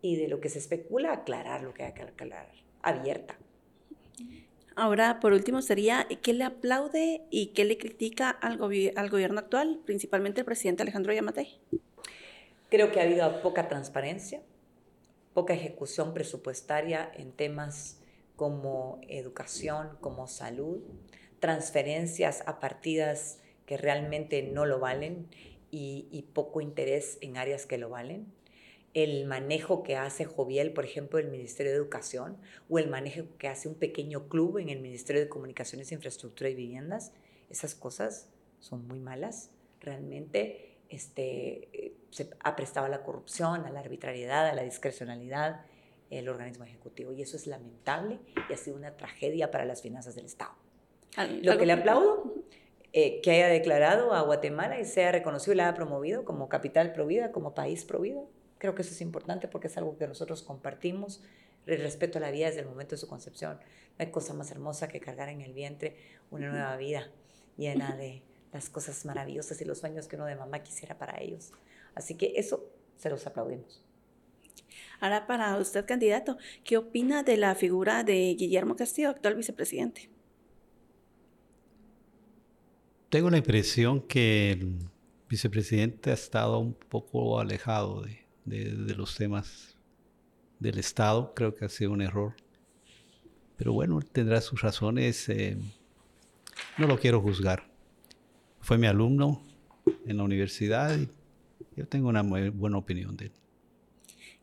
y 0.00 0.16
de 0.16 0.28
lo 0.28 0.40
que 0.40 0.48
se 0.48 0.60
especula, 0.60 1.12
aclarar 1.12 1.64
lo 1.64 1.74
que 1.74 1.82
hay 1.82 1.94
que 1.94 2.02
aclarar, 2.02 2.48
abierta. 2.82 3.36
Ahora, 4.76 5.18
por 5.18 5.32
último, 5.32 5.62
sería 5.62 6.06
qué 6.22 6.32
le 6.32 6.44
aplaude 6.44 7.22
y 7.30 7.48
qué 7.48 7.64
le 7.64 7.76
critica 7.76 8.30
al, 8.30 8.60
al 8.96 9.10
gobierno 9.10 9.40
actual, 9.40 9.80
principalmente 9.84 10.40
el 10.40 10.44
presidente 10.46 10.82
Alejandro 10.82 11.12
Yamatei. 11.12 11.60
Creo 12.72 12.90
que 12.90 13.00
ha 13.00 13.02
habido 13.02 13.42
poca 13.42 13.68
transparencia, 13.68 14.40
poca 15.34 15.52
ejecución 15.52 16.14
presupuestaria 16.14 17.12
en 17.14 17.30
temas 17.32 18.00
como 18.34 18.98
educación, 19.08 19.98
como 20.00 20.26
salud, 20.26 20.80
transferencias 21.38 22.42
a 22.46 22.60
partidas 22.60 23.40
que 23.66 23.76
realmente 23.76 24.42
no 24.42 24.64
lo 24.64 24.80
valen 24.80 25.28
y, 25.70 26.08
y 26.10 26.22
poco 26.22 26.62
interés 26.62 27.18
en 27.20 27.36
áreas 27.36 27.66
que 27.66 27.76
lo 27.76 27.90
valen 27.90 28.32
el 28.94 29.26
manejo 29.26 29.82
que 29.82 29.96
hace 29.96 30.24
Joviel, 30.24 30.72
por 30.72 30.86
ejemplo, 30.86 31.18
del 31.18 31.28
Ministerio 31.28 31.72
de 31.72 31.78
Educación, 31.78 32.38
o 32.70 32.78
el 32.78 32.88
manejo 32.88 33.24
que 33.36 33.48
hace 33.48 33.68
un 33.68 33.74
pequeño 33.74 34.28
club 34.28 34.56
en 34.56 34.70
el 34.70 34.80
Ministerio 34.80 35.20
de 35.20 35.28
Comunicaciones, 35.28 35.92
Infraestructura 35.92 36.48
y 36.48 36.54
Viviendas, 36.54 37.12
esas 37.50 37.74
cosas 37.74 38.28
son 38.60 38.86
muy 38.88 38.98
malas. 38.98 39.50
Realmente 39.80 40.72
este, 40.90 41.91
se 42.12 42.30
ha 42.40 42.54
prestado 42.54 42.86
a 42.86 42.88
la 42.88 43.02
corrupción, 43.02 43.64
a 43.64 43.70
la 43.70 43.80
arbitrariedad, 43.80 44.46
a 44.46 44.54
la 44.54 44.62
discrecionalidad 44.62 45.62
el 46.18 46.28
organismo 46.28 46.64
ejecutivo. 46.64 47.12
Y 47.12 47.22
eso 47.22 47.36
es 47.36 47.46
lamentable 47.46 48.20
y 48.48 48.52
ha 48.52 48.56
sido 48.56 48.76
una 48.76 48.96
tragedia 48.96 49.50
para 49.50 49.64
las 49.64 49.80
finanzas 49.80 50.14
del 50.14 50.26
Estado. 50.26 50.52
Lo 51.42 51.56
que 51.58 51.66
le 51.66 51.72
aplaudo, 51.72 52.34
eh, 52.92 53.20
que 53.22 53.30
haya 53.30 53.48
declarado 53.48 54.12
a 54.12 54.20
Guatemala 54.20 54.78
y 54.78 54.84
sea 54.84 55.10
reconocido 55.10 55.54
y 55.54 55.56
la 55.56 55.68
haya 55.68 55.74
promovido 55.74 56.24
como 56.24 56.48
capital 56.48 56.92
provida, 56.92 57.32
como 57.32 57.54
país 57.54 57.84
provida. 57.84 58.20
Creo 58.58 58.74
que 58.74 58.82
eso 58.82 58.92
es 58.92 59.00
importante 59.00 59.48
porque 59.48 59.68
es 59.68 59.76
algo 59.78 59.96
que 59.96 60.06
nosotros 60.06 60.42
compartimos, 60.42 61.22
el 61.66 61.80
respeto 61.80 62.18
a 62.18 62.20
la 62.20 62.30
vida 62.30 62.46
desde 62.46 62.60
el 62.60 62.66
momento 62.66 62.94
de 62.94 62.98
su 62.98 63.08
concepción. 63.08 63.56
No 63.56 64.04
hay 64.04 64.10
cosa 64.10 64.34
más 64.34 64.50
hermosa 64.50 64.88
que 64.88 65.00
cargar 65.00 65.28
en 65.28 65.40
el 65.40 65.52
vientre 65.54 65.96
una 66.30 66.50
nueva 66.50 66.76
vida 66.76 67.08
llena 67.56 67.96
de 67.96 68.22
las 68.52 68.68
cosas 68.68 69.04
maravillosas 69.04 69.60
y 69.60 69.64
los 69.64 69.78
sueños 69.78 70.08
que 70.08 70.16
uno 70.16 70.26
de 70.26 70.36
mamá 70.36 70.62
quisiera 70.62 70.98
para 70.98 71.20
ellos. 71.20 71.52
Así 71.94 72.16
que 72.16 72.34
eso 72.36 72.64
se 72.96 73.10
los 73.10 73.26
aplaudimos. 73.26 73.82
Ahora, 75.00 75.26
para 75.26 75.56
usted, 75.58 75.84
candidato, 75.84 76.38
¿qué 76.64 76.76
opina 76.76 77.22
de 77.22 77.36
la 77.36 77.54
figura 77.54 78.04
de 78.04 78.34
Guillermo 78.38 78.76
Castillo, 78.76 79.10
actual 79.10 79.34
vicepresidente? 79.34 80.08
Tengo 83.10 83.28
la 83.28 83.38
impresión 83.38 84.00
que 84.00 84.52
el 84.52 84.78
vicepresidente 85.28 86.10
ha 86.10 86.14
estado 86.14 86.58
un 86.58 86.72
poco 86.72 87.40
alejado 87.40 88.02
de, 88.02 88.22
de, 88.44 88.94
los 88.94 89.16
temas 89.16 89.76
del 90.58 90.78
Estado. 90.78 91.34
Creo 91.34 91.54
que 91.54 91.64
ha 91.64 91.68
sido 91.68 91.90
un 91.90 92.00
error. 92.00 92.34
Pero 93.56 93.72
bueno, 93.72 94.00
tendrá 94.00 94.40
sus 94.40 94.62
razones. 94.62 95.28
Eh, 95.28 95.58
no 96.78 96.86
lo 96.86 96.98
quiero 96.98 97.20
juzgar. 97.20 97.68
Fue 98.60 98.78
mi 98.78 98.86
alumno 98.86 99.42
en 100.06 100.16
la 100.16 100.22
universidad 100.22 100.96
y 100.96 101.08
yo 101.76 101.86
tengo 101.86 102.08
una 102.08 102.22
muy 102.22 102.50
buena 102.50 102.78
opinión 102.78 103.16
de 103.16 103.26
él. 103.26 103.32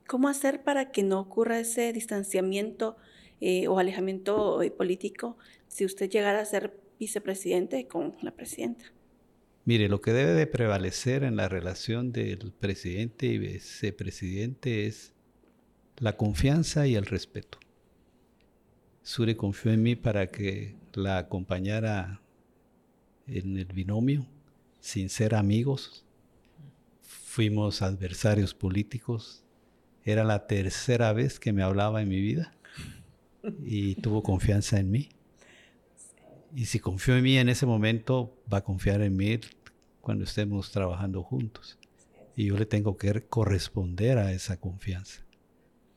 ¿Cómo 0.08 0.28
hacer 0.28 0.64
para 0.64 0.92
que 0.92 1.04
no 1.04 1.20
ocurra 1.20 1.60
ese 1.60 1.94
distanciamiento 1.94 2.98
eh, 3.42 3.68
o 3.68 3.80
alejamiento 3.80 4.62
eh, 4.62 4.72
político 4.72 5.38
si 5.68 5.86
usted 5.86 6.10
llegara 6.10 6.42
a 6.42 6.46
ser 6.46 6.80
vicepresidente 7.00 7.88
con 7.88 8.16
la 8.22 8.32
presidenta? 8.32 8.86
Mire, 9.66 9.88
lo 9.88 10.02
que 10.02 10.14
debe 10.14 10.34
de 10.34 10.48
prevalecer 10.48 11.24
en 11.24 11.36
la 11.36 11.48
relación 11.48 12.12
del 12.12 12.52
presidente 12.52 13.28
y 13.28 13.38
vicepresidente 13.38 14.88
es 14.88 15.14
la 15.98 16.18
confianza 16.18 16.88
y 16.88 16.96
el 16.96 17.06
respeto. 17.06 17.60
Sure 19.04 19.38
confió 19.38 19.72
en 19.72 19.84
mí 19.84 19.96
para 19.96 20.28
que 20.28 20.76
la 20.94 21.20
acompañara 21.20 22.22
en 23.28 23.58
el 23.58 23.66
binomio, 23.66 24.26
sin 24.80 25.10
ser 25.10 25.36
amigos. 25.36 26.06
Fuimos 27.30 27.84
adversarios 27.84 28.56
políticos. 28.56 29.44
Era 30.04 30.24
la 30.24 30.48
tercera 30.48 31.14
vez 31.14 31.40
que 31.40 31.54
me 31.54 31.62
hablaba 31.62 32.02
en 32.02 32.10
mi 32.10 32.20
vida 32.20 32.56
y 33.64 33.94
tuvo 34.02 34.24
confianza 34.24 34.80
en 34.80 34.90
mí. 34.90 35.10
Y 36.56 36.66
si 36.66 36.80
confió 36.80 37.16
en 37.16 37.24
mí 37.24 37.38
en 37.38 37.48
ese 37.48 37.68
momento, 37.68 38.36
va 38.52 38.58
a 38.58 38.64
confiar 38.64 39.04
en 39.04 39.16
mí 39.16 39.40
cuando 40.02 40.24
estemos 40.24 40.72
trabajando 40.72 41.22
juntos. 41.22 41.78
Y 42.36 42.46
yo 42.46 42.58
le 42.58 42.66
tengo 42.66 42.98
que 42.98 43.22
corresponder 43.28 44.18
a 44.18 44.32
esa 44.32 44.60
confianza. 44.60 45.24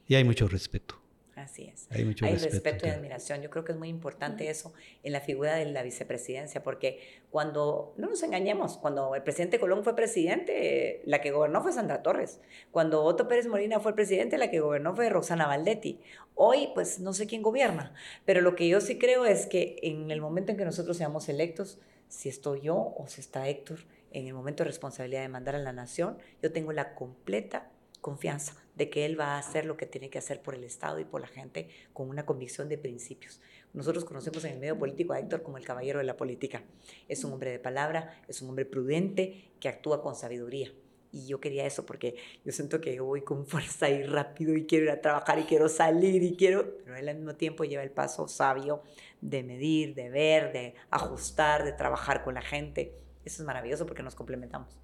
Y 0.07 0.17
hay 0.17 0.25
mucho 0.25 0.49
respeto. 0.49 1.02
Así 1.43 1.65
es. 1.65 1.89
Hay 1.91 2.05
mucho 2.05 2.25
respeto, 2.25 2.87
y 2.87 2.91
admiración. 2.91 3.43
Yo 3.43 3.51
creo 3.51 3.65
que 3.65 3.73
es 3.73 3.79
muy 3.79 3.89
importante 3.89 4.49
eso 4.49 4.73
en 5.03 5.13
la 5.13 5.21
figura 5.21 5.57
de 5.57 5.67
la 5.67 5.83
vicepresidencia, 5.83 6.63
porque 6.63 7.01
cuando, 7.31 7.95
no 7.97 8.09
nos 8.09 8.23
engañemos, 8.23 8.79
cuando 8.79 9.15
el 9.15 9.23
presidente 9.23 9.59
Colón 9.59 9.83
fue 9.83 9.97
presidente, 9.97 11.03
la 11.05 11.21
que 11.21 11.33
gobernó 11.33 11.61
fue 11.63 11.73
Sandra 11.73 12.03
Torres. 12.03 12.41
Cuando 12.71 13.03
Otto 13.03 13.27
Pérez 13.27 13.49
Molina 13.49 13.81
fue 13.81 13.95
presidente, 13.95 14.39
la 14.39 14.51
que 14.51 14.61
gobernó 14.61 14.95
fue 14.95 15.09
Roxana 15.09 15.47
Valdetti. 15.47 16.01
Hoy, 16.35 16.69
pues 16.75 17.01
no 17.01 17.13
sé 17.13 17.27
quién 17.27 17.43
gobierna, 17.43 17.93
pero 18.25 18.41
lo 18.41 18.55
que 18.55 18.69
yo 18.69 18.81
sí 18.81 18.99
creo 18.99 19.27
es 19.27 19.47
que 19.47 19.79
en 19.83 20.11
el 20.11 20.21
momento 20.21 20.53
en 20.53 20.59
que 20.59 20.65
nosotros 20.65 20.97
seamos 20.97 21.29
electos, 21.29 21.81
si 22.09 22.29
estoy 22.29 22.61
yo 22.63 22.77
o 22.77 23.07
si 23.09 23.21
está 23.21 23.49
Héctor 23.49 23.81
en 24.13 24.27
el 24.27 24.35
momento 24.35 24.63
de 24.63 24.69
responsabilidad 24.69 25.23
de 25.23 25.29
mandar 25.29 25.57
a 25.57 25.59
la 25.59 25.73
nación, 25.73 26.19
yo 26.41 26.53
tengo 26.53 26.73
la 26.73 26.95
completa 26.95 27.71
confianza 28.01 28.62
de 28.75 28.91
que 28.91 29.05
él 29.05 29.19
va 29.19 29.35
a 29.35 29.39
hacer 29.39 29.67
lo 29.67 29.77
que 29.77 29.87
tiene 29.87 30.11
que 30.11 30.19
hacer 30.19 30.41
por 30.41 30.55
el 30.55 30.65
Estado 30.65 30.99
y 30.99 31.05
por 31.05 31.21
la 31.21 31.27
gente 31.27 31.69
con 31.93 32.09
una 32.09 32.25
convicción 32.25 32.69
de 32.69 32.79
principios. 32.79 33.41
Nosotros 33.73 34.05
conocemos 34.05 34.45
en 34.45 34.53
el 34.53 34.59
medio 34.59 34.79
político 34.79 35.13
a 35.13 35.19
Héctor 35.19 35.43
como 35.43 35.57
el 35.57 35.65
caballero 35.65 35.99
de 35.99 36.05
la 36.05 36.17
política. 36.17 36.63
Es 37.09 37.25
un 37.25 37.33
hombre 37.33 37.51
de 37.51 37.59
palabra, 37.59 38.23
es 38.29 38.43
un 38.43 38.51
hombre 38.51 38.67
prudente 38.67 39.53
que 39.61 39.69
actúa 39.69 40.03
con 40.03 40.15
sabiduría. 40.15 40.73
Y 41.11 41.27
yo 41.27 41.41
quería 41.41 41.67
eso 41.67 41.85
porque 41.85 42.17
yo 42.45 42.53
siento 42.53 42.81
que 42.81 42.99
voy 43.01 43.23
con 43.23 43.47
fuerza 43.47 43.89
y 43.91 44.03
rápido 44.03 44.55
y 44.55 44.67
quiero 44.67 44.87
ir 44.87 44.91
a 44.91 45.01
trabajar 45.01 45.39
y 45.39 45.45
quiero 45.45 45.69
salir 45.69 46.23
y 46.23 46.37
quiero, 46.37 46.79
pero 46.85 46.97
él 46.97 47.09
al 47.09 47.17
mismo 47.17 47.35
tiempo 47.35 47.65
lleva 47.65 47.83
el 47.83 47.91
paso 47.91 48.29
sabio 48.29 48.83
de 49.21 49.43
medir, 49.43 49.95
de 49.95 50.09
ver, 50.09 50.53
de 50.53 50.75
ajustar, 50.91 51.65
de 51.65 51.73
trabajar 51.73 52.25
con 52.25 52.35
la 52.35 52.43
gente. 52.43 52.95
Eso 53.25 53.43
es 53.43 53.47
maravilloso 53.47 53.87
porque 53.87 54.03
nos 54.03 54.15
complementamos. 54.15 54.82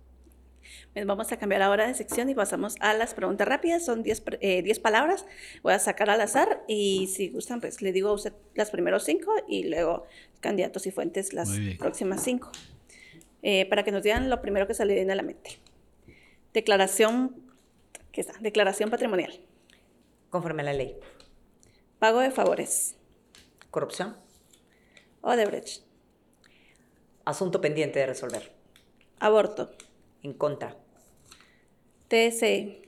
Vamos 1.06 1.30
a 1.32 1.38
cambiar 1.38 1.62
ahora 1.62 1.86
de 1.86 1.94
sección 1.94 2.28
y 2.28 2.34
pasamos 2.34 2.76
a 2.80 2.94
las 2.94 3.14
preguntas 3.14 3.46
rápidas. 3.46 3.84
Son 3.84 4.02
10 4.02 4.22
eh, 4.40 4.80
palabras. 4.80 5.26
Voy 5.62 5.72
a 5.72 5.78
sacar 5.78 6.10
al 6.10 6.20
azar 6.20 6.64
y 6.66 7.08
si 7.08 7.28
gustan, 7.28 7.60
pues 7.60 7.82
le 7.82 7.92
digo 7.92 8.08
a 8.10 8.12
usted 8.12 8.32
las 8.54 8.70
primeros 8.70 9.04
cinco 9.04 9.32
y 9.48 9.64
luego 9.64 10.04
candidatos 10.40 10.86
y 10.86 10.90
fuentes 10.90 11.32
las 11.32 11.50
próximas 11.78 12.22
cinco. 12.22 12.50
Eh, 13.42 13.66
para 13.68 13.84
que 13.84 13.92
nos 13.92 14.02
digan 14.02 14.30
lo 14.30 14.40
primero 14.40 14.66
que 14.66 14.74
se 14.74 14.84
le 14.84 14.94
viene 14.94 15.12
a 15.12 15.16
la 15.16 15.22
mente. 15.22 15.58
Declaración, 16.52 17.36
¿qué 18.10 18.20
está? 18.20 18.34
Declaración 18.40 18.90
patrimonial. 18.90 19.32
Conforme 20.30 20.62
a 20.62 20.66
la 20.66 20.72
ley. 20.72 20.96
Pago 21.98 22.20
de 22.20 22.30
favores. 22.30 22.96
Corrupción. 23.70 24.16
Odebrecht. 25.20 25.84
Asunto 27.24 27.60
pendiente 27.60 27.98
de 27.98 28.06
resolver. 28.06 28.52
Aborto. 29.20 29.70
En 30.28 30.34
contra. 30.34 30.76
TSE. 32.08 32.82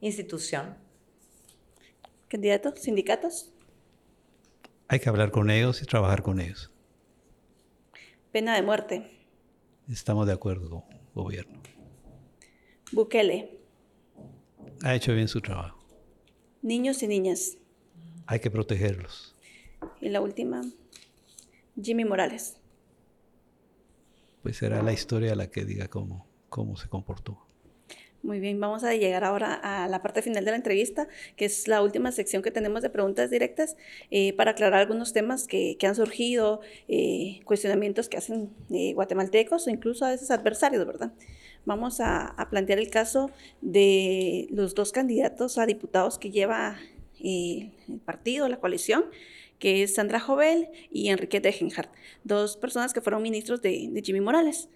Institución. 0.00 0.74
Candidato. 2.28 2.74
Sindicatos. 2.76 3.52
Hay 4.88 4.98
que 4.98 5.10
hablar 5.10 5.30
con 5.30 5.50
ellos 5.50 5.82
y 5.82 5.84
trabajar 5.84 6.22
con 6.22 6.40
ellos. 6.40 6.70
Pena 8.32 8.54
de 8.54 8.62
muerte. 8.62 9.10
Estamos 9.86 10.26
de 10.26 10.32
acuerdo, 10.32 10.82
gobierno. 11.14 11.60
Bukele. 12.92 13.60
Ha 14.82 14.94
hecho 14.94 15.12
bien 15.12 15.28
su 15.28 15.42
trabajo. 15.42 15.78
Niños 16.62 17.02
y 17.02 17.08
niñas. 17.08 17.58
Hay 18.26 18.40
que 18.40 18.50
protegerlos. 18.50 19.36
Y 20.00 20.08
la 20.08 20.22
última, 20.22 20.62
Jimmy 21.78 22.06
Morales 22.06 22.58
pues 24.42 24.56
será 24.56 24.82
la 24.82 24.92
historia 24.92 25.34
la 25.34 25.50
que 25.50 25.64
diga 25.64 25.88
cómo, 25.88 26.27
cómo 26.48 26.76
se 26.76 26.88
comportó. 26.88 27.38
Muy 28.22 28.40
bien, 28.40 28.58
vamos 28.58 28.82
a 28.82 28.94
llegar 28.94 29.22
ahora 29.22 29.54
a 29.54 29.86
la 29.86 30.02
parte 30.02 30.22
final 30.22 30.44
de 30.44 30.50
la 30.50 30.56
entrevista, 30.56 31.06
que 31.36 31.44
es 31.44 31.68
la 31.68 31.82
última 31.82 32.10
sección 32.10 32.42
que 32.42 32.50
tenemos 32.50 32.82
de 32.82 32.90
preguntas 32.90 33.30
directas, 33.30 33.76
eh, 34.10 34.32
para 34.32 34.50
aclarar 34.50 34.80
algunos 34.80 35.12
temas 35.12 35.46
que, 35.46 35.78
han 35.82 35.94
surgido, 35.94 36.60
eh, 36.88 37.40
cuestionamientos 37.44 38.08
que 38.08 38.16
hacen 38.16 38.50
eh, 38.70 38.92
guatemaltecos 38.94 39.68
o 39.68 39.70
incluso 39.70 40.04
a 40.04 40.10
veces 40.10 40.32
adversarios, 40.32 40.84
¿verdad? 40.84 41.12
vamos 41.68 42.00
a, 42.00 42.34
plantear 42.50 42.78
el 42.78 42.90
caso 42.90 43.30
de 43.60 44.48
los 44.50 44.74
dos 44.74 44.90
candidatos 44.90 45.58
a 45.58 45.66
diputados 45.66 46.18
que 46.18 46.30
lleva 46.30 46.78
el 47.20 47.70
partido, 48.06 48.48
la 48.48 48.58
coalición, 48.58 49.04
que 49.58 49.82
es 49.82 49.94
Sandra 49.94 50.18
Jovel 50.18 50.68
y 50.90 51.10
Enrique 51.10 51.40
Degenhardt, 51.40 51.90
dos 52.24 52.56
personas 52.56 52.94
que 52.94 53.02
fueron 53.02 53.22
ministros 53.22 53.60
de, 53.60 54.00
Jimmy 54.02 54.20
Morales. 54.20 54.68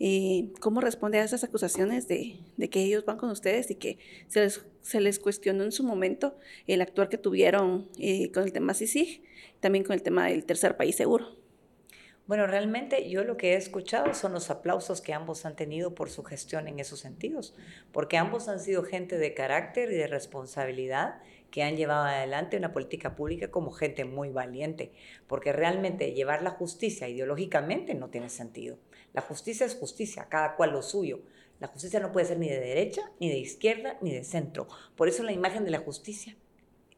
Eh, 0.00 0.52
¿Cómo 0.60 0.80
responde 0.80 1.18
a 1.18 1.24
esas 1.24 1.44
acusaciones 1.44 2.08
de, 2.08 2.40
que 2.70 2.82
ellos 2.82 3.04
van 3.04 3.16
con 3.16 3.30
ustedes 3.30 3.70
y 3.70 3.76
que 3.76 3.98
se 4.28 5.00
les, 5.00 5.18
cuestionó 5.18 5.64
en 5.64 5.72
su 5.72 5.84
momento 5.84 6.36
el 6.66 6.82
actuar 6.82 7.08
que 7.08 7.18
tuvieron 7.18 7.88
eh, 7.98 8.32
con 8.32 8.42
el 8.42 8.52
tema 8.52 8.74
CICIG, 8.74 9.22
también 9.60 9.84
con 9.84 9.94
el 9.94 10.02
tema 10.02 10.26
del 10.26 10.44
tercer 10.44 10.76
país 10.76 10.96
seguro? 10.96 11.36
Bueno, 12.26 12.46
realmente 12.46 13.10
yo 13.10 13.22
lo 13.22 13.36
que 13.36 13.52
he 13.52 13.56
escuchado 13.56 14.14
son 14.14 14.32
los 14.32 14.48
aplausos 14.50 15.02
que 15.02 15.12
ambos 15.12 15.44
han 15.44 15.56
tenido 15.56 15.94
por 15.94 16.08
su 16.08 16.24
gestión 16.24 16.68
en 16.68 16.80
esos 16.80 17.00
sentidos, 17.00 17.54
porque 17.92 18.16
ambos 18.16 18.48
han 18.48 18.60
sido 18.60 18.82
gente 18.82 19.18
de 19.18 19.34
carácter 19.34 19.92
y 19.92 19.96
de 19.96 20.06
responsabilidad 20.06 21.20
que 21.54 21.62
han 21.62 21.76
llevado 21.76 22.06
adelante 22.06 22.56
una 22.56 22.72
política 22.72 23.14
pública 23.14 23.48
como 23.48 23.70
gente 23.70 24.04
muy 24.04 24.30
valiente, 24.30 24.90
porque 25.28 25.52
realmente 25.52 26.12
llevar 26.12 26.42
la 26.42 26.50
justicia 26.50 27.08
ideológicamente 27.08 27.94
no 27.94 28.10
tiene 28.10 28.28
sentido. 28.28 28.76
La 29.12 29.20
justicia 29.20 29.64
es 29.64 29.76
justicia, 29.76 30.26
cada 30.28 30.56
cual 30.56 30.72
lo 30.72 30.82
suyo. 30.82 31.22
La 31.60 31.68
justicia 31.68 32.00
no 32.00 32.10
puede 32.10 32.26
ser 32.26 32.40
ni 32.40 32.48
de 32.48 32.58
derecha, 32.58 33.02
ni 33.20 33.28
de 33.28 33.38
izquierda, 33.38 33.96
ni 34.00 34.12
de 34.12 34.24
centro. 34.24 34.66
Por 34.96 35.06
eso 35.06 35.22
la 35.22 35.30
imagen 35.30 35.64
de 35.64 35.70
la 35.70 35.78
justicia 35.78 36.34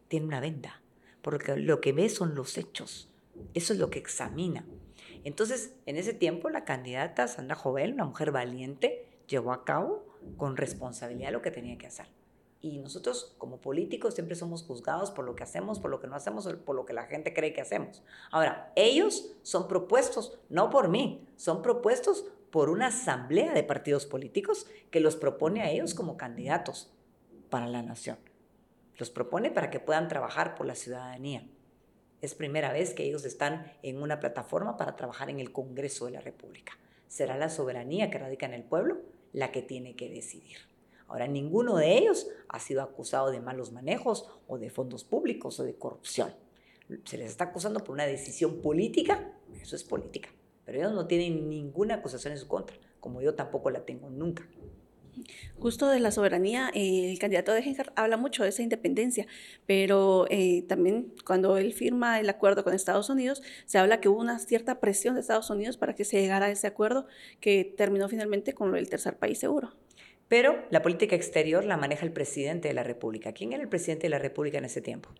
tiene 0.08 0.24
una 0.24 0.40
venda, 0.40 0.80
porque 1.20 1.54
lo 1.58 1.82
que 1.82 1.92
ve 1.92 2.08
son 2.08 2.34
los 2.34 2.56
hechos. 2.56 3.12
Eso 3.52 3.74
es 3.74 3.78
lo 3.78 3.90
que 3.90 3.98
examina. 3.98 4.64
Entonces, 5.22 5.74
en 5.84 5.98
ese 5.98 6.14
tiempo, 6.14 6.48
la 6.48 6.64
candidata 6.64 7.28
Sandra 7.28 7.56
Jovel, 7.56 7.92
una 7.92 8.06
mujer 8.06 8.30
valiente, 8.32 9.06
llevó 9.28 9.52
a 9.52 9.66
cabo 9.66 10.06
con 10.38 10.56
responsabilidad 10.56 11.30
lo 11.30 11.42
que 11.42 11.50
tenía 11.50 11.76
que 11.76 11.88
hacer. 11.88 12.06
Y 12.66 12.78
nosotros 12.78 13.32
como 13.38 13.60
políticos 13.60 14.14
siempre 14.14 14.34
somos 14.34 14.64
juzgados 14.64 15.12
por 15.12 15.24
lo 15.24 15.36
que 15.36 15.44
hacemos, 15.44 15.78
por 15.78 15.88
lo 15.88 16.00
que 16.00 16.08
no 16.08 16.16
hacemos, 16.16 16.48
por 16.64 16.74
lo 16.74 16.84
que 16.84 16.92
la 16.92 17.04
gente 17.04 17.32
cree 17.32 17.52
que 17.52 17.60
hacemos. 17.60 18.02
Ahora, 18.32 18.72
ellos 18.74 19.30
son 19.42 19.68
propuestos, 19.68 20.36
no 20.48 20.68
por 20.68 20.88
mí, 20.88 21.24
son 21.36 21.62
propuestos 21.62 22.24
por 22.50 22.68
una 22.68 22.88
asamblea 22.88 23.54
de 23.54 23.62
partidos 23.62 24.04
políticos 24.04 24.66
que 24.90 24.98
los 24.98 25.14
propone 25.14 25.62
a 25.62 25.70
ellos 25.70 25.94
como 25.94 26.16
candidatos 26.16 26.92
para 27.50 27.68
la 27.68 27.82
nación. 27.82 28.18
Los 28.96 29.10
propone 29.10 29.52
para 29.52 29.70
que 29.70 29.78
puedan 29.78 30.08
trabajar 30.08 30.56
por 30.56 30.66
la 30.66 30.74
ciudadanía. 30.74 31.46
Es 32.20 32.34
primera 32.34 32.72
vez 32.72 32.94
que 32.94 33.04
ellos 33.04 33.24
están 33.24 33.72
en 33.84 34.02
una 34.02 34.18
plataforma 34.18 34.76
para 34.76 34.96
trabajar 34.96 35.30
en 35.30 35.38
el 35.38 35.52
Congreso 35.52 36.06
de 36.06 36.12
la 36.12 36.20
República. 36.20 36.76
Será 37.06 37.38
la 37.38 37.48
soberanía 37.48 38.10
que 38.10 38.18
radica 38.18 38.46
en 38.46 38.54
el 38.54 38.64
pueblo 38.64 38.96
la 39.32 39.52
que 39.52 39.62
tiene 39.62 39.94
que 39.94 40.08
decidir. 40.08 40.75
Ahora, 41.08 41.26
ninguno 41.26 41.76
de 41.76 41.98
ellos 41.98 42.28
ha 42.48 42.58
sido 42.58 42.82
acusado 42.82 43.30
de 43.30 43.40
malos 43.40 43.72
manejos 43.72 44.28
o 44.48 44.58
de 44.58 44.70
fondos 44.70 45.04
públicos 45.04 45.60
o 45.60 45.64
de 45.64 45.76
corrupción. 45.76 46.34
Se 47.04 47.18
les 47.18 47.30
está 47.30 47.44
acusando 47.44 47.80
por 47.80 47.94
una 47.94 48.06
decisión 48.06 48.60
política, 48.60 49.32
eso 49.60 49.76
es 49.76 49.84
política, 49.84 50.30
pero 50.64 50.78
ellos 50.78 50.92
no 50.92 51.06
tienen 51.06 51.48
ninguna 51.48 51.96
acusación 51.96 52.32
en 52.32 52.38
su 52.38 52.48
contra, 52.48 52.76
como 53.00 53.20
yo 53.20 53.34
tampoco 53.34 53.70
la 53.70 53.84
tengo 53.84 54.10
nunca. 54.10 54.48
Justo 55.58 55.88
de 55.88 56.00
la 56.00 56.10
soberanía, 56.10 56.70
eh, 56.74 57.10
el 57.10 57.18
candidato 57.18 57.52
de 57.52 57.62
Gengar 57.62 57.92
habla 57.96 58.16
mucho 58.16 58.42
de 58.42 58.50
esa 58.50 58.62
independencia, 58.62 59.26
pero 59.64 60.26
eh, 60.28 60.62
también 60.68 61.14
cuando 61.24 61.56
él 61.56 61.72
firma 61.72 62.20
el 62.20 62.28
acuerdo 62.28 62.62
con 62.64 62.74
Estados 62.74 63.08
Unidos, 63.08 63.42
se 63.64 63.78
habla 63.78 64.00
que 64.00 64.08
hubo 64.08 64.20
una 64.20 64.38
cierta 64.38 64.78
presión 64.78 65.14
de 65.14 65.22
Estados 65.22 65.48
Unidos 65.48 65.76
para 65.76 65.94
que 65.94 66.04
se 66.04 66.20
llegara 66.20 66.46
a 66.46 66.50
ese 66.50 66.66
acuerdo 66.66 67.06
que 67.40 67.64
terminó 67.76 68.08
finalmente 68.08 68.54
con 68.54 68.76
el 68.76 68.90
tercer 68.90 69.16
país 69.16 69.38
seguro. 69.38 69.72
Pero 70.28 70.64
la 70.70 70.82
política 70.82 71.14
exterior 71.14 71.64
la 71.64 71.76
maneja 71.76 72.04
el 72.04 72.12
presidente 72.12 72.68
de 72.68 72.74
la 72.74 72.82
República. 72.82 73.32
¿Quién 73.32 73.52
era 73.52 73.62
el 73.62 73.68
presidente 73.68 74.06
de 74.06 74.10
la 74.10 74.18
República 74.18 74.58
en 74.58 74.64
ese 74.64 74.80
tiempo? 74.80 75.10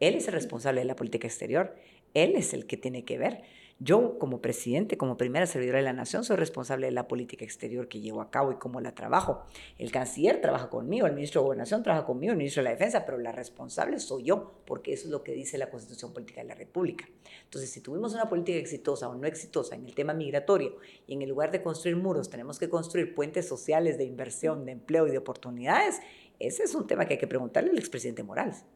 Él 0.00 0.14
es 0.14 0.26
el 0.26 0.34
responsable 0.34 0.80
de 0.80 0.86
la 0.86 0.96
política 0.96 1.26
exterior. 1.26 1.76
Él 2.14 2.34
es 2.34 2.54
el 2.54 2.66
que 2.66 2.76
tiene 2.76 3.04
que 3.04 3.18
ver. 3.18 3.42
Yo, 3.82 4.18
como 4.18 4.42
presidente, 4.42 4.98
como 4.98 5.16
primera 5.16 5.46
servidora 5.46 5.78
de 5.78 5.84
la 5.84 5.94
nación, 5.94 6.22
soy 6.22 6.36
responsable 6.36 6.86
de 6.86 6.92
la 6.92 7.08
política 7.08 7.46
exterior 7.46 7.88
que 7.88 8.00
llevo 8.00 8.20
a 8.20 8.30
cabo 8.30 8.52
y 8.52 8.56
cómo 8.56 8.78
la 8.82 8.94
trabajo. 8.94 9.42
El 9.78 9.90
canciller 9.90 10.42
trabaja 10.42 10.68
conmigo, 10.68 11.06
el 11.06 11.14
ministro 11.14 11.40
de 11.40 11.44
Gobernación 11.46 11.82
trabaja 11.82 12.04
conmigo, 12.04 12.32
el 12.32 12.36
ministro 12.36 12.62
de 12.62 12.64
la 12.64 12.72
Defensa, 12.72 13.06
pero 13.06 13.16
la 13.16 13.32
responsable 13.32 13.98
soy 13.98 14.24
yo, 14.24 14.60
porque 14.66 14.92
eso 14.92 15.06
es 15.06 15.10
lo 15.10 15.24
que 15.24 15.32
dice 15.32 15.56
la 15.56 15.70
Constitución 15.70 16.12
Política 16.12 16.42
de 16.42 16.48
la 16.48 16.54
República. 16.54 17.08
Entonces, 17.44 17.70
si 17.70 17.80
tuvimos 17.80 18.12
una 18.12 18.28
política 18.28 18.58
exitosa 18.58 19.08
o 19.08 19.14
no 19.14 19.26
exitosa 19.26 19.76
en 19.76 19.86
el 19.86 19.94
tema 19.94 20.12
migratorio 20.12 20.76
y 21.06 21.14
en 21.14 21.22
el 21.22 21.30
lugar 21.30 21.50
de 21.50 21.62
construir 21.62 21.96
muros 21.96 22.28
tenemos 22.28 22.58
que 22.58 22.68
construir 22.68 23.14
puentes 23.14 23.48
sociales 23.48 23.96
de 23.96 24.04
inversión, 24.04 24.66
de 24.66 24.72
empleo 24.72 25.06
y 25.06 25.10
de 25.10 25.16
oportunidades, 25.16 26.00
ese 26.38 26.64
es 26.64 26.74
un 26.74 26.86
tema 26.86 27.06
que 27.06 27.14
hay 27.14 27.18
que 27.18 27.26
preguntarle 27.26 27.70
al 27.70 27.78
expresidente 27.78 28.22
Morales. 28.22 28.66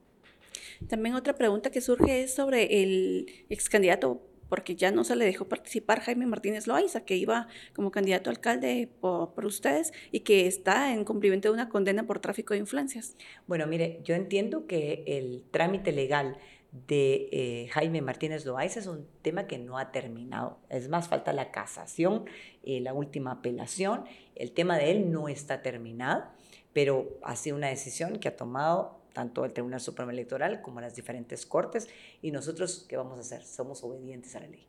También 0.88 1.14
otra 1.14 1.34
pregunta 1.34 1.70
que 1.70 1.80
surge 1.80 2.22
es 2.22 2.34
sobre 2.34 2.82
el 2.82 3.26
ex 3.48 3.68
candidato 3.68 4.22
porque 4.48 4.76
ya 4.76 4.90
no 4.90 5.04
se 5.04 5.16
le 5.16 5.24
dejó 5.24 5.46
participar 5.48 6.00
Jaime 6.00 6.26
Martínez 6.26 6.66
Loaiza, 6.66 7.04
que 7.04 7.16
iba 7.16 7.48
como 7.74 7.90
candidato 7.90 8.30
alcalde 8.30 8.88
por, 9.00 9.44
ustedes 9.44 9.92
y 10.12 10.20
que 10.20 10.46
está 10.46 10.92
en 10.92 11.04
cumplimiento 11.04 11.48
de 11.48 11.54
una 11.54 11.68
condena 11.68 12.06
por 12.06 12.20
tráfico 12.20 12.54
de 12.54 12.60
influencias. 12.60 13.16
Bueno, 13.46 13.66
mire, 13.66 14.00
yo 14.04 14.14
entiendo 14.14 14.66
que 14.66 15.02
el 15.06 15.44
trámite 15.50 15.92
legal 15.92 16.38
de 16.86 17.28
eh, 17.30 17.68
Jaime 17.72 18.00
Martínez 18.00 18.46
Loaiza 18.46 18.80
es 18.80 18.86
un 18.86 19.06
tema 19.22 19.46
que 19.46 19.58
no 19.58 19.78
ha 19.78 19.92
terminado. 19.92 20.58
Es 20.70 20.88
más, 20.88 21.08
falta 21.08 21.32
la 21.32 21.50
casación, 21.50 22.24
eh, 22.62 22.80
la 22.80 22.92
última 22.92 23.32
apelación. 23.32 24.04
El 24.34 24.52
tema 24.52 24.76
de 24.76 24.90
él 24.90 25.12
no 25.12 25.28
está 25.28 25.62
terminado, 25.62 26.24
pero 26.72 27.18
ha 27.22 27.36
sido 27.36 27.56
una 27.56 27.68
decisión 27.68 28.18
que 28.18 28.28
ha 28.28 28.36
tomado 28.36 29.03
tanto 29.14 29.46
el 29.46 29.54
Tribunal 29.54 29.80
Supremo 29.80 30.10
Electoral 30.10 30.60
como 30.60 30.82
las 30.82 30.94
diferentes 30.94 31.46
cortes. 31.46 31.88
¿Y 32.20 32.30
nosotros 32.30 32.84
qué 32.86 32.98
vamos 32.98 33.16
a 33.16 33.20
hacer? 33.22 33.42
Somos 33.42 33.82
obedientes 33.82 34.36
a 34.36 34.40
la 34.40 34.48
ley. 34.48 34.66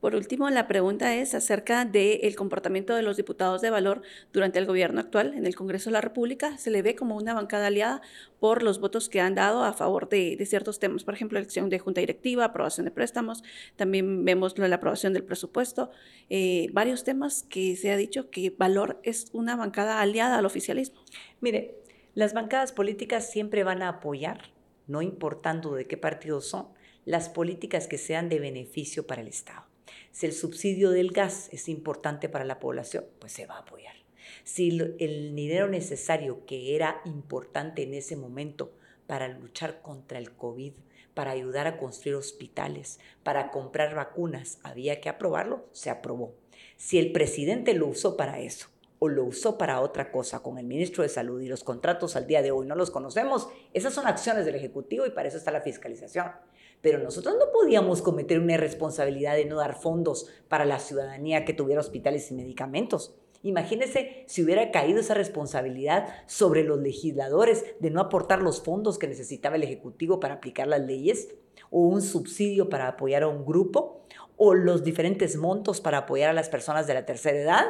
Por 0.00 0.14
último, 0.14 0.50
la 0.50 0.68
pregunta 0.68 1.14
es 1.14 1.34
acerca 1.34 1.84
del 1.84 2.36
comportamiento 2.36 2.94
de 2.94 3.02
los 3.02 3.16
diputados 3.16 3.60
de 3.62 3.70
valor 3.70 4.02
durante 4.32 4.58
el 4.58 4.66
gobierno 4.66 5.00
actual 5.00 5.34
en 5.34 5.46
el 5.46 5.54
Congreso 5.54 5.90
de 5.90 5.94
la 5.94 6.00
República. 6.00 6.58
Se 6.58 6.70
le 6.70 6.82
ve 6.82 6.94
como 6.94 7.16
una 7.16 7.34
bancada 7.34 7.68
aliada 7.68 8.02
por 8.38 8.62
los 8.62 8.80
votos 8.80 9.08
que 9.08 9.20
han 9.20 9.34
dado 9.34 9.64
a 9.64 9.72
favor 9.72 10.08
de, 10.08 10.42
ciertos 10.46 10.78
temas, 10.78 11.04
por 11.04 11.14
ejemplo, 11.14 11.38
elección 11.38 11.70
de 11.70 11.78
junta 11.78 12.00
directiva, 12.00 12.44
aprobación 12.44 12.84
de 12.84 12.90
préstamos, 12.90 13.42
también 13.76 14.24
vemos 14.24 14.56
la 14.58 14.74
aprobación 14.74 15.14
del 15.14 15.24
presupuesto, 15.24 15.90
eh, 16.28 16.68
varios 16.72 17.04
temas 17.04 17.42
que 17.42 17.76
se 17.76 17.90
ha 17.90 17.96
dicho 17.96 18.30
que 18.30 18.50
valor 18.50 19.00
es 19.02 19.30
una 19.32 19.56
bancada 19.56 20.00
aliada 20.00 20.38
al 20.38 20.46
oficialismo. 20.46 21.00
Mire, 21.40 21.83
las 22.14 22.32
bancadas 22.32 22.70
políticas 22.70 23.28
siempre 23.28 23.64
van 23.64 23.82
a 23.82 23.88
apoyar, 23.88 24.52
no 24.86 25.02
importando 25.02 25.74
de 25.74 25.88
qué 25.88 25.96
partido 25.96 26.40
son, 26.40 26.68
las 27.04 27.28
políticas 27.28 27.88
que 27.88 27.98
sean 27.98 28.28
de 28.28 28.38
beneficio 28.38 29.04
para 29.04 29.20
el 29.20 29.26
Estado. 29.26 29.66
Si 30.12 30.26
el 30.26 30.32
subsidio 30.32 30.90
del 30.90 31.10
gas 31.10 31.48
es 31.52 31.68
importante 31.68 32.28
para 32.28 32.44
la 32.44 32.60
población, 32.60 33.04
pues 33.18 33.32
se 33.32 33.46
va 33.46 33.56
a 33.56 33.60
apoyar. 33.62 33.96
Si 34.44 34.68
el 34.68 35.34
dinero 35.34 35.68
necesario 35.68 36.46
que 36.46 36.76
era 36.76 37.00
importante 37.04 37.82
en 37.82 37.94
ese 37.94 38.14
momento 38.14 38.72
para 39.08 39.26
luchar 39.26 39.82
contra 39.82 40.18
el 40.18 40.32
COVID, 40.32 40.72
para 41.14 41.32
ayudar 41.32 41.66
a 41.66 41.78
construir 41.78 42.14
hospitales, 42.14 43.00
para 43.24 43.50
comprar 43.50 43.94
vacunas, 43.96 44.60
había 44.62 45.00
que 45.00 45.08
aprobarlo, 45.08 45.68
se 45.72 45.90
aprobó. 45.90 46.36
Si 46.76 46.98
el 46.98 47.10
presidente 47.10 47.74
lo 47.74 47.88
usó 47.88 48.16
para 48.16 48.38
eso 48.38 48.68
o 49.04 49.08
lo 49.08 49.24
usó 49.24 49.58
para 49.58 49.82
otra 49.82 50.10
cosa 50.10 50.42
con 50.42 50.56
el 50.56 50.64
ministro 50.64 51.02
de 51.02 51.10
Salud 51.10 51.38
y 51.42 51.48
los 51.48 51.62
contratos 51.62 52.16
al 52.16 52.26
día 52.26 52.40
de 52.40 52.52
hoy 52.52 52.66
no 52.66 52.74
los 52.74 52.90
conocemos, 52.90 53.48
esas 53.74 53.92
son 53.92 54.06
acciones 54.06 54.46
del 54.46 54.54
Ejecutivo 54.54 55.04
y 55.04 55.10
para 55.10 55.28
eso 55.28 55.36
está 55.36 55.50
la 55.50 55.60
fiscalización. 55.60 56.32
Pero 56.80 56.98
nosotros 56.98 57.34
no 57.38 57.52
podíamos 57.52 58.00
cometer 58.00 58.38
una 58.38 58.54
irresponsabilidad 58.54 59.36
de 59.36 59.44
no 59.44 59.56
dar 59.56 59.78
fondos 59.78 60.30
para 60.48 60.64
la 60.64 60.78
ciudadanía 60.78 61.44
que 61.44 61.52
tuviera 61.52 61.82
hospitales 61.82 62.30
y 62.30 62.34
medicamentos. 62.34 63.14
Imagínese 63.42 64.24
si 64.26 64.42
hubiera 64.42 64.70
caído 64.70 65.00
esa 65.00 65.12
responsabilidad 65.12 66.08
sobre 66.26 66.64
los 66.64 66.80
legisladores 66.80 67.62
de 67.80 67.90
no 67.90 68.00
aportar 68.00 68.40
los 68.40 68.62
fondos 68.62 68.98
que 68.98 69.06
necesitaba 69.06 69.56
el 69.56 69.64
Ejecutivo 69.64 70.18
para 70.18 70.36
aplicar 70.36 70.66
las 70.66 70.80
leyes, 70.80 71.28
o 71.70 71.80
un 71.80 72.00
subsidio 72.00 72.70
para 72.70 72.88
apoyar 72.88 73.24
a 73.24 73.28
un 73.28 73.44
grupo, 73.44 74.06
o 74.38 74.54
los 74.54 74.82
diferentes 74.82 75.36
montos 75.36 75.82
para 75.82 75.98
apoyar 75.98 76.30
a 76.30 76.34
las 76.34 76.48
personas 76.48 76.86
de 76.86 76.94
la 76.94 77.04
tercera 77.04 77.38
edad 77.38 77.64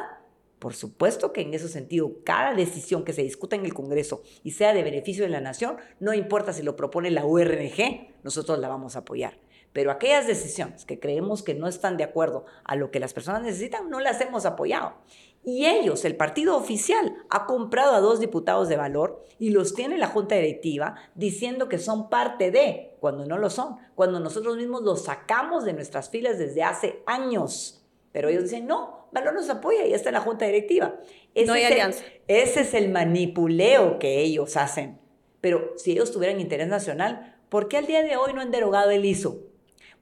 por 0.59 0.73
supuesto 0.73 1.33
que 1.33 1.41
en 1.41 1.53
ese 1.53 1.67
sentido, 1.67 2.23
cada 2.23 2.53
decisión 2.53 3.03
que 3.03 3.13
se 3.13 3.23
discuta 3.23 3.55
en 3.55 3.65
el 3.65 3.73
Congreso 3.73 4.23
y 4.43 4.51
sea 4.51 4.73
de 4.73 4.83
beneficio 4.83 5.23
de 5.23 5.29
la 5.29 5.41
nación, 5.41 5.77
no 5.99 6.13
importa 6.13 6.53
si 6.53 6.63
lo 6.63 6.75
propone 6.75 7.11
la 7.11 7.25
URNG, 7.25 8.15
nosotros 8.23 8.59
la 8.59 8.69
vamos 8.69 8.95
a 8.95 8.99
apoyar. 8.99 9.37
Pero 9.75 9.91
aquellas 9.91 10.25
decisiones 10.25 10.85
que 10.85 11.01
creemos 11.01 11.43
que 11.43 11.53
no 11.53 11.67
están 11.67 11.97
de 11.97 12.05
acuerdo 12.05 12.45
a 12.63 12.77
lo 12.77 12.91
que 12.91 13.01
las 13.01 13.13
personas 13.13 13.41
necesitan, 13.41 13.89
no 13.89 13.99
las 13.99 14.21
hemos 14.21 14.45
apoyado. 14.45 14.93
Y 15.43 15.65
ellos, 15.65 16.05
el 16.05 16.15
partido 16.15 16.55
oficial, 16.55 17.13
ha 17.29 17.45
comprado 17.45 17.93
a 17.93 17.99
dos 17.99 18.21
diputados 18.21 18.69
de 18.69 18.77
valor 18.77 19.21
y 19.37 19.49
los 19.49 19.75
tiene 19.75 19.97
la 19.97 20.07
Junta 20.07 20.35
Directiva 20.35 20.95
diciendo 21.13 21.67
que 21.67 21.77
son 21.77 22.09
parte 22.09 22.51
de, 22.51 22.95
cuando 23.01 23.25
no 23.25 23.37
lo 23.37 23.49
son, 23.49 23.75
cuando 23.95 24.21
nosotros 24.21 24.55
mismos 24.55 24.83
los 24.83 25.03
sacamos 25.03 25.65
de 25.65 25.73
nuestras 25.73 26.09
filas 26.09 26.39
desde 26.39 26.63
hace 26.63 27.03
años 27.05 27.85
Pero 28.13 28.29
ellos 28.29 28.43
dicen, 28.43 28.65
no, 28.65 29.04
Valor 29.15 29.33
nos 29.33 29.49
apoya 29.49 29.85
y 29.85 29.93
está 29.93 30.09
en 30.09 30.15
la 30.15 30.19
junta 30.19 30.43
directiva. 30.45 30.95
no 31.47 31.53
hay 31.53 31.63
alianza. 31.63 32.03
ese 32.27 32.61
es 32.61 32.73
el 32.73 32.89
manipuleo 32.89 33.97
que 33.97 34.19
ellos 34.19 34.57
hacen. 34.57 34.99
Pero 35.39 35.71
si 35.77 35.93
ellos 35.93 36.11
tuvieran 36.11 36.41
interés 36.41 36.67
nacional, 36.67 37.37
¿por 37.47 37.69
qué 37.69 37.77
al 37.77 37.87
día 37.87 38.03
de 38.03 38.17
hoy 38.17 38.33
no 38.33 38.41
han 38.41 38.51
derogado 38.51 38.91
el 38.91 39.05
ISO? 39.05 39.39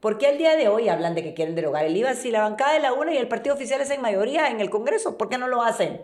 ¿Por 0.00 0.18
qué 0.18 0.26
al 0.26 0.36
día 0.36 0.56
de 0.56 0.66
hoy 0.66 0.88
hablan 0.88 1.14
de 1.14 1.22
que 1.22 1.32
quieren 1.32 1.54
derogar 1.54 1.84
el 1.84 1.96
IVA 1.96 2.14
si 2.14 2.32
la 2.32 2.42
bancada 2.42 2.72
de 2.72 2.80
la 2.80 2.92
UNA 2.92 3.14
y 3.14 3.18
el 3.18 3.28
partido 3.28 3.54
oficial 3.54 3.80
es 3.80 3.90
en 3.90 4.02
mayoría 4.02 4.48
en 4.48 4.60
el 4.60 4.68
Congreso? 4.68 5.16
¿Por 5.16 5.28
qué 5.28 5.38
no 5.38 5.46
lo 5.46 5.62
hacen? 5.62 6.00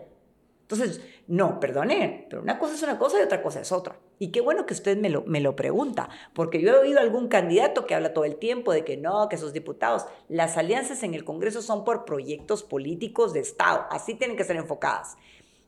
Entonces, 0.71 1.01
no, 1.27 1.59
perdone, 1.59 2.27
pero 2.29 2.41
una 2.41 2.57
cosa 2.57 2.75
es 2.75 2.83
una 2.83 2.97
cosa 2.97 3.19
y 3.19 3.23
otra 3.23 3.41
cosa 3.41 3.59
es 3.59 3.71
otra. 3.71 3.99
Y 4.19 4.31
qué 4.31 4.39
bueno 4.39 4.65
que 4.65 4.73
usted 4.73 4.97
me 4.97 5.09
lo, 5.09 5.23
me 5.23 5.41
lo 5.41 5.55
pregunta, 5.55 6.09
porque 6.33 6.61
yo 6.61 6.69
he 6.69 6.77
oído 6.77 6.99
algún 6.99 7.27
candidato 7.27 7.85
que 7.85 7.93
habla 7.93 8.13
todo 8.13 8.23
el 8.23 8.37
tiempo 8.37 8.71
de 8.71 8.85
que 8.85 8.95
no, 8.95 9.27
que 9.27 9.37
sus 9.37 9.51
diputados, 9.51 10.05
las 10.29 10.57
alianzas 10.57 11.03
en 11.03 11.13
el 11.13 11.25
Congreso 11.25 11.61
son 11.61 11.83
por 11.83 12.05
proyectos 12.05 12.63
políticos 12.63 13.33
de 13.33 13.41
Estado, 13.41 13.85
así 13.89 14.15
tienen 14.15 14.37
que 14.37 14.45
ser 14.45 14.55
enfocadas. 14.55 15.17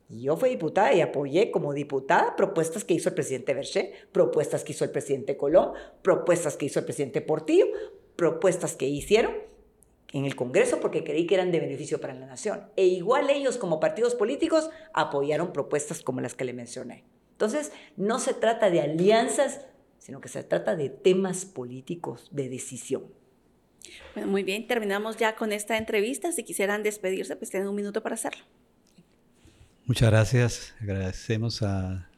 Yo 0.08 0.36
fui 0.36 0.50
diputada 0.50 0.92
y 0.92 1.00
apoyé 1.00 1.50
como 1.50 1.72
diputada 1.72 2.36
propuestas 2.36 2.84
que 2.84 2.94
hizo 2.94 3.08
el 3.10 3.14
presidente 3.14 3.54
Berché, 3.54 3.92
propuestas 4.12 4.64
que 4.64 4.72
hizo 4.72 4.84
el 4.84 4.90
presidente 4.90 5.36
Colón, 5.36 5.72
propuestas 6.02 6.56
que 6.56 6.66
hizo 6.66 6.78
el 6.78 6.84
presidente 6.84 7.20
Portillo, 7.20 7.66
propuestas 8.16 8.76
que 8.76 8.86
hicieron 8.86 9.34
en 10.14 10.24
el 10.24 10.36
Congreso 10.36 10.80
porque 10.80 11.02
creí 11.02 11.26
que 11.26 11.34
eran 11.34 11.50
de 11.50 11.58
beneficio 11.58 12.00
para 12.00 12.14
la 12.14 12.26
nación. 12.26 12.68
E 12.76 12.86
igual 12.86 13.30
ellos 13.30 13.58
como 13.58 13.80
partidos 13.80 14.14
políticos 14.14 14.70
apoyaron 14.92 15.52
propuestas 15.52 16.02
como 16.02 16.20
las 16.20 16.34
que 16.34 16.44
le 16.44 16.52
mencioné. 16.52 17.04
Entonces, 17.32 17.72
no 17.96 18.20
se 18.20 18.32
trata 18.32 18.70
de 18.70 18.80
alianzas, 18.80 19.62
sino 19.98 20.20
que 20.20 20.28
se 20.28 20.44
trata 20.44 20.76
de 20.76 20.88
temas 20.88 21.44
políticos 21.44 22.28
de 22.30 22.48
decisión. 22.48 23.04
muy 24.24 24.44
bien, 24.44 24.68
terminamos 24.68 25.16
ya 25.16 25.34
con 25.34 25.50
esta 25.50 25.76
entrevista. 25.76 26.30
Si 26.30 26.44
quisieran 26.44 26.84
despedirse, 26.84 27.34
pues 27.34 27.50
tienen 27.50 27.68
un 27.68 27.74
minuto 27.74 28.00
para 28.00 28.14
hacerlo. 28.14 28.44
Muchas 29.84 30.10
gracias. 30.10 30.74
Agradecemos 30.80 31.60
a 31.62 32.08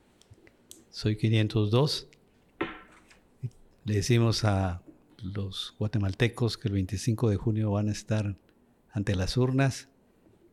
Soy 0.90 1.16
502. 1.16 2.08
Le 3.84 3.94
decimos 3.94 4.44
a 4.44 4.82
los 5.18 5.74
guatemaltecos 5.78 6.58
que 6.58 6.68
el 6.68 6.74
25 6.74 7.30
de 7.30 7.36
junio 7.36 7.70
van 7.70 7.88
a 7.88 7.92
estar 7.92 8.36
ante 8.90 9.14
las 9.14 9.36
urnas, 9.36 9.88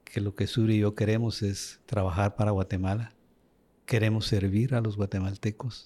que 0.04 0.22
lo 0.22 0.36
que 0.36 0.48
Suri 0.48 0.76
y 0.76 0.80
yo 0.80 0.96
queremos 0.96 1.42
es 1.42 1.80
trabajar 1.86 2.36
para 2.36 2.52
Guatemala, 2.52 3.14
queremos 3.86 4.26
servir 4.26 4.76
a 4.76 4.82
los 4.82 4.98
guatemaltecos, 4.98 5.86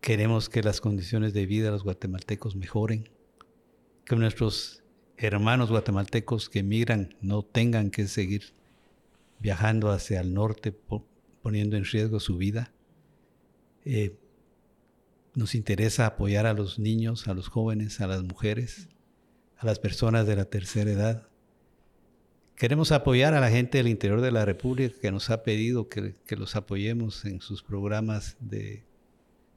queremos 0.00 0.48
que 0.48 0.62
las 0.62 0.80
condiciones 0.80 1.32
de 1.32 1.46
vida 1.46 1.66
de 1.66 1.72
los 1.72 1.84
guatemaltecos 1.84 2.56
mejoren, 2.56 3.08
que 4.04 4.16
nuestros 4.16 4.82
hermanos 5.16 5.70
guatemaltecos 5.70 6.48
que 6.48 6.62
migran 6.62 7.16
no 7.20 7.42
tengan 7.42 7.90
que 7.90 8.06
seguir 8.06 8.54
viajando 9.38 9.90
hacia 9.90 10.20
el 10.20 10.34
norte 10.34 10.72
poniendo 11.42 11.76
en 11.76 11.84
riesgo 11.84 12.20
su 12.20 12.36
vida. 12.36 12.72
Eh, 13.84 14.16
nos 15.36 15.54
interesa 15.54 16.06
apoyar 16.06 16.46
a 16.46 16.54
los 16.54 16.78
niños, 16.78 17.28
a 17.28 17.34
los 17.34 17.48
jóvenes, 17.48 18.00
a 18.00 18.06
las 18.06 18.22
mujeres, 18.22 18.88
a 19.58 19.66
las 19.66 19.78
personas 19.78 20.26
de 20.26 20.34
la 20.34 20.46
tercera 20.46 20.90
edad. 20.90 21.28
Queremos 22.56 22.90
apoyar 22.90 23.34
a 23.34 23.40
la 23.40 23.50
gente 23.50 23.76
del 23.76 23.88
interior 23.88 24.22
de 24.22 24.32
la 24.32 24.46
República 24.46 24.98
que 24.98 25.12
nos 25.12 25.28
ha 25.28 25.42
pedido 25.42 25.90
que, 25.90 26.14
los 26.30 26.56
apoyemos 26.56 27.26
en 27.26 27.42
sus 27.42 27.62
programas 27.62 28.38
de 28.40 28.86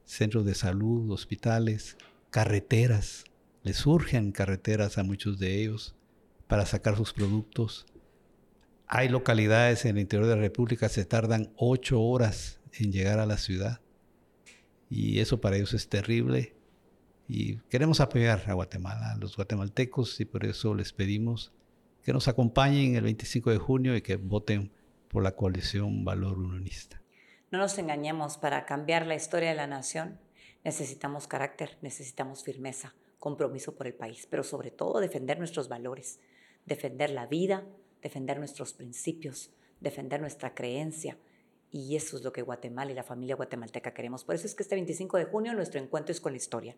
centros 0.04 0.46
de 0.46 0.54
salud, 0.54 1.10
hospitales, 1.12 1.96
carreteras. 2.30 3.24
Les 3.64 3.78
surgen 3.78 4.34
carreteras 4.34 4.98
a 4.98 5.04
muchos 5.04 5.40
de 5.40 5.62
ellos 5.62 5.96
para 6.48 6.66
sacar 6.66 6.98
sus 6.98 7.14
productos. 7.14 7.86
Hay 8.86 9.08
localidades 9.08 9.86
en 9.86 9.96
el 9.96 10.02
interior 10.02 10.28
de 10.28 10.36
la 10.36 10.42
República 10.42 10.90
que 10.90 10.94
se 10.94 11.06
tardan 11.06 11.54
ocho 11.56 12.02
horas 12.02 12.60
en 12.74 12.92
llegar 12.92 13.20
a 13.20 13.26
la 13.26 13.38
ciudad 13.38 13.80
y 14.90 15.20
eso 15.20 15.40
para 15.40 15.58
ellos 15.58 15.74
es 15.74 15.88
terrible. 15.88 16.56
Y 17.28 17.58
queremos 17.70 18.00
apoyar 18.00 18.44
a 18.48 18.54
Guatemala, 18.54 19.12
a 19.12 19.18
los 19.18 19.36
guatemaltecos, 19.36 20.20
y 20.20 20.26
por 20.26 20.46
eso 20.46 20.74
les 20.74 20.94
pedimos 20.94 21.52
que 22.04 22.14
nos 22.14 22.28
acompañen 22.28 22.96
el 22.96 23.04
25 23.04 23.52
de 23.52 23.58
junio 23.58 23.96
y 23.96 24.02
que 24.02 24.16
voten 24.16 24.72
por 25.10 25.24
la 25.24 25.36
coalición 25.36 26.04
Valor 26.04 26.40
Unionista. 26.40 27.02
No 27.52 27.60
nos 27.60 27.78
engañemos, 27.78 28.38
para 28.38 28.66
cambiar 28.66 29.06
la 29.06 29.16
historia 29.16 29.50
de 29.50 29.56
la 29.56 29.68
nación 29.68 30.20
necesitamos 30.64 31.28
carácter, 31.28 31.78
necesitamos 31.82 32.44
firmeza, 32.44 32.94
compromiso 33.18 33.76
por 33.76 33.88
el 33.88 33.94
país, 33.94 34.28
pero 34.30 34.44
sobre 34.44 34.72
todo 34.72 35.00
defender 35.00 35.40
nuestros 35.40 35.70
valores, 35.70 36.20
defender 36.66 37.12
la 37.12 37.28
vida, 37.28 37.66
defender 38.02 38.40
nuestros 38.40 38.74
principios, 38.74 39.52
defender 39.80 40.22
nuestra 40.22 40.54
creencia, 40.54 41.18
y 41.72 41.96
eso 41.96 42.18
es 42.18 42.24
lo 42.24 42.34
que 42.34 42.42
Guatemala 42.42 42.92
y 42.92 42.96
la 42.96 43.04
familia 43.04 43.36
guatemalteca 43.36 43.94
queremos. 43.94 44.24
Por 44.24 44.36
eso 44.36 44.48
es 44.48 44.56
que 44.56 44.64
este 44.64 44.76
25 44.76 45.18
de 45.18 45.26
junio 45.26 45.54
nuestro 45.54 45.80
encuentro 45.80 46.12
es 46.12 46.22
con 46.22 46.34
la 46.34 46.38
historia. 46.38 46.76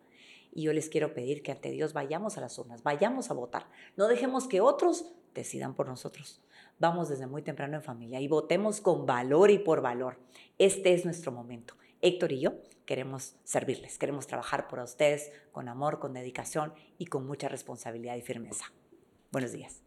Y 0.52 0.62
yo 0.62 0.72
les 0.72 0.88
quiero 0.88 1.14
pedir 1.14 1.42
que 1.42 1.52
ante 1.52 1.70
Dios 1.70 1.92
vayamos 1.92 2.36
a 2.36 2.42
las 2.42 2.58
urnas, 2.58 2.82
vayamos 2.82 3.30
a 3.30 3.34
votar. 3.34 3.66
No 3.96 4.06
dejemos 4.06 4.46
que 4.46 4.60
otros 4.60 5.06
decidan 5.34 5.74
por 5.74 5.88
nosotros. 5.88 6.42
Vamos 6.78 7.08
desde 7.08 7.26
muy 7.26 7.42
temprano 7.42 7.76
en 7.76 7.82
familia 7.82 8.20
y 8.20 8.28
votemos 8.28 8.80
con 8.80 9.06
valor 9.06 9.50
y 9.50 9.58
por 9.58 9.80
valor. 9.80 10.18
Este 10.58 10.92
es 10.92 11.04
nuestro 11.04 11.32
momento. 11.32 11.74
Héctor 12.02 12.32
y 12.32 12.40
yo 12.40 12.54
queremos 12.84 13.36
servirles, 13.44 13.96
queremos 13.96 14.26
trabajar 14.26 14.68
por 14.68 14.80
ustedes 14.80 15.30
con 15.52 15.68
amor, 15.68 16.00
con 16.00 16.12
dedicación 16.12 16.74
y 16.98 17.06
con 17.06 17.26
mucha 17.26 17.48
responsabilidad 17.48 18.16
y 18.16 18.22
firmeza. 18.22 18.66
Buenos 19.30 19.52
días. 19.52 19.82